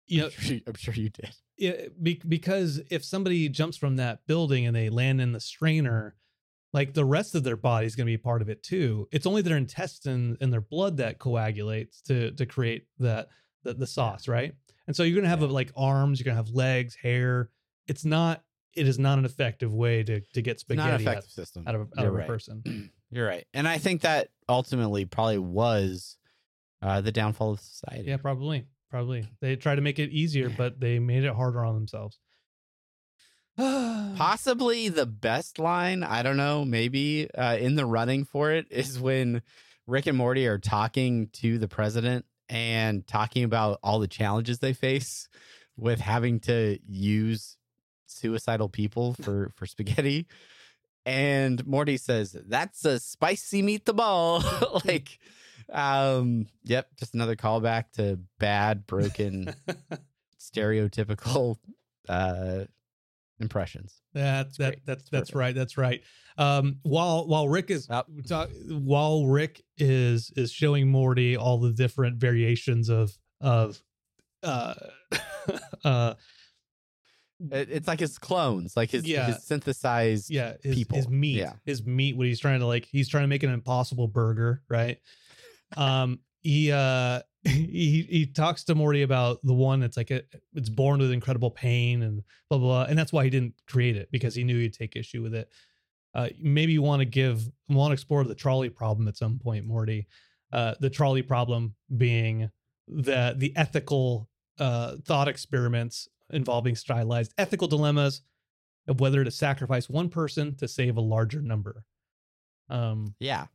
you 0.08 0.20
know 0.20 0.26
I'm, 0.26 0.30
sure 0.32 0.54
you, 0.56 0.60
I'm 0.66 0.74
sure 0.74 0.94
you 0.94 1.08
did. 1.10 1.30
it, 1.56 2.02
be, 2.02 2.20
because 2.26 2.80
if 2.90 3.04
somebody 3.04 3.48
jumps 3.48 3.76
from 3.76 3.96
that 3.96 4.26
building 4.26 4.66
and 4.66 4.74
they 4.74 4.88
land 4.90 5.20
in 5.20 5.32
the 5.32 5.40
strainer 5.40 6.16
like 6.72 6.92
the 6.94 7.04
rest 7.04 7.34
of 7.34 7.44
their 7.44 7.56
body 7.56 7.86
is 7.86 7.96
going 7.96 8.06
to 8.06 8.12
be 8.12 8.16
part 8.18 8.42
of 8.42 8.48
it 8.48 8.62
too 8.62 9.08
it's 9.12 9.26
only 9.26 9.42
their 9.42 9.56
intestine 9.56 10.36
and 10.40 10.52
their 10.52 10.60
blood 10.60 10.96
that 10.98 11.18
coagulates 11.18 12.00
to 12.02 12.30
to 12.32 12.44
create 12.46 12.86
that 12.98 13.28
the, 13.64 13.74
the 13.74 13.86
sauce 13.86 14.28
right 14.28 14.54
and 14.86 14.94
so 14.96 15.02
you're 15.02 15.14
going 15.14 15.24
to 15.24 15.28
have 15.30 15.40
Yeah. 15.42 15.48
like 15.48 15.72
arms 15.76 16.18
you're 16.20 16.24
going 16.24 16.36
to 16.36 16.42
have 16.44 16.54
legs 16.54 16.94
hair 16.96 17.50
it's 17.86 18.04
not 18.04 18.42
it 18.74 18.86
is 18.86 18.98
not 18.98 19.18
an 19.18 19.24
effective 19.24 19.72
way 19.74 20.02
to 20.04 20.20
to 20.34 20.42
get 20.42 20.52
It's 20.52 20.64
not 20.68 20.90
an 20.90 20.98
spaghetti 21.00 21.16
out, 21.18 21.24
system. 21.24 21.64
out 21.66 21.74
of, 21.74 21.80
out 21.96 22.04
You're 22.04 22.18
of 22.18 22.24
a 22.24 22.26
person 22.26 22.62
You're 23.10 23.26
right. 23.26 23.46
And 23.54 23.66
I 23.66 23.78
think 23.78 24.02
that 24.02 24.28
ultimately 24.50 25.06
probably 25.06 25.38
was 25.38 26.18
uh, 26.82 27.00
the 27.00 27.10
downfall 27.10 27.52
of 27.52 27.60
society. 27.60 28.04
yeah 28.10 28.18
probably 28.18 28.66
probably 28.90 29.26
they 29.40 29.56
try 29.56 29.74
to 29.74 29.80
make 29.80 29.98
it 29.98 30.10
easier 30.10 30.48
but 30.50 30.80
they 30.80 30.98
made 30.98 31.24
it 31.24 31.34
harder 31.34 31.64
on 31.64 31.74
themselves 31.74 32.18
Possibly 34.16 34.88
the 34.88 35.04
best 35.04 35.58
line, 35.58 36.04
I 36.04 36.22
don't 36.22 36.36
know, 36.36 36.64
maybe 36.64 37.28
uh, 37.34 37.56
in 37.58 37.74
the 37.74 37.84
running 37.84 38.24
for 38.24 38.52
it 38.52 38.66
is 38.70 39.00
when 39.00 39.42
Rick 39.88 40.06
and 40.06 40.16
Morty 40.16 40.46
are 40.46 40.58
talking 40.58 41.28
to 41.34 41.58
the 41.58 41.66
president 41.66 42.24
and 42.48 43.04
talking 43.04 43.42
about 43.42 43.80
all 43.82 43.98
the 43.98 44.06
challenges 44.06 44.60
they 44.60 44.74
face 44.74 45.28
with 45.76 45.98
having 45.98 46.38
to 46.40 46.78
use 46.86 47.56
suicidal 48.06 48.68
people 48.68 49.14
for 49.14 49.50
for 49.56 49.66
spaghetti. 49.66 50.26
And 51.04 51.66
Morty 51.66 51.96
says, 51.96 52.36
"That's 52.46 52.84
a 52.84 53.00
spicy 53.00 53.62
meatball." 53.62 54.84
like 54.86 55.18
um 55.72 56.46
yep, 56.64 56.88
just 56.98 57.14
another 57.14 57.36
callback 57.36 57.84
to 57.96 58.18
bad 58.38 58.86
broken 58.86 59.54
stereotypical 60.40 61.56
uh 62.08 62.64
impressions. 63.40 64.00
That 64.14 64.56
that 64.56 64.70
great. 64.70 64.86
that's 64.86 65.02
It's 65.02 65.10
that's 65.10 65.30
perfect. 65.30 65.36
right. 65.38 65.54
That's 65.54 65.78
right. 65.78 66.02
Um, 66.38 66.78
while 66.82 67.26
while 67.26 67.48
Rick 67.48 67.70
is 67.70 67.86
Oh. 67.90 68.02
talk, 68.26 68.50
while 68.68 69.26
Rick 69.26 69.62
is 69.76 70.32
is 70.36 70.52
showing 70.52 70.88
Morty 70.88 71.36
all 71.36 71.58
the 71.58 71.72
different 71.72 72.16
variations 72.18 72.88
of 72.88 73.16
of 73.40 73.80
uh 74.42 74.74
uh 75.84 76.14
It, 77.52 77.68
it's 77.70 77.86
like 77.88 78.00
his 78.00 78.18
clones, 78.18 78.76
like 78.76 78.90
his, 78.90 79.06
Yeah. 79.06 79.26
his 79.26 79.44
synthesized. 79.44 80.30
yeah 80.30 80.54
his, 80.62 80.74
people. 80.76 80.96
his 80.96 81.08
meat 81.08 81.36
Yeah. 81.36 81.52
his 81.64 81.84
meat 81.84 82.16
what 82.16 82.26
he's 82.26 82.40
trying 82.40 82.60
to 82.60 82.66
like 82.66 82.86
he's 82.90 83.08
trying 83.08 83.24
to 83.24 83.28
make 83.28 83.42
an 83.44 83.50
impossible 83.50 84.08
burger 84.08 84.62
right 84.68 84.98
um 85.76 86.18
he 86.40 86.72
uh 86.72 87.20
he 87.44 88.06
he 88.08 88.26
talks 88.26 88.64
to 88.64 88.74
Morty 88.74 89.02
about 89.02 89.38
the 89.42 89.54
one 89.54 89.80
that's 89.80 89.96
like 89.96 90.10
a, 90.10 90.22
it's 90.54 90.68
born 90.68 91.00
with 91.00 91.12
incredible 91.12 91.50
pain 91.50 92.02
and 92.02 92.22
blah, 92.48 92.58
blah 92.58 92.68
blah 92.68 92.84
and 92.84 92.98
that's 92.98 93.12
why 93.12 93.24
he 93.24 93.30
didn't 93.30 93.54
create 93.66 93.96
it 93.96 94.10
because 94.10 94.34
he 94.34 94.44
knew 94.44 94.58
he'd 94.58 94.74
take 94.74 94.96
issue 94.96 95.22
with 95.22 95.34
it 95.34 95.48
uh 96.14 96.28
maybe 96.40 96.72
you 96.72 96.82
want 96.82 97.00
to 97.00 97.06
give 97.06 97.48
want 97.68 97.90
to 97.90 97.94
explore 97.94 98.24
the 98.24 98.34
trolley 98.34 98.70
problem 98.70 99.08
at 99.08 99.16
some 99.16 99.38
point 99.38 99.64
Morty 99.64 100.06
uh 100.52 100.74
the 100.80 100.90
trolley 100.90 101.22
problem 101.22 101.74
being 101.96 102.50
the 102.88 103.34
the 103.36 103.52
ethical 103.56 104.28
uh 104.58 104.96
thought 105.04 105.28
experiments 105.28 106.08
involving 106.30 106.74
stylized 106.74 107.32
ethical 107.38 107.68
dilemmas 107.68 108.22
of 108.88 109.00
whether 109.00 109.22
to 109.22 109.30
sacrifice 109.30 109.88
one 109.88 110.08
person 110.08 110.54
to 110.56 110.66
save 110.66 110.96
a 110.96 111.00
larger 111.00 111.42
number. 111.42 111.84
Um, 112.70 113.14
Yeah. 113.20 113.46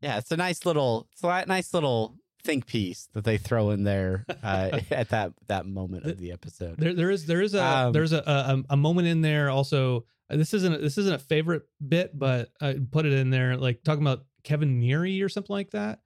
Yeah. 0.00 0.18
It's 0.18 0.30
a 0.30 0.36
nice 0.36 0.64
little, 0.66 1.08
it's 1.12 1.22
a 1.22 1.44
nice 1.46 1.72
little 1.74 2.16
think 2.46 2.66
piece 2.66 3.08
that 3.12 3.24
they 3.24 3.36
throw 3.36 3.70
in 3.70 3.84
there 3.84 4.24
uh, 4.42 4.80
at 4.90 5.10
that 5.10 5.32
that 5.48 5.66
moment 5.66 6.06
of 6.06 6.18
the 6.18 6.32
episode. 6.32 6.78
there, 6.78 6.94
there 6.94 7.10
is 7.10 7.26
there 7.26 7.42
is 7.42 7.54
a 7.54 7.64
Um, 7.64 7.92
there's 7.92 8.12
a, 8.12 8.22
a 8.26 8.74
a 8.74 8.76
moment 8.76 9.08
in 9.08 9.20
there 9.20 9.50
also. 9.50 10.06
This 10.30 10.54
isn't 10.54 10.80
this 10.80 10.96
isn't 10.98 11.14
a 11.14 11.18
favorite 11.18 11.62
bit, 11.86 12.16
but 12.18 12.48
I 12.60 12.78
put 12.90 13.06
it 13.06 13.12
in 13.12 13.30
there 13.30 13.56
like 13.56 13.82
talking 13.84 14.02
about 14.02 14.24
Kevin 14.44 14.80
Neary 14.80 15.22
or 15.22 15.28
something 15.28 15.54
like 15.54 15.70
that. 15.70 16.00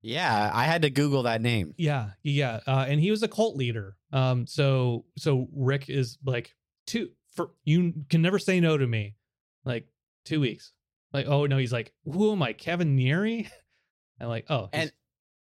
Yeah, 0.00 0.50
I 0.54 0.64
had 0.64 0.82
to 0.82 0.90
Google 0.90 1.24
that 1.24 1.42
name. 1.42 1.74
Yeah, 1.76 2.10
yeah, 2.22 2.60
uh, 2.66 2.86
and 2.88 3.00
he 3.00 3.10
was 3.10 3.22
a 3.24 3.28
cult 3.28 3.56
leader. 3.56 3.96
Um, 4.12 4.46
so 4.46 5.04
so 5.16 5.48
Rick 5.52 5.90
is 5.90 6.18
like 6.24 6.54
two 6.86 7.10
for 7.34 7.50
you 7.64 7.94
can 8.08 8.22
never 8.22 8.38
say 8.38 8.60
no 8.60 8.78
to 8.78 8.86
me, 8.86 9.16
like 9.64 9.88
two 10.24 10.40
weeks. 10.40 10.72
Like 11.12 11.26
oh 11.26 11.46
no, 11.46 11.58
he's 11.58 11.72
like 11.72 11.92
who 12.04 12.32
am 12.32 12.42
I, 12.42 12.52
Kevin 12.52 12.96
Neary? 12.96 13.48
I'm 14.20 14.28
like 14.28 14.46
oh 14.50 14.68
And 14.72 14.92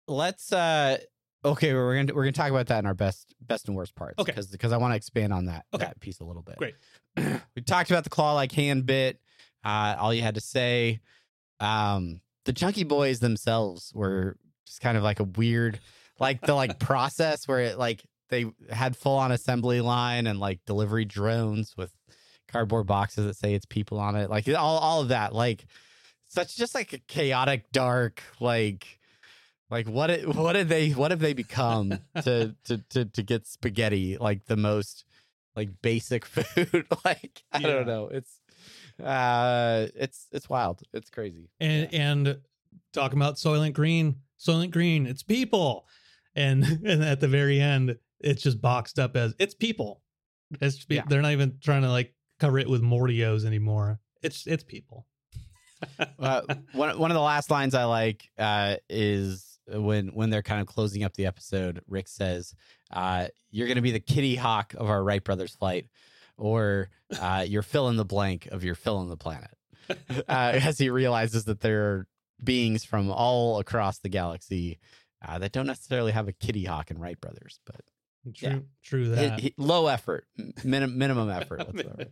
let's 0.09 0.53
uh 0.53 0.99
okay, 1.45 1.73
we're 1.75 1.97
gonna 1.97 2.15
we're 2.15 2.25
gonna 2.25 2.33
talk 2.33 2.51
about 2.51 2.67
that 2.67 2.81
in 2.81 2.87
our 2.87 2.95
best 2.95 3.35
best 3.41 3.69
and 3.69 3.77
worst 3.77 3.95
parts. 3.95 4.19
Okay. 4.19 4.33
because 4.33 4.49
because 4.49 4.73
I 4.73 4.77
want 4.77 4.93
to 4.93 4.97
expand 4.97 5.33
on 5.33 5.47
that 5.47 5.65
Okay. 5.75 5.85
that 5.85 6.01
piece 6.01 6.21
a 6.21 6.25
little 6.25 6.43
bit. 6.43 6.57
Great. 6.57 6.75
we 7.57 7.63
talked 7.63 7.91
about 7.91 8.05
the 8.05 8.11
claw 8.11 8.35
like 8.35 8.53
hand 8.53 8.87
bit. 8.87 9.21
Uh, 9.65 9.97
all 9.99 10.15
you 10.15 10.23
had 10.23 10.35
to 10.37 10.41
say. 10.41 11.01
Um, 11.59 12.21
the 12.45 12.53
chunky 12.53 12.85
boys 12.85 13.19
themselves 13.19 13.91
were 13.95 14.37
just 14.67 14.81
kind 14.81 14.97
of 14.97 15.03
like 15.03 15.19
a 15.19 15.25
weird, 15.25 15.81
like 16.21 16.41
the 16.41 16.55
like 16.55 16.79
process 16.81 17.49
where 17.49 17.61
it 17.61 17.79
like 17.79 18.05
they 18.29 18.47
had 18.71 18.97
full 18.97 19.17
on 19.17 19.33
assembly 19.33 19.81
line 19.81 20.27
and 20.27 20.39
like 20.39 20.61
delivery 20.67 21.05
drones 21.05 21.77
with 21.77 21.93
cardboard 22.49 22.87
boxes 22.87 23.27
that 23.27 23.37
say 23.37 23.55
it's 23.55 23.67
people 23.67 23.99
on 23.99 24.17
it, 24.17 24.31
like 24.31 24.49
all 24.49 24.79
all 24.79 25.01
of 25.03 25.09
that, 25.09 25.35
like 25.35 25.67
such 26.29 26.57
just 26.57 26.75
like 26.75 26.93
a 26.93 26.99
chaotic, 26.99 27.71
dark, 27.73 28.23
like 28.41 28.99
like 29.71 29.87
what 29.89 30.11
it, 30.11 30.27
what 30.35 30.53
did 30.55 30.69
they 30.69 30.91
what 30.91 31.11
have 31.11 31.21
they 31.21 31.33
become 31.33 31.99
to 32.23 32.55
to 32.65 32.79
to 32.91 33.05
to 33.05 33.23
get 33.23 33.47
spaghetti 33.47 34.17
like 34.19 34.45
the 34.47 34.57
most 34.57 35.05
like 35.55 35.71
basic 35.83 36.25
food 36.27 36.87
like 37.05 37.43
I 37.53 37.59
Yeah. 37.61 37.67
don't 37.69 37.87
know 37.87 38.09
it's 38.09 38.41
uh 39.03 39.87
it's 39.95 40.27
it's 40.33 40.49
wild 40.49 40.83
it's 40.93 41.11
crazy 41.11 41.51
and 41.61 41.89
Yeah. 41.93 41.99
and 42.01 42.39
talking 42.93 43.19
about 43.19 43.37
Soylent 43.37 43.75
Green, 43.75 44.17
Soylent 44.41 44.71
Green, 44.71 45.07
it's 45.07 45.23
people, 45.23 45.87
and 46.35 46.63
and 46.65 47.03
at 47.05 47.21
the 47.21 47.29
very 47.29 47.61
end, 47.61 47.97
it's 48.21 48.43
just 48.43 48.61
boxed 48.61 48.99
up 48.99 49.17
as 49.17 49.35
it's 49.39 49.55
people. 49.55 50.03
It's 50.61 50.87
Yeah. 50.89 51.03
they're 51.09 51.21
not 51.23 51.33
even 51.33 51.59
trying 51.61 51.83
to 51.83 51.91
like 51.91 52.15
cover 52.39 52.59
it 52.59 52.69
with 52.69 52.83
Mortios 52.83 53.45
anymore. 53.45 54.01
It's 54.23 54.47
it's 54.47 54.65
people. 54.65 55.07
uh, 56.19 56.43
one 56.73 56.99
one 56.99 57.11
of 57.11 57.15
the 57.15 57.21
last 57.21 57.51
lines 57.51 57.75
I 57.75 57.85
like 57.85 58.29
uh, 58.39 58.77
is 58.89 59.59
when 59.69 60.09
when 60.09 60.31
they're 60.31 60.43
kind 60.43 60.61
of 60.61 60.67
closing 60.67 61.05
up 61.05 61.15
the 61.15 61.27
episode. 61.27 61.83
Rick 61.87 62.09
says, 62.09 62.55
uh, 62.91 63.29
"You're 63.51 63.67
going 63.67 63.77
to 63.77 63.83
be 63.83 63.93
the 63.93 64.01
Kitty 64.01 64.37
Hawk 64.37 64.75
of 64.75 64.89
our 64.89 65.03
Wright 65.03 65.23
brothers 65.23 65.55
flight, 65.55 65.89
or 66.37 66.91
uh, 67.21 67.45
you're 67.47 67.63
fill 67.63 67.89
in 67.89 67.97
the 67.97 68.05
blank 68.05 68.47
of 68.47 68.65
your 68.65 68.75
fill 68.75 69.01
in 69.03 69.09
the 69.09 69.17
planet." 69.17 69.51
Uh, 70.29 70.59
as 70.61 70.79
he 70.79 70.91
realizes 70.91 71.45
that 71.45 71.61
there 71.61 71.85
are 71.85 72.09
beings 72.43 72.85
from 72.85 73.09
all 73.09 73.61
across 73.61 74.01
the 74.01 74.09
galaxy 74.09 74.81
uh, 75.25 75.39
that 75.39 75.53
don't 75.53 75.69
necessarily 75.69 76.11
have 76.11 76.27
a 76.27 76.33
Kitty 76.33 76.65
Hawk 76.65 76.91
and 76.91 77.01
Wright 77.01 77.21
brothers, 77.21 77.61
but 77.65 77.83
True, 78.35 78.49
Yeah. 78.49 78.59
true 78.83 79.13
it- 79.13 79.17
that. 79.17 79.45
it- 79.45 79.59
low 79.59 79.87
effort, 79.87 80.27
minim, 80.65 80.97
minimum 80.99 81.31
effort. 81.31 81.63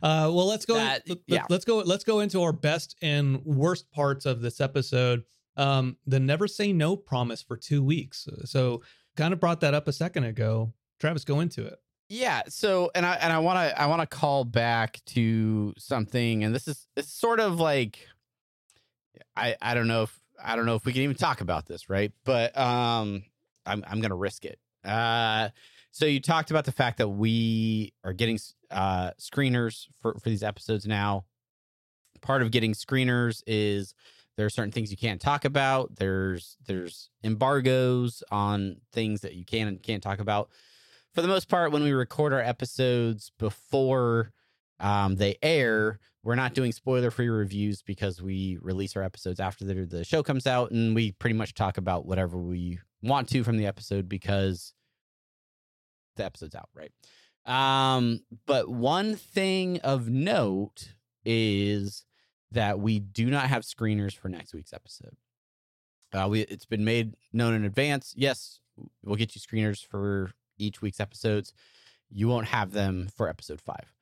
Uh, 0.00 0.30
well, 0.32 0.46
let's 0.46 0.64
go. 0.64 0.74
That- 0.74 1.02
let, 1.08 1.18
yeah. 1.26 1.44
us 1.50 1.64
go. 1.64 1.78
Let's 1.78 2.04
go 2.04 2.20
into 2.20 2.42
our 2.42 2.52
best 2.52 2.94
and 3.02 3.44
worst 3.44 3.90
parts 3.90 4.26
of 4.26 4.40
this 4.40 4.60
episode. 4.60 5.24
Um, 5.56 5.96
the 6.06 6.20
never 6.20 6.46
say 6.46 6.72
no 6.72 6.94
promise 6.94 7.42
for 7.42 7.56
two 7.56 7.82
weeks. 7.82 8.28
So, 8.44 8.82
kind 9.16 9.32
of 9.32 9.40
brought 9.40 9.60
that 9.62 9.74
up 9.74 9.88
a 9.88 9.92
second 9.92 10.22
ago. 10.24 10.72
Travis, 11.00 11.24
go 11.24 11.40
into 11.40 11.66
it. 11.66 11.80
Yeah. 12.08 12.42
So, 12.48 12.92
and 12.94 13.04
I 13.04 13.14
and 13.14 13.32
I 13.32 13.40
want 13.40 13.56
to 13.58 13.80
I 13.80 13.86
want 13.86 14.00
to 14.02 14.06
call 14.06 14.44
back 14.44 15.00
to 15.06 15.74
something, 15.78 16.44
and 16.44 16.54
this 16.54 16.68
is 16.68 16.86
it's 16.96 17.12
sort 17.12 17.40
of 17.40 17.58
like 17.58 17.98
I 19.36 19.56
I 19.60 19.74
don't 19.74 19.88
know 19.88 20.02
if 20.04 20.20
I 20.40 20.54
don't 20.54 20.66
know 20.66 20.76
if 20.76 20.84
we 20.84 20.92
can 20.92 21.02
even 21.02 21.16
talk 21.16 21.40
about 21.40 21.66
this, 21.66 21.88
right? 21.90 22.12
But 22.24 22.56
um, 22.56 23.24
I'm 23.66 23.82
I'm 23.88 24.00
gonna 24.00 24.14
risk 24.16 24.44
it. 24.44 24.60
Uh, 24.84 25.48
so 25.90 26.06
you 26.06 26.20
talked 26.20 26.50
about 26.50 26.64
the 26.64 26.72
fact 26.72 26.98
that 26.98 27.08
we 27.08 27.92
are 28.04 28.12
getting 28.12 28.38
uh 28.70 29.10
screeners 29.18 29.86
for 30.00 30.14
for 30.14 30.28
these 30.28 30.42
episodes 30.42 30.86
now. 30.86 31.24
Part 32.20 32.42
of 32.42 32.50
getting 32.50 32.72
screeners 32.74 33.42
is 33.46 33.94
there 34.36 34.46
are 34.46 34.50
certain 34.50 34.72
things 34.72 34.90
you 34.90 34.96
can't 34.96 35.20
talk 35.20 35.44
about. 35.44 35.96
There's 35.96 36.56
there's 36.66 37.10
embargoes 37.24 38.22
on 38.30 38.76
things 38.92 39.22
that 39.22 39.34
you 39.34 39.44
can 39.44 39.68
and 39.68 39.82
can't 39.82 40.02
talk 40.02 40.20
about 40.20 40.50
for 41.18 41.22
the 41.22 41.28
most 41.28 41.48
part, 41.48 41.72
when 41.72 41.82
we 41.82 41.92
record 41.92 42.32
our 42.32 42.40
episodes 42.40 43.32
before 43.38 44.30
um, 44.78 45.16
they 45.16 45.36
air, 45.42 45.98
we're 46.22 46.36
not 46.36 46.54
doing 46.54 46.70
spoiler 46.70 47.10
free 47.10 47.28
reviews 47.28 47.82
because 47.82 48.22
we 48.22 48.58
release 48.60 48.94
our 48.96 49.02
episodes 49.02 49.40
after 49.40 49.64
the, 49.64 49.74
the 49.84 50.04
show 50.04 50.22
comes 50.22 50.46
out 50.46 50.70
and 50.70 50.94
we 50.94 51.12
pretty 51.12 51.34
much 51.34 51.54
talk 51.54 51.78
about 51.78 52.06
whatever 52.06 52.38
we 52.38 52.78
want 53.02 53.28
to 53.30 53.44
from 53.44 53.56
the 53.56 53.66
episode 53.66 54.08
because 54.08 54.74
the 56.16 56.24
episode's 56.24 56.54
out, 56.54 56.68
right? 56.74 56.92
Um, 57.46 58.20
but 58.46 58.68
one 58.68 59.16
thing 59.16 59.80
of 59.80 60.08
note 60.08 60.94
is 61.24 62.04
that 62.52 62.78
we 62.80 62.98
do 62.98 63.26
not 63.26 63.48
have 63.48 63.62
screeners 63.62 64.14
for 64.14 64.28
next 64.28 64.52
week's 64.54 64.72
episode. 64.72 65.16
Uh, 66.12 66.26
we 66.28 66.40
it's 66.42 66.66
been 66.66 66.84
made 66.84 67.14
known 67.32 67.54
in 67.54 67.64
advance. 67.64 68.14
Yes, 68.16 68.60
we'll 69.02 69.16
get 69.16 69.34
you 69.34 69.40
screeners 69.40 69.84
for 69.84 70.30
each 70.58 70.80
week's 70.80 71.00
episodes. 71.00 71.52
You 72.10 72.28
won't 72.28 72.46
have 72.46 72.72
them 72.72 73.08
for 73.14 73.28
episode 73.28 73.60
five. 73.60 73.94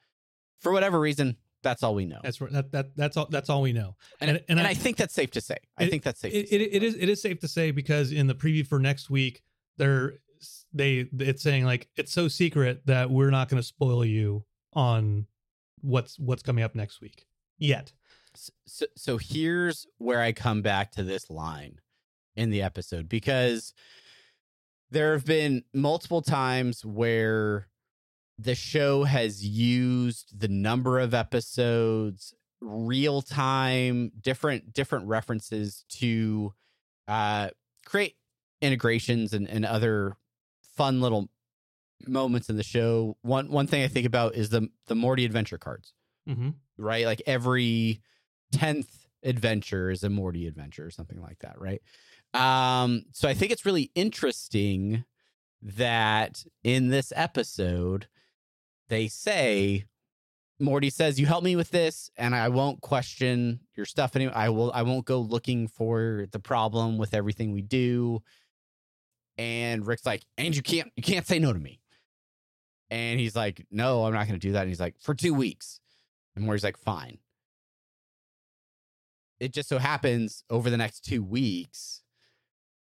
For 0.59 0.73
whatever 0.73 0.99
reason, 0.99 1.37
that's 1.67 1.83
all 1.83 1.95
we 1.95 2.07
know. 2.07 2.21
That's 2.23 2.39
that, 2.39 2.73
that 2.73 2.97
that's 2.97 3.17
all. 3.17 3.27
That's 3.31 3.51
all 3.51 3.63
we 3.63 3.73
know. 3.73 3.97
and, 4.21 4.31
and- 4.31 4.39
and, 4.49 4.59
and 4.61 4.67
I, 4.67 4.71
I- 4.71 4.75
think 4.75 4.97
that's 4.97 5.15
safe 5.15 5.31
to 5.33 5.41
say. 5.41 5.57
I 5.79 5.85
It- 5.85 5.91
think 5.91 6.03
that's 6.03 6.21
safe. 6.21 6.33
It, 6.33 6.47
to 6.49 6.55
it, 6.57 6.61
say. 6.61 6.77
it 6.77 6.83
is 6.83 6.95
it 6.95 7.09
is 7.09 7.21
safe 7.23 7.41
to 7.41 7.49
say 7.49 7.71
because 7.71 8.13
in 8.13 8.27
the 8.27 8.35
preview 8.35 8.67
for 8.67 8.79
next 8.79 9.11
week, 9.11 9.43
they're 9.77 10.15
they 10.73 11.09
it's 11.19 11.43
saying 11.43 11.65
like 11.65 11.89
it's 11.97 12.13
so 12.13 12.29
secret 12.29 12.83
that 12.87 13.11
we're 13.11 13.31
not 13.31 13.49
going 13.49 13.61
to 13.61 13.67
spoil 13.67 14.05
you 14.05 14.45
on 14.75 15.27
what's 15.81 16.19
what's 16.19 16.43
coming 16.43 16.63
up 16.65 16.75
next 16.75 17.01
week 17.01 17.27
yet. 17.59 17.93
so, 18.67 18.87
so 18.97 19.17
here's 19.19 19.87
where 19.99 20.21
I 20.21 20.33
come 20.33 20.61
back 20.63 20.93
to 20.93 21.03
this 21.03 21.31
line 21.31 21.81
in 22.37 22.51
the 22.51 22.61
episode 22.63 23.09
because 23.09 23.73
there 24.91 25.13
have 25.15 25.25
been 25.25 25.65
multiple 25.73 26.23
times 26.23 26.85
where 26.85 27.69
the 28.39 28.55
show 28.55 29.05
has 29.05 29.45
used 29.45 30.39
the 30.39 30.49
number 30.49 30.99
of 30.99 31.15
episodes 31.15 32.35
real 32.61 33.23
time 33.23 34.11
different 34.21 34.73
different 34.73 35.07
references 35.07 35.85
to 35.89 36.53
uh 37.09 37.49
create 37.85 38.17
integrations 38.63 39.33
and, 39.33 39.49
and 39.49 39.65
other 39.65 40.17
fun 40.77 41.01
little 41.01 41.29
moments 42.07 42.49
in 42.49 42.57
the 42.57 42.63
show 42.63 43.17
one 43.23 43.51
one 43.51 43.67
thing 43.67 43.83
i 43.83 43.89
think 43.89 44.07
about 44.07 44.35
is 44.35 44.49
the 44.49 44.69
the 44.87 44.95
morty 44.95 45.25
adventure 45.25 45.59
cards 45.59 45.93
Mm-hmm. 46.29 46.51
right? 46.77 47.07
Like 47.07 47.23
every 47.27 48.03
10th 48.55 48.89
adventure 49.23 49.91
is 49.91 50.03
a 50.03 50.11
Morty 50.11 50.47
adventure 50.47 50.85
or 50.85 50.91
something 50.91 51.21
like 51.21 51.39
that, 51.41 51.55
right? 51.61 51.81
Um, 52.35 53.05
so 53.13 53.29
I 53.29 53.35
think 53.35 53.53
it's 53.53 53.65
really 53.65 53.91
interesting 53.95 55.05
that 55.63 56.45
in 56.65 56.89
this 56.89 57.13
episode, 57.15 58.09
they 58.89 59.09
say, 59.09 59.85
Morty 60.59 60.91
says, 60.91 61.21
You 61.21 61.27
help 61.27 61.45
me 61.45 61.57
with 61.57 61.71
this, 61.71 62.11
and 62.17 62.35
I 62.35 62.49
won't 62.49 62.81
question 62.81 63.61
your 63.75 63.87
stuff 63.87 64.17
anymore. 64.17 64.37
I 64.37 64.49
will 64.49 64.73
I 64.75 64.83
won't 64.83 65.05
go 65.05 65.21
looking 65.21 65.69
for 65.69 66.27
the 66.31 66.39
problem 66.39 66.99
with 66.99 67.15
everything 67.15 67.53
we 67.53 67.63
do. 67.63 68.23
And 69.39 69.87
Rick's 69.87 70.07
like, 70.07 70.23
and 70.39 70.57
you 70.57 70.63
can't 70.63 70.91
you 70.97 71.03
can't 71.03 71.27
say 71.27 71.39
no 71.39 71.53
to 71.53 71.59
me. 71.59 71.81
And 72.91 73.21
he's 73.21 73.37
like, 73.37 73.67
No, 73.71 74.05
I'm 74.05 74.15
not 74.15 74.27
gonna 74.27 74.39
do 74.39 74.53
that. 74.53 74.61
And 74.61 74.69
he's 74.69 74.81
like, 74.81 74.99
for 74.99 75.15
two 75.15 75.35
weeks. 75.35 75.81
And 76.35 76.45
Morty's 76.45 76.65
like, 76.65 76.77
fine. 76.77 77.19
It 79.41 79.53
just 79.53 79.69
so 79.69 79.79
happens 79.79 80.45
over 80.51 80.71
the 80.71 80.77
next 80.77 81.01
two 81.01 81.23
weeks, 81.23 82.03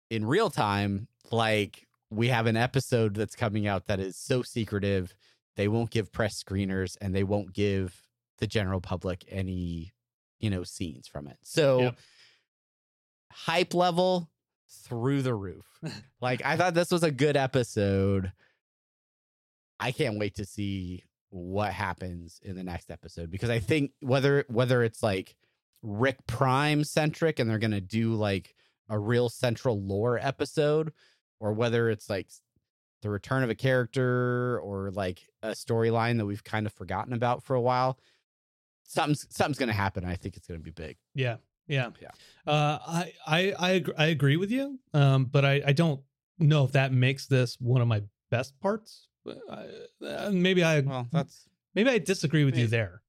in 0.09 0.25
real 0.25 0.49
time, 0.49 1.07
like 1.31 1.87
we 2.09 2.27
have 2.27 2.45
an 2.45 2.57
episode 2.57 3.15
that's 3.15 3.35
coming 3.35 3.67
out 3.67 3.87
that 3.87 3.99
is 3.99 4.17
so 4.17 4.41
secretive, 4.41 5.15
they 5.55 5.67
won't 5.67 5.91
give 5.91 6.11
press 6.11 6.41
screeners 6.41 6.97
and 7.01 7.13
they 7.13 7.23
won't 7.23 7.53
give 7.53 8.01
the 8.39 8.47
general 8.47 8.81
public 8.81 9.23
any, 9.29 9.93
you 10.39 10.49
know, 10.49 10.63
scenes 10.63 11.07
from 11.07 11.27
it. 11.27 11.37
So 11.43 11.79
Yep. 11.79 11.97
hype 13.31 13.73
level 13.73 14.29
through 14.85 15.21
the 15.21 15.35
roof. 15.35 15.65
like 16.21 16.43
I 16.45 16.57
thought 16.57 16.73
this 16.73 16.91
was 16.91 17.03
a 17.03 17.11
good 17.11 17.37
episode. 17.37 18.31
I 19.79 19.91
can't 19.91 20.19
wait 20.19 20.35
to 20.35 20.45
see 20.45 21.03
what 21.29 21.73
happens 21.73 22.39
in 22.43 22.55
the 22.55 22.63
next 22.63 22.91
episode 22.91 23.31
because 23.31 23.49
I 23.49 23.59
think 23.59 23.91
whether 24.01 24.45
whether 24.47 24.83
it's 24.83 25.01
like 25.01 25.35
Rick 25.81 26.17
Prime 26.27 26.83
centric 26.83 27.39
and 27.39 27.49
they're 27.49 27.57
gonna 27.57 27.81
do 27.81 28.13
like 28.13 28.55
a 28.89 28.99
real 28.99 29.29
central 29.29 29.81
lore 29.81 30.19
episode, 30.19 30.91
or 31.39 31.53
whether 31.53 31.89
it's 31.89 32.09
like 32.09 32.27
the 33.01 33.09
return 33.09 33.43
of 33.43 33.49
a 33.49 33.55
character 33.55 34.59
or 34.59 34.91
like 34.91 35.27
a 35.41 35.49
storyline 35.49 36.17
that 36.17 36.25
we've 36.25 36.43
kind 36.43 36.65
of 36.65 36.73
forgotten 36.73 37.13
about 37.13 37.43
for 37.43 37.55
a 37.55 37.61
while, 37.61 37.97
something's 38.83 39.25
something's 39.29 39.57
gonna 39.57 39.73
happen. 39.73 40.05
I 40.05 40.15
think 40.15 40.37
it's 40.37 40.47
gonna 40.47 40.59
be 40.59 40.71
big. 40.71 40.97
Yeah, 41.15 41.37
yeah, 41.67 41.89
Yeah. 42.01 42.09
Uh, 42.45 42.79
I 42.87 43.13
I 43.25 43.53
I 43.59 43.69
agree, 43.71 43.93
I 43.97 44.05
agree 44.07 44.37
with 44.37 44.51
you. 44.51 44.79
Um, 44.93 45.25
but 45.25 45.45
I 45.45 45.61
I 45.67 45.73
don't 45.73 46.01
know 46.39 46.63
if 46.65 46.71
that 46.73 46.91
makes 46.91 47.27
this 47.27 47.57
one 47.59 47.81
of 47.81 47.87
my 47.87 48.03
best 48.29 48.59
parts. 48.59 49.07
Uh, 49.25 49.63
uh, 50.05 50.29
maybe 50.33 50.63
I 50.63 50.79
Well, 50.81 51.07
that's 51.11 51.47
maybe 51.75 51.89
I 51.89 51.99
disagree 51.99 52.43
with 52.43 52.57
you 52.57 52.67
there. 52.67 53.01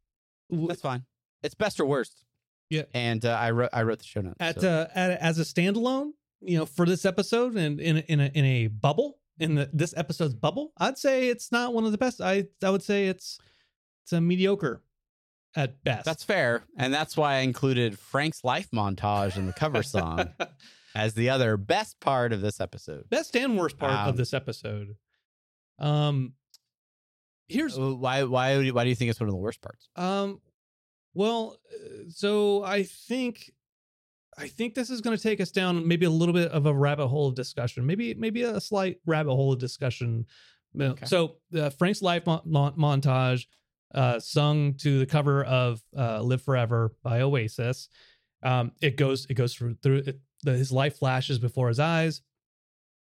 That's 0.51 0.82
fine. 0.82 1.05
It's 1.43 1.55
best 1.55 1.80
or 1.80 1.86
worst. 1.86 2.24
Yeah. 2.68 2.82
And 2.95 3.24
uh, 3.24 3.32
I 3.32 3.51
wrote 3.51 3.70
I 3.72 3.82
wrote 3.82 3.99
the 3.99 4.05
show 4.05 4.20
notes. 4.20 4.36
At, 4.40 4.61
so- 4.61 4.68
uh, 4.68 4.88
at 4.95 5.11
as 5.20 5.38
a 5.38 5.43
standalone, 5.43 6.12
you 6.40 6.59
know, 6.59 6.66
for 6.66 6.86
this 6.86 7.05
episode 7.05 7.57
and 7.57 7.80
in 7.80 7.99
in 7.99 8.20
a, 8.20 8.26
in 8.26 8.45
a 8.45 8.66
bubble 8.68 9.18
in 9.39 9.55
the, 9.55 9.70
this 9.72 9.95
episode's 9.97 10.35
bubble, 10.35 10.72
I'd 10.78 10.99
say 10.99 11.28
it's 11.28 11.51
not 11.53 11.74
one 11.74 11.85
of 11.85 11.93
the 11.93 11.99
best. 11.99 12.20
I 12.20 12.45
I 12.62 12.70
would 12.70 12.83
say 12.83 13.07
it's 13.09 13.39
it's 14.05 14.12
a 14.12 14.20
mediocre 14.20 14.83
at 15.57 15.83
best. 15.85 16.05
That's 16.05 16.24
fair. 16.24 16.64
And 16.78 16.93
that's 16.95 17.16
why 17.16 17.35
I 17.35 17.39
included 17.39 17.99
Frank's 17.99 18.43
life 18.45 18.68
montage 18.72 19.37
in 19.37 19.47
the 19.47 19.53
cover 19.53 19.83
song 19.83 20.30
as 20.95 21.14
the 21.14 21.30
other 21.30 21.57
best 21.57 22.01
part 22.01 22.33
of 22.33 22.41
this 22.41 22.61
episode. 22.61 23.09
best 23.11 23.37
and 23.37 23.59
worst 23.59 23.78
part 23.78 23.93
Um, 23.93 24.09
of 24.09 24.16
this 24.16 24.33
episode. 24.35 24.97
Um, 25.78 26.35
here's 27.49 27.76
Uh, 27.78 27.95
Why 27.95 28.22
why 28.24 28.70
why 28.70 28.85
do 28.85 28.89
you 28.91 28.95
think 28.97 29.11
it's 29.11 29.20
one 29.20 29.28
of 29.28 29.35
the 29.35 29.41
worst 29.41 29.61
parts? 29.61 29.89
Um, 29.97 30.41
well, 31.14 31.59
uh, 31.74 32.05
so 32.09 32.62
I 32.64 32.85
think, 32.85 33.51
I 34.39 34.49
think 34.49 34.74
this 34.74 34.91
is 34.91 35.01
going 35.01 35.16
to 35.16 35.22
take 35.22 35.41
us 35.41 35.51
down 35.51 35.87
maybe 35.87 36.07
a 36.07 36.11
little 36.11 36.33
bit 36.33 36.51
of 36.53 36.66
a 36.66 36.72
rabbit 36.72 37.09
hole 37.09 37.28
of 37.28 37.35
discussion, 37.35 37.85
maybe 37.85 38.14
maybe 38.14 38.43
a 38.43 38.61
slight 38.61 38.99
rabbit 39.07 39.35
hole 39.35 39.53
of 39.53 39.59
discussion. 39.59 40.26
Okay. 40.78 41.05
So 41.05 41.37
uh, 41.57 41.70
Frank's 41.70 42.01
life 42.01 42.24
mon- 42.26 42.41
mon- 42.47 42.74
montage, 42.76 43.47
uh, 43.95 44.18
sung 44.18 44.74
to 44.74 44.99
the 44.99 45.07
cover 45.07 45.45
of 45.45 45.83
uh, 45.97 46.22
"Live 46.22 46.43
Forever" 46.43 46.95
by 47.03 47.20
Oasis. 47.20 47.89
Um, 48.43 48.72
it 48.80 48.97
goes 48.97 49.26
it 49.28 49.35
goes 49.35 49.55
through 49.55 49.76
through 49.83 50.03
it, 50.07 50.20
the, 50.43 50.53
his 50.53 50.72
life 50.72 50.97
flashes 50.97 51.39
before 51.39 51.68
his 51.68 51.78
eyes. 51.78 52.22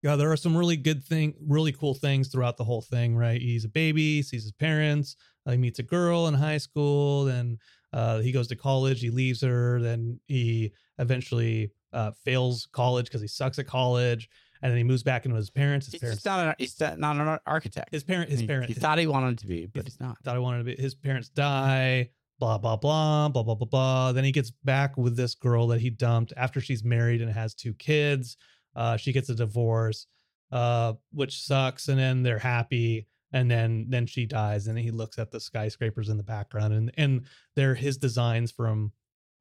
Yeah, 0.01 0.15
there 0.15 0.31
are 0.31 0.37
some 0.37 0.57
really 0.57 0.77
good 0.77 1.03
thing, 1.03 1.35
really 1.47 1.71
cool 1.71 1.93
things 1.93 2.29
throughout 2.29 2.57
the 2.57 2.63
whole 2.63 2.81
thing. 2.81 3.15
Right, 3.15 3.39
he's 3.39 3.65
a 3.65 3.69
baby, 3.69 4.23
sees 4.23 4.41
his 4.41 4.51
parents, 4.53 5.15
uh, 5.45 5.51
he 5.51 5.57
meets 5.57 5.77
a 5.77 5.83
girl 5.83 6.27
in 6.27 6.33
high 6.33 6.57
school, 6.57 7.25
then 7.25 7.59
uh, 7.93 8.19
he 8.19 8.31
goes 8.31 8.47
to 8.47 8.55
college. 8.55 9.01
He 9.01 9.09
leaves 9.09 9.41
her. 9.41 9.81
Then 9.81 10.19
he 10.27 10.73
eventually 11.01 11.71
uh, 11.91 12.11
fails 12.23 12.67
college 12.71 13.05
because 13.07 13.21
he 13.21 13.27
sucks 13.27 13.59
at 13.59 13.67
college, 13.67 14.29
and 14.61 14.71
then 14.71 14.77
he 14.77 14.83
moves 14.83 15.03
back 15.03 15.25
into 15.25 15.35
his 15.35 15.49
parents. 15.49 15.87
His 15.87 15.93
He's 15.93 16.01
parents, 16.01 16.23
not 16.25 16.47
an 16.47 16.55
he's 16.57 16.79
not 16.79 17.17
an 17.17 17.37
architect. 17.45 17.89
his 17.91 18.03
parent, 18.05 18.29
his 18.29 18.39
he, 18.39 18.47
parent, 18.47 18.67
he 18.67 18.73
thought 18.73 18.97
he 18.99 19.07
wanted 19.07 19.37
to 19.39 19.47
be, 19.47 19.65
but 19.65 19.83
he's- 19.83 19.99
not. 19.99 20.17
thought 20.23 20.35
I 20.35 20.39
wanted 20.39 20.59
to 20.59 20.63
be. 20.75 20.81
His 20.81 20.95
parents 20.95 21.27
die. 21.29 22.09
Blah 22.39 22.57
blah 22.57 22.75
blah 22.77 23.27
blah 23.29 23.43
blah 23.43 23.53
blah 23.55 23.67
blah. 23.67 24.11
Then 24.13 24.23
he 24.23 24.31
gets 24.31 24.49
back 24.63 24.97
with 24.97 25.15
this 25.15 25.35
girl 25.35 25.67
that 25.67 25.79
he 25.81 25.89
dumped 25.91 26.33
after 26.37 26.59
she's 26.59 26.83
married 26.83 27.21
and 27.21 27.31
has 27.31 27.53
two 27.53 27.73
kids. 27.75 28.35
Uh, 28.75 28.97
she 28.97 29.11
gets 29.11 29.29
a 29.29 29.35
divorce, 29.35 30.07
uh, 30.51 30.93
which 31.11 31.43
sucks, 31.43 31.87
and 31.87 31.99
then 31.99 32.23
they're 32.23 32.39
happy, 32.39 33.05
and 33.31 33.51
then 33.51 33.85
then 33.89 34.07
she 34.07 34.25
dies, 34.25 34.65
and 34.65 34.79
he 34.79 34.89
looks 34.89 35.19
at 35.19 35.29
the 35.29 35.39
skyscrapers 35.39 36.09
in 36.09 36.17
the 36.17 36.23
background, 36.23 36.73
and 36.73 36.91
and 36.97 37.25
they're 37.55 37.75
his 37.75 37.97
designs 37.97 38.49
from 38.51 38.91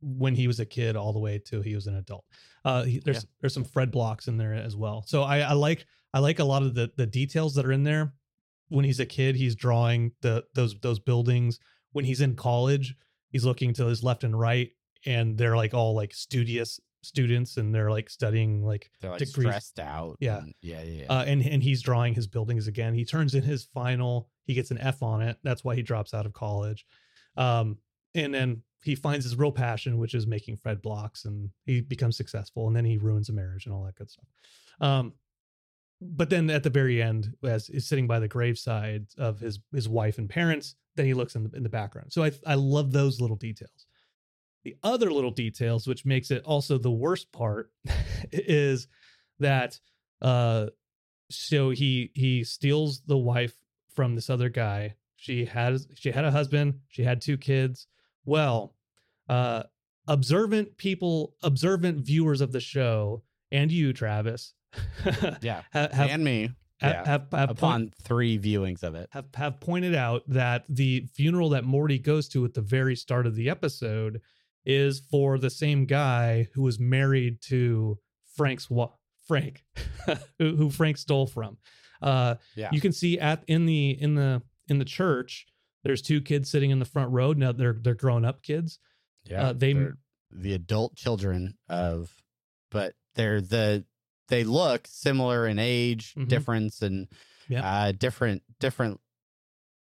when 0.03 0.34
he 0.34 0.46
was 0.46 0.61
a 0.61 0.66
kid 0.66 0.96
all 0.96 1.12
the 1.12 1.18
way 1.18 1.38
to 1.38 1.61
he 1.62 1.74
was 1.74 1.86
an 1.86 1.96
adult. 1.96 2.24
Uh, 2.64 2.84
he, 2.84 2.98
there's 3.05 3.18
Yeah. 3.24 3.30
there's 3.40 3.55
some 3.55 3.64
Fred 3.64 3.90
blocks 3.90 4.28
in 4.28 4.36
there 4.36 4.55
as 4.55 4.76
well. 4.76 5.05
So 5.07 5.22
I, 5.22 5.40
I 5.40 5.53
like 5.53 5.84
I 6.14 6.18
like 6.20 6.38
a 6.38 6.44
lot 6.44 6.62
of 6.62 6.74
the 6.74 6.90
the 6.96 7.07
details 7.07 7.55
that 7.55 7.64
are 7.66 7.72
in 7.72 7.84
there. 7.84 8.14
When 8.68 8.84
he's 8.84 9.01
a 9.01 9.07
kid, 9.07 9.34
he's 9.36 9.55
drawing 9.57 10.12
the 10.22 10.44
those 10.55 10.74
those 10.80 10.98
buildings. 11.01 11.59
When 11.92 12.05
he's 12.05 12.20
in 12.20 12.36
college, 12.36 12.94
he's 13.30 13.44
looking 13.44 13.72
to 13.74 13.86
his 13.86 14.03
left 14.05 14.22
and 14.24 14.38
right, 14.38 14.70
and 15.07 15.36
they're 15.36 15.57
like 15.57 15.74
all 15.74 15.94
like 15.94 16.14
studious 16.14 16.78
students, 17.03 17.57
and 17.57 17.74
they're 17.74 17.90
like 17.90 18.09
studying 18.11 18.62
like 18.64 18.90
They're 19.01 19.11
like 19.11 19.18
degrees. 19.18 19.46
stressed 19.48 19.80
out. 19.80 20.16
Yeah. 20.20 20.38
and- 20.38 20.55
yeah, 20.62 20.82
yeah, 20.82 21.03
yeah. 21.03 21.07
uh, 21.12 21.24
and 21.24 21.42
and 21.44 21.62
he's 21.62 21.82
drawing 21.82 22.14
his 22.14 22.26
buildings 22.28 22.68
again. 22.68 22.94
He 22.94 23.05
turns 23.05 23.34
in 23.34 23.42
his 23.42 23.64
final. 23.64 24.28
He 24.44 24.55
gets 24.55 24.70
an 24.70 24.78
F 24.78 25.03
on 25.03 25.20
it. 25.22 25.36
That's 25.42 25.64
why 25.64 25.74
he 25.74 25.82
drops 25.82 26.14
out 26.14 26.26
of 26.26 26.32
college. 26.32 26.84
Um, 27.36 27.78
and 28.14 28.32
then 28.34 28.62
he 28.83 28.95
finds 28.95 29.24
his 29.24 29.37
real 29.37 29.53
passion, 29.53 29.99
which 29.99 30.14
is 30.14 30.26
making 30.26 30.57
Fred 30.57 30.81
blocks, 30.81 31.24
and 31.24 31.51
he 31.66 31.81
becomes 31.81 32.16
successful. 32.16 32.66
And 32.66 32.74
then 32.74 32.85
he 32.85 32.99
ruins 32.99 33.28
a 33.28 33.33
marriage 33.33 33.66
and 33.66 33.74
all 33.74 33.85
that 33.85 33.97
good 33.97 34.11
stuff. 34.11 34.26
Um, 34.81 35.12
but 36.01 36.31
then 36.31 36.49
at 36.49 36.62
the 36.62 36.70
very 36.70 37.03
end, 37.03 37.35
as 37.45 37.66
he's 37.66 37.87
sitting 37.87 38.07
by 38.07 38.18
the 38.18 38.28
graveside 38.28 39.07
of 39.18 39.41
his 39.41 39.59
his 39.72 39.89
wife 39.89 40.18
and 40.18 40.31
parents, 40.31 40.76
then 40.97 41.07
he 41.07 41.14
looks 41.14 41.35
in 41.35 41.45
the 41.45 41.57
in 41.57 41.62
the 41.62 41.68
background. 41.68 42.12
So 42.12 42.24
I 42.24 42.33
I 42.47 42.55
love 42.55 42.93
those 42.93 43.20
little 43.20 43.37
details. 43.37 43.87
The 44.64 44.76
other 44.83 45.11
little 45.11 45.31
details, 45.31 45.87
which 45.87 46.05
makes 46.05 46.31
it 46.31 46.45
also 46.45 46.78
the 46.78 46.91
worst 46.91 47.33
part, 47.33 47.70
is 48.33 48.89
that 49.41 49.78
uh 50.22 50.66
so 51.31 51.70
he 51.70 52.11
he 52.14 52.45
steals 52.45 53.03
the 53.07 53.16
wife 53.16 53.55
from 53.95 54.14
this 54.14 54.31
other 54.31 54.49
guy 54.49 54.95
she 55.16 55.45
has 55.45 55.87
she 55.95 56.11
had 56.11 56.24
a 56.24 56.31
husband 56.31 56.81
she 56.89 57.03
had 57.03 57.20
two 57.20 57.37
kids 57.37 57.87
well 58.25 58.75
uh 59.29 59.62
observant 60.09 60.77
people 60.77 61.35
observant 61.43 62.01
viewers 62.05 62.41
of 62.41 62.53
the 62.53 62.61
show 62.61 63.23
and 63.53 63.71
you 63.71 63.93
travis 63.93 64.55
yeah. 65.41 65.62
ha- 65.73 65.89
have, 65.93 66.11
and 66.11 66.25
me. 66.25 66.51
have, 66.81 66.93
yeah. 66.95 67.05
have, 67.07 67.27
have, 67.33 67.51
Upon 67.51 67.93
three 68.03 68.39
viewings 68.39 68.83
of 68.85 68.95
it. 68.95 69.09
have 69.11 69.27
have 69.35 69.61
pointed 69.61 69.95
out 69.95 70.23
that 70.29 70.64
the 70.68 71.07
funeral 71.14 71.51
that 71.51 71.64
Morty 71.64 71.99
goes 71.99 72.29
to 72.29 72.45
at 72.45 72.55
the 72.55 72.61
very 72.61 72.95
start 72.97 73.27
of 73.27 73.35
the 73.35 73.51
episode 73.51 74.21
is 74.64 75.01
for 75.11 75.39
the 75.39 75.51
same 75.51 75.87
guy 75.87 76.47
who 76.55 76.62
was 76.62 76.79
married 76.79 77.41
to 77.43 77.99
Frank's 78.37 78.71
wa- 78.71 78.93
Frank, 79.27 79.64
who, 80.39 80.55
who 80.57 80.71
Frank 80.71 80.97
stole 80.99 81.27
from. 81.27 81.57
Uh, 82.01 82.37
Yeah. 82.55 82.68
you 82.73 82.81
can 82.81 82.93
see 82.93 83.18
at 83.18 83.43
in 83.49 83.66
the 83.66 83.91
in 84.01 84.14
the 84.14 84.41
in 84.68 84.79
the 84.79 84.85
church. 84.85 85.47
There's 85.83 86.03
two 86.03 86.20
kids 86.20 86.51
sitting 86.51 86.70
in 86.70 86.78
the 86.78 86.85
front 86.85 87.11
row. 87.12 87.33
Now 87.33 87.53
they're 87.53 87.78
they're 87.81 87.95
grown 87.95 88.24
up 88.24 88.43
kids. 88.43 88.78
Yeah, 89.24 89.49
Uh, 89.49 89.53
they- 89.53 89.89
the 90.33 90.53
adult 90.55 90.95
children 90.95 91.57
of, 91.68 92.22
but 92.70 92.95
they're 93.14 93.41
the 93.41 93.85
they 94.28 94.45
look 94.45 94.87
similar 94.87 95.47
in 95.49 95.59
age 95.59 96.14
Mhm. 96.14 96.28
difference 96.28 96.83
and 96.83 97.09
Yeah. 97.49 97.68
uh, 97.68 97.93
different 97.93 98.43
different 98.61 99.01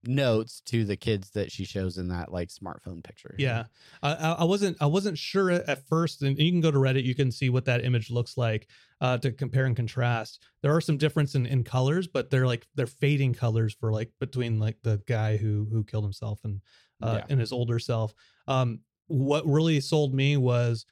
notes 0.04 0.62
to 0.66 0.84
the 0.84 0.96
kids 0.96 1.30
that 1.32 1.52
she 1.52 1.64
shows 1.66 1.98
in 1.98 2.08
that 2.08 2.32
like 2.32 2.50
smartphone 2.50 3.04
picture. 3.04 3.36
Yeah, 3.38 3.66
I, 4.02 4.38
I 4.40 4.44
wasn't 4.44 4.78
I 4.82 4.86
wasn't 4.88 5.18
sure 5.18 5.52
at 5.52 5.68
at 5.70 5.88
first, 5.88 6.22
and 6.22 6.38
you 6.40 6.52
can 6.52 6.62
go 6.62 6.72
to 6.72 6.78
Reddit. 6.78 7.04
You 7.04 7.16
can 7.16 7.32
see 7.32 7.50
what 7.50 7.66
that 7.66 7.86
image 7.86 8.10
looks 8.10 8.38
like 8.38 8.68
uh, 9.00 9.18
to 9.20 9.32
compare 9.32 9.66
and 9.66 9.76
contrast. 9.76 10.44
There 10.62 10.76
are 10.76 10.82
some 10.82 10.98
difference 10.98 11.36
in, 11.36 11.46
in 11.46 11.64
colors, 11.64 12.08
but 12.08 12.30
they're 12.30 12.48
like 12.48 12.68
they're 12.76 12.88
fading 12.88 13.34
colors 13.34 13.74
for 13.74 13.92
like 13.92 14.12
between 14.20 14.60
like 14.60 14.78
the 14.84 15.02
guy 15.08 15.38
who 15.38 15.68
who 15.72 15.84
killed 15.84 16.04
himself 16.06 16.40
and 16.44 16.62
uh, 17.02 17.18
Yeah. 17.20 17.26
and 17.30 17.40
his 17.40 17.52
older 17.52 17.80
self. 17.80 18.14
Um, 18.48 18.80
what 19.08 19.46
really 19.46 19.80
sold 19.82 20.14
me 20.14 20.38
was 20.38 20.86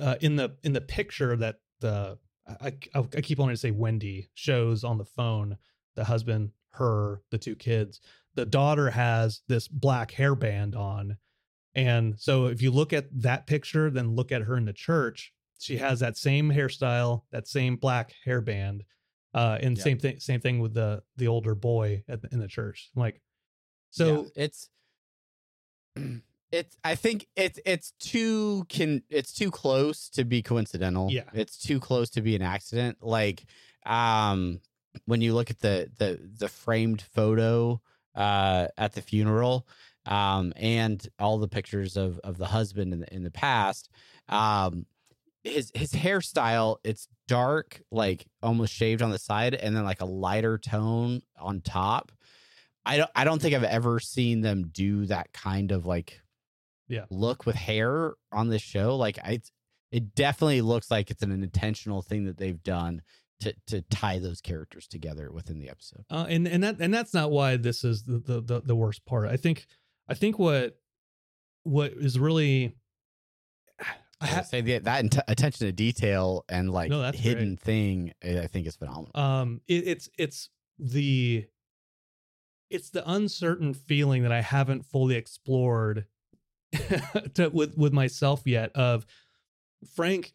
uh, 0.00 0.16
in 0.20 0.36
the 0.36 0.56
in 0.62 0.72
the 0.72 0.80
picture 0.80 1.36
that 1.36 1.56
the 1.80 2.18
I, 2.62 2.72
I, 2.94 2.98
I 2.98 3.20
keep 3.20 3.38
wanting 3.38 3.54
to 3.54 3.60
say 3.60 3.72
Wendy 3.72 4.28
shows 4.34 4.84
on 4.84 4.96
the 4.96 5.04
phone 5.04 5.58
the 5.96 6.04
husband, 6.04 6.52
her, 6.70 7.20
the 7.30 7.38
two 7.38 7.56
kids. 7.56 8.00
The 8.38 8.46
daughter 8.46 8.90
has 8.90 9.42
this 9.48 9.66
black 9.66 10.12
hairband 10.12 10.76
on, 10.76 11.16
and 11.74 12.14
so 12.20 12.46
if 12.46 12.62
you 12.62 12.70
look 12.70 12.92
at 12.92 13.06
that 13.22 13.48
picture, 13.48 13.90
then 13.90 14.14
look 14.14 14.30
at 14.30 14.42
her 14.42 14.56
in 14.56 14.64
the 14.64 14.72
church. 14.72 15.32
She 15.58 15.76
has 15.78 15.98
that 15.98 16.16
same 16.16 16.48
hairstyle, 16.52 17.22
that 17.32 17.48
same 17.48 17.74
black 17.74 18.14
hairband, 18.24 18.82
uh, 19.34 19.58
and 19.60 19.76
Yeah. 19.76 19.82
same 19.82 19.98
thing. 19.98 20.20
Same 20.20 20.40
thing 20.40 20.60
with 20.60 20.72
the 20.72 21.02
the 21.16 21.26
older 21.26 21.56
boy 21.56 22.04
at 22.06 22.22
the, 22.22 22.28
in 22.30 22.38
the 22.38 22.46
church. 22.46 22.90
I'm 22.94 23.00
like, 23.00 23.20
so 23.90 24.30
Yeah, 24.36 24.44
it's 24.44 24.70
it's 26.52 26.76
I 26.84 26.94
think 26.94 27.26
it's 27.34 27.58
it's 27.66 27.90
too 27.98 28.66
can 28.68 29.02
it's 29.10 29.32
too 29.32 29.50
close 29.50 30.08
to 30.10 30.24
be 30.24 30.42
coincidental. 30.42 31.10
Yeah. 31.10 31.28
It's 31.32 31.58
too 31.58 31.80
close 31.80 32.08
to 32.10 32.22
be 32.22 32.36
an 32.36 32.42
accident. 32.42 32.98
Like 33.00 33.44
um 33.84 34.60
when 35.06 35.20
you 35.22 35.34
look 35.34 35.50
at 35.50 35.58
the 35.58 35.90
the 35.98 36.20
the 36.38 36.48
framed 36.48 37.02
photo 37.02 37.80
uh 38.14 38.66
at 38.76 38.92
the 38.94 39.02
funeral 39.02 39.66
um 40.06 40.52
and 40.56 41.08
all 41.18 41.38
the 41.38 41.48
pictures 41.48 41.96
of 41.96 42.18
of 42.24 42.38
the 42.38 42.46
husband 42.46 42.92
in 42.92 43.00
the 43.00 43.14
in 43.14 43.22
the 43.22 43.30
past 43.30 43.88
um 44.28 44.86
his 45.44 45.70
his 45.74 45.92
hairstyle 45.92 46.76
it's 46.84 47.08
dark 47.26 47.80
like 47.90 48.26
almost 48.42 48.72
shaved 48.72 49.02
on 49.02 49.10
the 49.10 49.18
side 49.18 49.54
and 49.54 49.76
then 49.76 49.84
like 49.84 50.00
a 50.00 50.04
lighter 50.06 50.58
tone 50.58 51.20
on 51.38 51.60
top 51.60 52.10
I 52.86 52.96
don't 52.96 53.10
I 53.14 53.24
don't 53.24 53.40
think 53.40 53.54
I've 53.54 53.64
ever 53.64 54.00
seen 54.00 54.40
them 54.40 54.68
do 54.72 55.04
that 55.06 55.32
kind 55.34 55.72
of 55.72 55.84
like 55.84 56.20
Yeah. 56.88 57.04
look 57.10 57.44
with 57.44 57.54
hair 57.56 58.14
on 58.32 58.48
this 58.48 58.62
show. 58.62 58.96
Like 58.96 59.18
I 59.18 59.40
it 59.92 60.14
definitely 60.14 60.62
looks 60.62 60.90
like 60.90 61.10
it's 61.10 61.22
an 61.22 61.30
intentional 61.30 62.00
thing 62.02 62.24
that 62.24 62.38
they've 62.38 62.62
done 62.62 63.02
to 63.40 63.54
to 63.68 63.82
tie 63.82 64.18
those 64.18 64.40
characters 64.40 64.86
together 64.88 65.30
within 65.32 65.58
the 65.58 65.68
episode. 65.70 66.04
uh, 66.10 66.26
and 66.28 66.46
and 66.48 66.62
that 66.64 66.76
and 66.80 66.92
that's 66.92 67.14
not 67.14 67.30
why 67.30 67.56
this 67.56 67.84
is 67.84 68.02
the, 68.04 68.18
the 68.18 68.40
the 68.40 68.60
the 68.60 68.76
worst 68.76 69.04
part. 69.06 69.28
I 69.28 69.36
think 69.36 69.66
I 70.08 70.14
think 70.14 70.38
what 70.38 70.76
what 71.64 71.92
is 71.92 72.18
really 72.18 72.74
I 74.20 74.26
ha- 74.26 74.42
say 74.42 74.60
that 74.60 74.84
that 74.84 75.00
int- 75.04 75.18
attention 75.28 75.66
to 75.66 75.72
detail 75.72 76.44
and 76.48 76.70
like 76.72 76.90
No, 76.90 77.10
hidden 77.12 77.56
thing 77.56 78.12
I 78.24 78.40
I 78.40 78.46
think 78.48 78.66
is 78.66 78.76
phenomenal. 78.76 79.10
um 79.14 79.60
it, 79.68 79.86
it's 79.86 80.08
it's 80.18 80.50
the 80.78 81.46
it's 82.70 82.90
the 82.90 83.08
uncertain 83.10 83.72
feeling 83.74 84.24
that 84.24 84.32
I 84.32 84.40
haven't 84.42 84.84
fully 84.84 85.14
explored 85.14 86.06
to, 87.34 87.48
with 87.48 87.76
with 87.78 87.92
myself 87.92 88.42
yet 88.44 88.72
of 88.72 89.06
Frank 89.94 90.34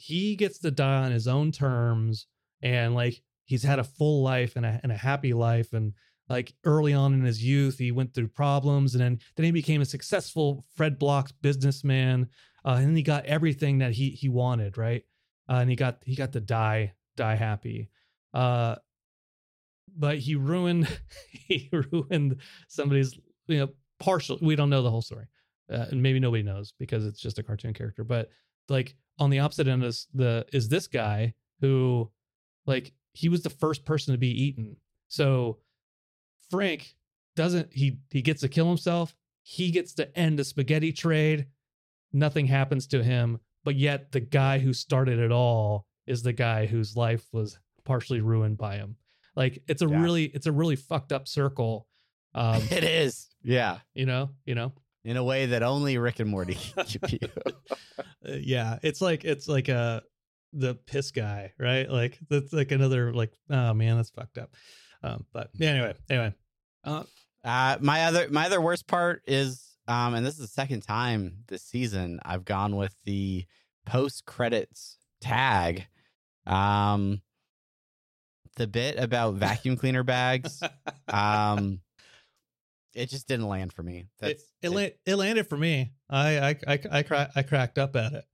he 0.00 0.34
gets 0.34 0.58
to 0.60 0.70
die 0.70 1.04
on 1.04 1.12
his 1.12 1.28
own 1.28 1.52
terms 1.52 2.26
and 2.62 2.94
like 2.94 3.22
he's 3.44 3.62
had 3.62 3.78
a 3.78 3.84
full 3.84 4.22
life 4.22 4.56
and 4.56 4.64
a, 4.64 4.80
and 4.82 4.90
a 4.90 4.96
happy 4.96 5.34
life 5.34 5.74
and 5.74 5.92
like 6.28 6.54
early 6.64 6.94
on 6.94 7.12
in 7.12 7.22
his 7.22 7.44
youth 7.44 7.76
he 7.76 7.92
went 7.92 8.14
through 8.14 8.28
problems 8.28 8.94
and 8.94 9.02
then 9.02 9.18
then 9.36 9.44
he 9.44 9.50
became 9.50 9.82
a 9.82 9.86
successful 9.86 10.64
Fred 10.74 10.98
Blocks 10.98 11.32
businessman 11.32 12.28
uh, 12.64 12.76
and 12.78 12.86
then 12.86 12.96
he 12.96 13.02
got 13.02 13.26
everything 13.26 13.78
that 13.78 13.92
he 13.92 14.10
he 14.10 14.30
wanted 14.30 14.78
right? 14.78 15.04
Uh, 15.50 15.56
and 15.56 15.68
he 15.68 15.76
got 15.76 15.98
he 16.06 16.16
got 16.16 16.32
to 16.32 16.40
die 16.40 16.94
die 17.16 17.34
happy. 17.34 17.90
Uh 18.32 18.76
but 19.98 20.18
he 20.18 20.34
ruined 20.34 20.88
he 21.30 21.68
ruined 21.92 22.36
somebody's 22.68 23.18
you 23.48 23.58
know 23.58 23.68
partial 23.98 24.38
we 24.40 24.56
don't 24.56 24.70
know 24.70 24.82
the 24.82 24.90
whole 24.90 25.02
story 25.02 25.26
uh, 25.70 25.86
and 25.90 26.02
maybe 26.02 26.18
nobody 26.18 26.42
knows 26.42 26.72
because 26.78 27.04
it's 27.04 27.20
just 27.20 27.38
a 27.38 27.42
cartoon 27.42 27.74
character 27.74 28.02
but 28.02 28.30
like 28.70 28.94
on 29.20 29.30
the 29.30 29.38
opposite 29.38 29.68
end 29.68 29.84
is 29.84 30.08
the 30.14 30.44
is 30.52 30.68
this 30.68 30.88
guy 30.88 31.34
who 31.60 32.10
like 32.66 32.92
he 33.12 33.28
was 33.28 33.42
the 33.42 33.50
first 33.50 33.84
person 33.84 34.12
to 34.14 34.18
be 34.18 34.28
eaten 34.30 34.76
so 35.08 35.58
frank 36.50 36.94
doesn't 37.36 37.72
he 37.72 37.98
he 38.10 38.22
gets 38.22 38.40
to 38.40 38.48
kill 38.48 38.66
himself 38.68 39.14
he 39.42 39.70
gets 39.70 39.94
to 39.94 40.18
end 40.18 40.38
the 40.38 40.44
spaghetti 40.44 40.92
trade 40.92 41.46
nothing 42.12 42.46
happens 42.46 42.86
to 42.86 43.02
him 43.02 43.38
but 43.64 43.76
yet 43.76 44.10
the 44.12 44.20
guy 44.20 44.58
who 44.58 44.72
started 44.72 45.18
it 45.18 45.30
all 45.30 45.86
is 46.06 46.22
the 46.22 46.32
guy 46.32 46.66
whose 46.66 46.96
life 46.96 47.26
was 47.32 47.58
partially 47.84 48.20
ruined 48.20 48.58
by 48.58 48.76
him 48.76 48.96
like 49.36 49.62
it's 49.68 49.82
a 49.82 49.88
Yeah. 49.88 50.02
really 50.02 50.24
it's 50.24 50.46
a 50.46 50.52
really 50.52 50.76
fucked 50.76 51.12
up 51.12 51.28
circle 51.28 51.86
um 52.34 52.62
it 52.70 52.84
is. 52.84 53.28
Yeah. 53.42 53.78
you 53.94 54.06
know 54.06 54.30
you 54.44 54.54
know 54.54 54.72
In 55.04 55.16
a 55.16 55.24
way 55.24 55.46
that 55.46 55.62
only 55.62 55.96
Rick 55.98 56.20
and 56.20 56.28
Morty 56.30 56.54
can 56.76 56.86
give 56.86 57.12
you. 57.12 57.18
Uh, 58.22 58.32
yeah 58.32 58.78
it's 58.82 59.00
like 59.00 59.24
it's 59.24 59.48
like 59.48 59.68
a 59.68 60.02
the 60.52 60.74
piss 60.86 61.10
guy 61.10 61.52
right? 61.58 61.90
Like 61.90 62.18
that's 62.28 62.52
like 62.52 62.70
another 62.70 63.14
like 63.14 63.32
oh 63.48 63.72
man 63.72 63.96
that's 63.96 64.10
fucked 64.10 64.36
up. 64.36 64.50
Um 65.02 65.24
but 65.32 65.48
yeah, 65.54 65.70
anyway 65.70 65.94
anyway. 66.10 66.34
Uh 66.84 67.04
Uh, 67.42 67.78
my 67.80 68.04
other 68.04 68.28
my 68.30 68.44
other 68.44 68.60
worst 68.60 68.86
part 68.86 69.22
is 69.26 69.66
um, 69.88 70.14
and 70.14 70.24
this 70.24 70.34
is 70.34 70.40
the 70.40 70.46
second 70.48 70.82
time 70.82 71.38
this 71.48 71.62
season 71.62 72.20
I've 72.24 72.44
gone 72.44 72.76
with 72.76 72.94
the 73.06 73.46
post 73.86 74.26
credits 74.26 74.98
tag 75.22 75.86
Um, 76.46 77.22
the 78.56 78.66
bit 78.66 78.98
about 78.98 79.34
vacuum 79.34 79.76
cleaner 79.76 80.02
bags, 80.02 80.62
um, 81.08 81.80
it 82.94 83.06
just 83.10 83.28
didn't 83.28 83.48
land 83.48 83.72
for 83.72 83.82
me. 83.82 84.06
It, 84.20 84.40
it, 84.62 84.70
la- 84.70 84.88
it 85.06 85.16
landed 85.16 85.46
for 85.48 85.56
me. 85.56 85.92
I 86.08 86.38
I 86.38 86.56
I 86.74 86.78
I, 86.90 87.02
cra- 87.02 87.30
I 87.36 87.42
cracked 87.42 87.78
up 87.78 87.94
at 87.96 88.12
it. 88.12 88.24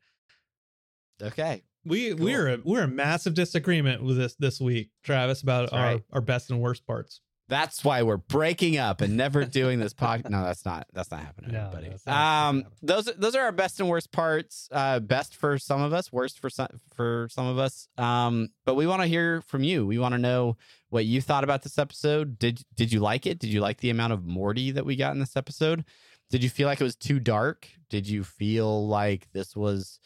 okay. 1.23 1.63
We 1.85 2.15
Cool. 2.15 2.25
we're 2.25 2.59
we're 2.65 2.85
in 2.85 2.97
massive 2.97 3.35
disagreement 3.35 4.03
with 4.03 4.17
this 4.17 4.35
this 4.37 4.61
week, 4.61 4.91
Travis, 5.05 5.43
about 5.43 5.71
That's 5.71 5.73
our 5.73 5.85
right. 5.85 6.03
our 6.13 6.21
best 6.21 6.51
and 6.51 6.61
worst 6.61 6.85
parts. 6.87 7.21
That's 7.49 7.85
why 7.85 8.03
we're 8.03 8.17
breaking 8.17 8.77
up 8.77 9.01
and 9.01 9.17
never 9.17 9.45
doing 9.45 9.79
this 9.79 9.95
podcast. 9.95 10.31
No, 10.31 10.43
that's 10.43 10.65
not. 10.65 10.89
That's 10.93 11.13
not 11.13 11.21
happening, 11.21 11.53
No, 11.53 11.71
not 12.05 12.49
um, 12.49 12.65
those 12.83 13.05
those 13.17 13.37
are 13.37 13.45
our 13.45 13.53
best 13.53 13.79
and 13.79 13.89
worst 13.89 14.11
parts. 14.11 14.69
Uh, 14.73 14.99
best 14.99 15.37
for 15.37 15.57
some 15.59 15.81
of 15.81 15.93
us, 15.93 16.11
worst 16.13 16.41
for 16.41 16.51
some 16.51 16.81
for 16.97 17.29
some 17.31 17.47
of 17.47 17.57
us. 17.61 17.87
Um, 17.99 18.49
but 18.65 18.75
we 18.75 18.89
want 18.89 19.03
to 19.03 19.07
hear 19.07 19.43
from 19.43 19.63
you. 19.63 19.87
We 19.87 19.99
want 20.01 20.13
to 20.15 20.19
know 20.19 20.57
what 20.91 21.05
you 21.05 21.21
thought 21.21 21.45
about 21.45 21.63
this 21.63 21.79
episode. 21.79 22.39
Did 22.39 22.63
did 22.75 22.93
you 22.93 23.01
like 23.01 23.27
it? 23.27 23.39
Did 23.39 23.53
you 23.53 23.61
like 23.61 23.79
the 23.79 23.91
amount 23.91 24.13
of 24.13 24.25
Morty 24.25 24.71
that 24.71 24.87
we 24.87 24.97
got 24.97 25.13
in 25.13 25.21
this 25.21 25.37
episode? 25.37 25.85
Did 26.31 26.43
you 26.43 26.51
feel 26.51 26.67
like 26.67 26.81
it 26.81 26.85
was 26.85 26.97
too 26.97 27.21
dark? 27.21 27.69
Did 27.91 28.09
you 28.09 28.25
feel 28.25 28.87
like 28.89 29.29
this 29.33 29.55
was 29.55 30.01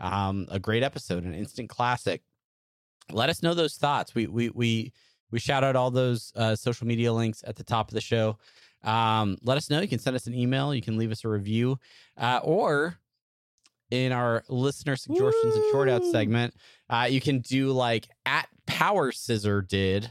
um, 0.00 0.46
a 0.50 0.58
great 0.58 0.82
episode, 0.82 1.24
an 1.24 1.34
instant 1.34 1.68
classic? 1.68 2.22
Let 3.10 3.28
us 3.28 3.42
know 3.42 3.54
those 3.54 3.76
thoughts. 3.76 4.14
We 4.14 4.26
we 4.26 4.50
we 4.50 4.92
we 5.30 5.38
shout 5.38 5.64
out 5.64 5.76
all 5.76 5.90
those 5.90 6.32
uh, 6.36 6.56
social 6.56 6.86
media 6.86 7.12
links 7.12 7.42
at 7.46 7.56
the 7.56 7.64
top 7.64 7.88
of 7.88 7.94
the 7.94 8.00
show. 8.00 8.38
Um, 8.82 9.36
let 9.42 9.56
us 9.56 9.70
know. 9.70 9.80
You 9.80 9.88
can 9.88 9.98
send 9.98 10.16
us 10.16 10.26
an 10.26 10.34
email. 10.34 10.74
You 10.74 10.82
can 10.82 10.96
leave 10.96 11.10
us 11.10 11.24
a 11.24 11.28
review, 11.28 11.78
uh, 12.16 12.40
or 12.42 12.98
in 13.90 14.12
our 14.12 14.42
listener 14.48 14.96
suggestions 14.96 15.54
and 15.54 15.64
short 15.70 15.88
out 15.88 16.04
segment, 16.04 16.54
uh, 16.90 17.06
you 17.08 17.20
can 17.20 17.40
do 17.40 17.70
like 17.70 18.08
at 18.24 18.48
Power 18.66 19.12
Scissor 19.12 19.62
did 19.62 20.10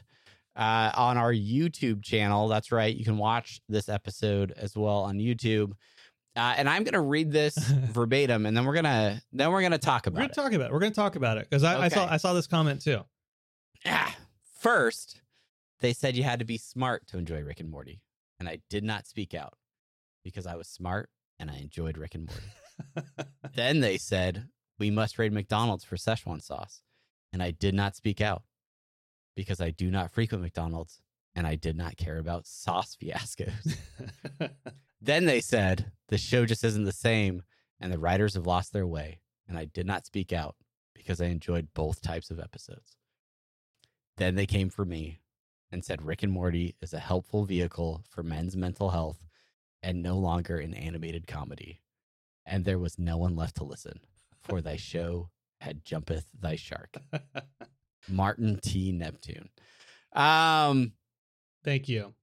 uh, 0.56 0.91
on 0.95 1.18
our 1.18 1.34
YouTube 1.34 2.03
channel. 2.03 2.47
That's 2.47 2.72
right. 2.72 2.95
You 2.95 3.03
can 3.03 3.18
watch 3.18 3.62
this 3.68 3.89
episode 3.89 4.53
as 4.56 4.76
well 4.76 4.99
on 4.99 5.18
YouTube. 5.18 5.74
Uh, 6.36 6.53
and 6.58 6.68
I'm 6.68 6.84
gonna 6.84 7.01
read 7.01 7.32
this 7.32 7.58
verbatim, 7.91 8.45
and 8.45 8.56
then 8.56 8.66
we're 8.66 8.74
gonna 8.74 9.22
then 9.32 9.51
we're 9.51 9.62
gonna 9.62 9.78
talk 9.78 10.08
about. 10.08 10.18
We're 10.18 10.28
gonna 10.28 10.32
it. 10.32 10.36
talk 10.36 10.53
about 10.53 10.70
it. 10.70 10.74
We're 10.74 10.80
gonna 10.80 10.93
talk 10.93 11.16
about 11.16 11.38
it 11.38 11.47
because 11.49 11.64
I, 11.64 11.86
I 11.86 11.88
saw 11.88 12.08
I 12.10 12.18
saw 12.18 12.34
this 12.34 12.47
comment 12.47 12.82
too. 12.82 13.01
Ah, 13.86 14.16
first, 14.60 15.22
they 15.80 15.93
said 15.93 16.18
you 16.18 16.24
had 16.24 16.39
to 16.39 16.45
be 16.45 16.58
smart 16.58 17.08
to 17.08 17.18
enjoy 17.18 17.41
Rick 17.41 17.62
and 17.62 17.70
Morty, 17.70 18.01
and 18.39 18.49
I 18.49 18.60
did 18.70 18.84
not 18.84 19.08
speak 19.08 19.34
out 19.34 19.53
because 20.26 20.45
I 20.45 20.56
was 20.56 20.68
smart 20.68 21.10
and 21.39 21.49
I 21.49 21.56
enjoyed 21.56 21.97
Rick 21.97 22.16
and 22.16 22.26
Morty. 22.26 23.30
then 23.56 23.80
they 23.80 23.97
said 23.97 24.49
we 24.78 24.91
must 24.91 25.18
raid 25.18 25.32
McDonald's 25.32 25.86
for 25.86 25.95
Szechuan 25.95 26.41
sauce, 26.41 26.82
and 27.32 27.41
I 27.41 27.51
did 27.51 27.74
not 27.74 27.95
speak 27.95 28.20
out 28.20 28.43
because 29.36 29.62
I 29.62 29.72
do 29.72 29.92
not 29.92 30.12
frequent 30.12 30.44
McDonald's 30.44 31.02
and 31.36 31.46
I 31.46 31.56
did 31.56 31.76
not 31.76 31.98
care 31.98 32.18
about 32.18 32.48
sauce 32.48 32.98
fiascos. 33.02 33.76
then 35.02 35.26
they 35.26 35.42
said 35.42 35.92
the 36.08 36.18
show 36.18 36.46
just 36.46 36.64
isn't 36.64 36.86
the 36.86 36.92
same 36.92 37.44
and 37.80 37.92
the 37.92 38.00
writers 38.00 38.36
have 38.36 38.48
lost 38.48 38.72
their 38.74 38.88
way, 38.88 39.20
and 39.48 39.58
I 39.58 39.66
did 39.66 39.86
not 39.86 40.06
speak 40.06 40.32
out 40.32 40.56
because 40.94 41.20
I 41.20 41.26
enjoyed 41.26 41.74
both 41.74 42.02
types 42.02 42.32
of 42.32 42.40
episodes. 42.40 42.96
Then 44.18 44.36
they 44.36 44.46
came 44.46 44.70
for 44.70 44.86
me 44.86 45.20
and 45.72 45.84
said 45.84 46.06
Rick 46.06 46.24
and 46.24 46.32
Morty 46.32 46.76
is 46.82 46.94
a 46.94 47.00
helpful 47.00 47.44
vehicle 47.44 48.04
for 48.10 48.24
men's 48.24 48.56
mental 48.56 48.92
health 48.92 49.26
and 49.84 50.02
no 50.02 50.18
longer 50.18 50.58
an 50.58 50.74
animated 50.74 51.28
comedy. 51.28 51.82
And 52.46 52.64
there 52.64 52.80
was 52.80 52.98
no 52.98 53.18
one 53.18 53.36
left 53.36 53.58
to 53.58 53.64
listen, 53.64 54.00
for 54.42 54.62
thy 54.62 54.78
show 54.78 55.30
had 55.60 55.84
jumpeth 55.84 56.28
thy 56.40 56.56
shark. 56.56 56.96
Martin 58.10 58.60
T. 58.62 58.91
Neptune. 58.91 59.49
Um, 60.14 60.93
thank 61.64 61.89
you, 61.89 62.14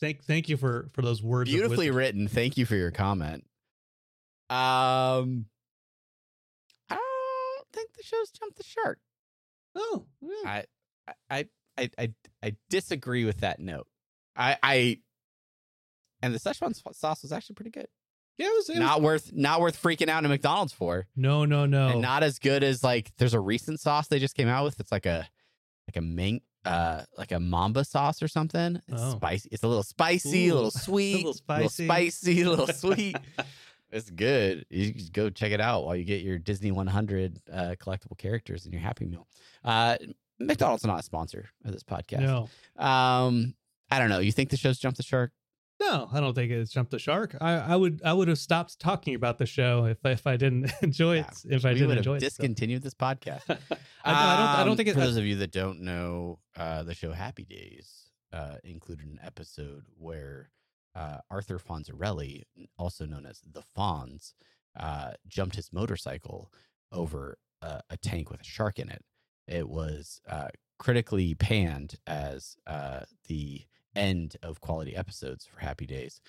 thank 0.00 0.24
thank 0.24 0.48
you 0.48 0.56
for 0.56 0.88
for 0.92 1.02
those 1.02 1.22
words. 1.22 1.50
beautifully 1.50 1.90
written. 1.90 2.28
Thank 2.28 2.56
you 2.56 2.66
for 2.66 2.76
your 2.76 2.90
comment. 2.90 3.44
Um, 4.50 5.46
I 6.90 6.96
don't 6.96 7.68
think 7.72 7.90
the 7.96 8.02
show's 8.02 8.30
jumped 8.30 8.58
the 8.58 8.64
shark. 8.64 8.98
Oh, 9.74 10.04
yeah. 10.20 10.50
I, 10.50 10.64
I, 11.30 11.46
I, 11.78 11.90
I, 11.98 12.12
I 12.42 12.56
disagree 12.68 13.24
with 13.24 13.40
that 13.40 13.60
note. 13.60 13.86
I, 14.36 14.58
I, 14.62 14.98
and 16.20 16.34
the 16.34 16.38
Szechuan 16.38 16.74
sauce 16.94 17.22
was 17.22 17.32
actually 17.32 17.54
pretty 17.54 17.70
good. 17.70 17.86
Yeah. 18.42 18.48
It 18.48 18.54
was, 18.56 18.68
it 18.68 18.72
was- 18.72 18.78
Not 18.80 19.02
worth, 19.02 19.32
not 19.32 19.60
worth 19.60 19.80
freaking 19.82 20.08
out 20.08 20.24
in 20.24 20.30
McDonald's 20.30 20.72
for, 20.72 21.06
no, 21.16 21.44
no, 21.44 21.66
no. 21.66 21.88
and 21.88 22.00
not 22.02 22.22
as 22.22 22.38
good 22.38 22.62
as 22.62 22.82
like. 22.84 23.12
There's 23.18 23.34
a 23.34 23.40
recent 23.40 23.80
sauce 23.80 24.08
they 24.08 24.18
just 24.18 24.34
came 24.36 24.48
out 24.48 24.64
with. 24.64 24.78
It's 24.80 24.92
like 24.92 25.06
a, 25.06 25.28
like 25.88 25.96
a 25.96 26.00
mink, 26.00 26.42
uh, 26.64 27.02
like 27.18 27.32
a 27.32 27.40
mamba 27.40 27.84
sauce 27.84 28.22
or 28.22 28.28
something. 28.28 28.76
It's 28.88 29.02
Oh. 29.02 29.10
spicy. 29.16 29.48
It's 29.52 29.62
a 29.62 29.68
little 29.68 29.82
spicy, 29.82 30.48
a 30.48 30.52
Ooh, 30.52 30.54
little 30.54 30.68
a 30.74 30.78
sweet, 30.78 31.16
little 31.16 31.34
spicy. 31.34 31.84
spicy, 31.86 32.42
a 32.42 32.50
little 32.50 32.66
sweet. 32.68 33.16
It's 33.94 34.08
good. 34.08 34.64
You 34.70 34.94
can 34.94 35.04
go 35.12 35.28
check 35.28 35.52
it 35.52 35.60
out 35.60 35.84
while 35.84 35.94
you 35.94 36.04
get 36.04 36.22
your 36.22 36.38
Disney 36.38 36.70
100 36.70 37.40
uh, 37.52 37.56
collectible 37.78 38.16
characters 38.16 38.64
in 38.64 38.72
your 38.72 38.80
Happy 38.80 39.04
Meal. 39.04 39.28
Uh, 39.62 39.98
McDonald's 40.40 40.82
is 40.82 40.86
not 40.86 41.00
a 41.00 41.02
sponsor 41.02 41.50
of 41.66 41.72
this 41.74 41.82
podcast. 41.82 42.20
no, 42.22 42.48
Um, 42.82 43.54
I 43.90 43.98
don't 43.98 44.08
know. 44.08 44.20
You 44.20 44.32
think 44.32 44.48
the 44.48 44.56
show's 44.56 44.78
jumped 44.78 44.96
the 44.96 45.02
shark? 45.02 45.30
No. 45.90 46.08
I 46.12 46.20
don't 46.20 46.34
think 46.34 46.50
it's 46.50 46.70
jumped 46.72 46.90
the 46.92 46.98
shark. 46.98 47.36
I, 47.40 47.52
I 47.52 47.76
would 47.76 48.00
I 48.04 48.12
would 48.12 48.28
have 48.28 48.38
stopped 48.38 48.78
talking 48.78 49.14
about 49.14 49.38
the 49.38 49.46
show 49.46 49.84
if 49.86 49.98
if 50.04 50.26
I 50.26 50.36
didn't 50.36 50.72
enjoy 50.82 51.16
Yeah, 51.16 51.28
it. 51.28 51.54
If 51.56 51.64
I 51.64 51.74
didn't 51.74 51.98
enjoy 51.98 52.14
have 52.14 52.22
it. 52.22 52.26
discontinued 52.26 52.82
this 52.82 52.94
podcast. 52.94 53.42
I, 53.48 53.54
I 54.04 54.36
don't. 54.36 54.48
I 54.48 54.60
don't 54.64 54.70
Um, 54.70 54.76
think 54.76 54.88
it. 54.88 54.94
For 54.94 55.00
those 55.00 55.16
of 55.16 55.24
you 55.24 55.36
that 55.36 55.52
don't 55.52 55.80
know, 55.82 56.38
uh, 56.56 56.82
the 56.84 56.94
show 56.94 57.12
Happy 57.12 57.44
Days 57.44 58.10
uh, 58.32 58.56
included 58.64 59.06
an 59.06 59.20
episode 59.22 59.84
where 59.98 60.50
uh, 60.94 61.18
Arthur 61.30 61.58
Fonzarelli, 61.58 62.42
also 62.78 63.06
known 63.06 63.26
as 63.26 63.40
the 63.40 63.62
Fonz, 63.76 64.34
uh, 64.78 65.12
jumped 65.28 65.56
his 65.56 65.72
motorcycle 65.72 66.50
over 66.92 67.38
uh, 67.62 67.80
a 67.90 67.96
tank 67.96 68.30
with 68.30 68.40
a 68.40 68.44
shark 68.44 68.78
in 68.78 68.88
it. 68.90 69.02
It 69.48 69.68
was 69.68 70.20
uh, 70.28 70.48
critically 70.78 71.34
panned 71.34 71.94
as 72.06 72.56
uh, 72.66 73.00
the 73.28 73.62
end 73.94 74.36
of 74.42 74.60
quality 74.60 74.94
episodes 74.96 75.44
for 75.46 75.60
Happy 75.60 75.86
Days 75.86 76.20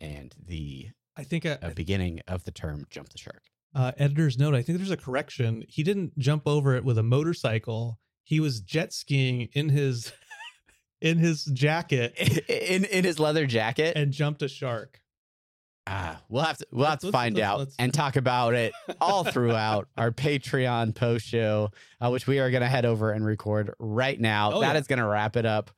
and 0.00 0.34
the 0.46 0.88
I 1.16 1.24
think 1.24 1.44
I, 1.46 1.58
uh, 1.62 1.70
beginning 1.74 2.20
of 2.28 2.44
the 2.44 2.50
term 2.50 2.86
"jump 2.90 3.10
the 3.10 3.18
shark." 3.18 3.42
uh, 3.74 3.92
editor's 3.98 4.38
note. 4.38 4.54
I 4.54 4.62
think 4.62 4.78
there's 4.78 4.90
a 4.90 4.96
correction. 4.96 5.64
He 5.68 5.82
didn't 5.82 6.18
jump 6.18 6.42
over 6.46 6.74
it 6.74 6.84
with 6.84 6.98
a 6.98 7.02
motorcycle. 7.02 7.98
He 8.24 8.40
was 8.40 8.60
jet 8.60 8.92
skiing 8.92 9.48
in 9.52 9.68
his 9.70 10.12
in 11.00 11.18
his 11.18 11.44
jacket 11.46 12.14
in 12.48 12.84
in 12.84 13.04
his 13.04 13.18
leather 13.18 13.46
jacket. 13.46 13.96
and 13.96 14.12
jumped 14.12 14.42
a 14.42 14.48
shark. 14.48 15.00
Ah, 15.86 16.20
we'll 16.28 16.42
have 16.44 16.58
to 16.58 16.66
we'll 16.70 16.84
have 16.86 16.92
Let's- 16.92 17.00
to 17.02 17.06
let's- 17.08 17.12
find 17.12 17.36
let's- 17.36 17.46
out 17.46 17.68
and 17.78 17.92
talk 17.92 18.16
about 18.16 18.54
it 18.54 18.72
all 19.00 19.24
throughout 19.24 19.88
our 19.96 20.10
Patreon 20.12 20.94
post 20.94 21.26
show, 21.26 21.70
uh, 22.00 22.10
which 22.10 22.26
we 22.26 22.38
are 22.38 22.50
going 22.50 22.60
to 22.62 22.68
head 22.68 22.84
over 22.84 23.10
and 23.12 23.24
record 23.24 23.74
right 23.78 24.18
now. 24.20 24.52
Oh, 24.52 24.60
That 24.60 24.76
is 24.76 24.86
yeah. 24.88 24.96
going 24.96 25.04
to 25.04 25.10
wrap 25.10 25.36
it 25.36 25.46
up 25.46 25.70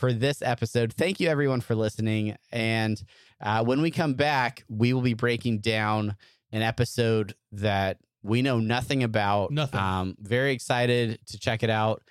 for 0.00 0.12
this 0.14 0.40
episode. 0.42 0.94
Thank 0.94 1.20
you 1.20 1.28
everyone 1.28 1.60
for 1.60 1.74
listening, 1.74 2.36
and 2.50 3.00
uh, 3.40 3.62
when 3.62 3.82
we 3.82 3.90
come 3.90 4.14
back, 4.14 4.64
we 4.68 4.92
will 4.92 5.02
be 5.02 5.14
breaking 5.14 5.60
down 5.60 6.16
an 6.52 6.62
episode 6.62 7.34
that 7.52 7.98
we 8.22 8.42
know 8.42 8.58
nothing 8.58 9.02
about. 9.02 9.50
Nothing. 9.50 9.78
Um, 9.78 10.16
very 10.18 10.52
excited 10.52 11.18
to 11.26 11.38
check 11.38 11.62
it 11.62 11.70
out. 11.70 12.02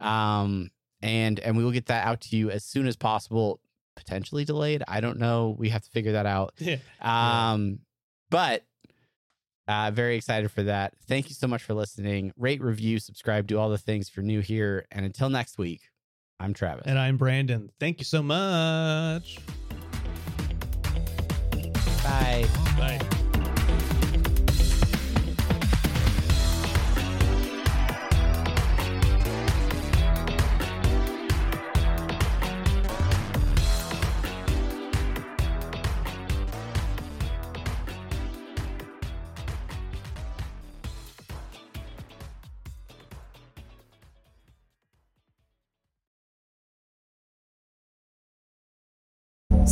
Um, 0.00 0.70
and 1.02 1.40
and 1.40 1.56
we 1.56 1.64
will 1.64 1.70
get 1.70 1.86
that 1.86 2.06
out 2.06 2.20
to 2.22 2.36
you 2.36 2.50
as 2.50 2.64
soon 2.64 2.86
as 2.86 2.96
possible. 2.96 3.60
Potentially 3.96 4.44
delayed. 4.44 4.84
I 4.86 5.00
don't 5.00 5.18
know. 5.18 5.56
We 5.58 5.70
have 5.70 5.82
to 5.82 5.90
figure 5.90 6.12
that 6.12 6.26
out. 6.26 6.54
Yeah. 6.60 6.76
Um, 7.00 7.80
but 8.30 8.64
uh, 9.66 9.90
very 9.90 10.16
excited 10.16 10.50
for 10.50 10.62
that. 10.64 10.94
Thank 11.08 11.28
you 11.28 11.34
so 11.34 11.46
much 11.46 11.62
for 11.62 11.74
listening. 11.74 12.32
Rate, 12.36 12.60
review, 12.60 12.98
subscribe, 12.98 13.46
do 13.46 13.58
all 13.58 13.70
the 13.70 13.78
things 13.78 14.08
if 14.08 14.16
you're 14.16 14.24
new 14.24 14.40
here. 14.40 14.86
And 14.90 15.04
until 15.04 15.30
next 15.30 15.58
week, 15.58 15.80
I'm 16.40 16.54
Travis. 16.54 16.84
And 16.86 16.98
I'm 16.98 17.16
Brandon. 17.16 17.70
Thank 17.80 17.98
you 17.98 18.04
so 18.04 18.22
much. 18.22 19.38
Bye. 22.02 22.46
Bye. 22.76 23.00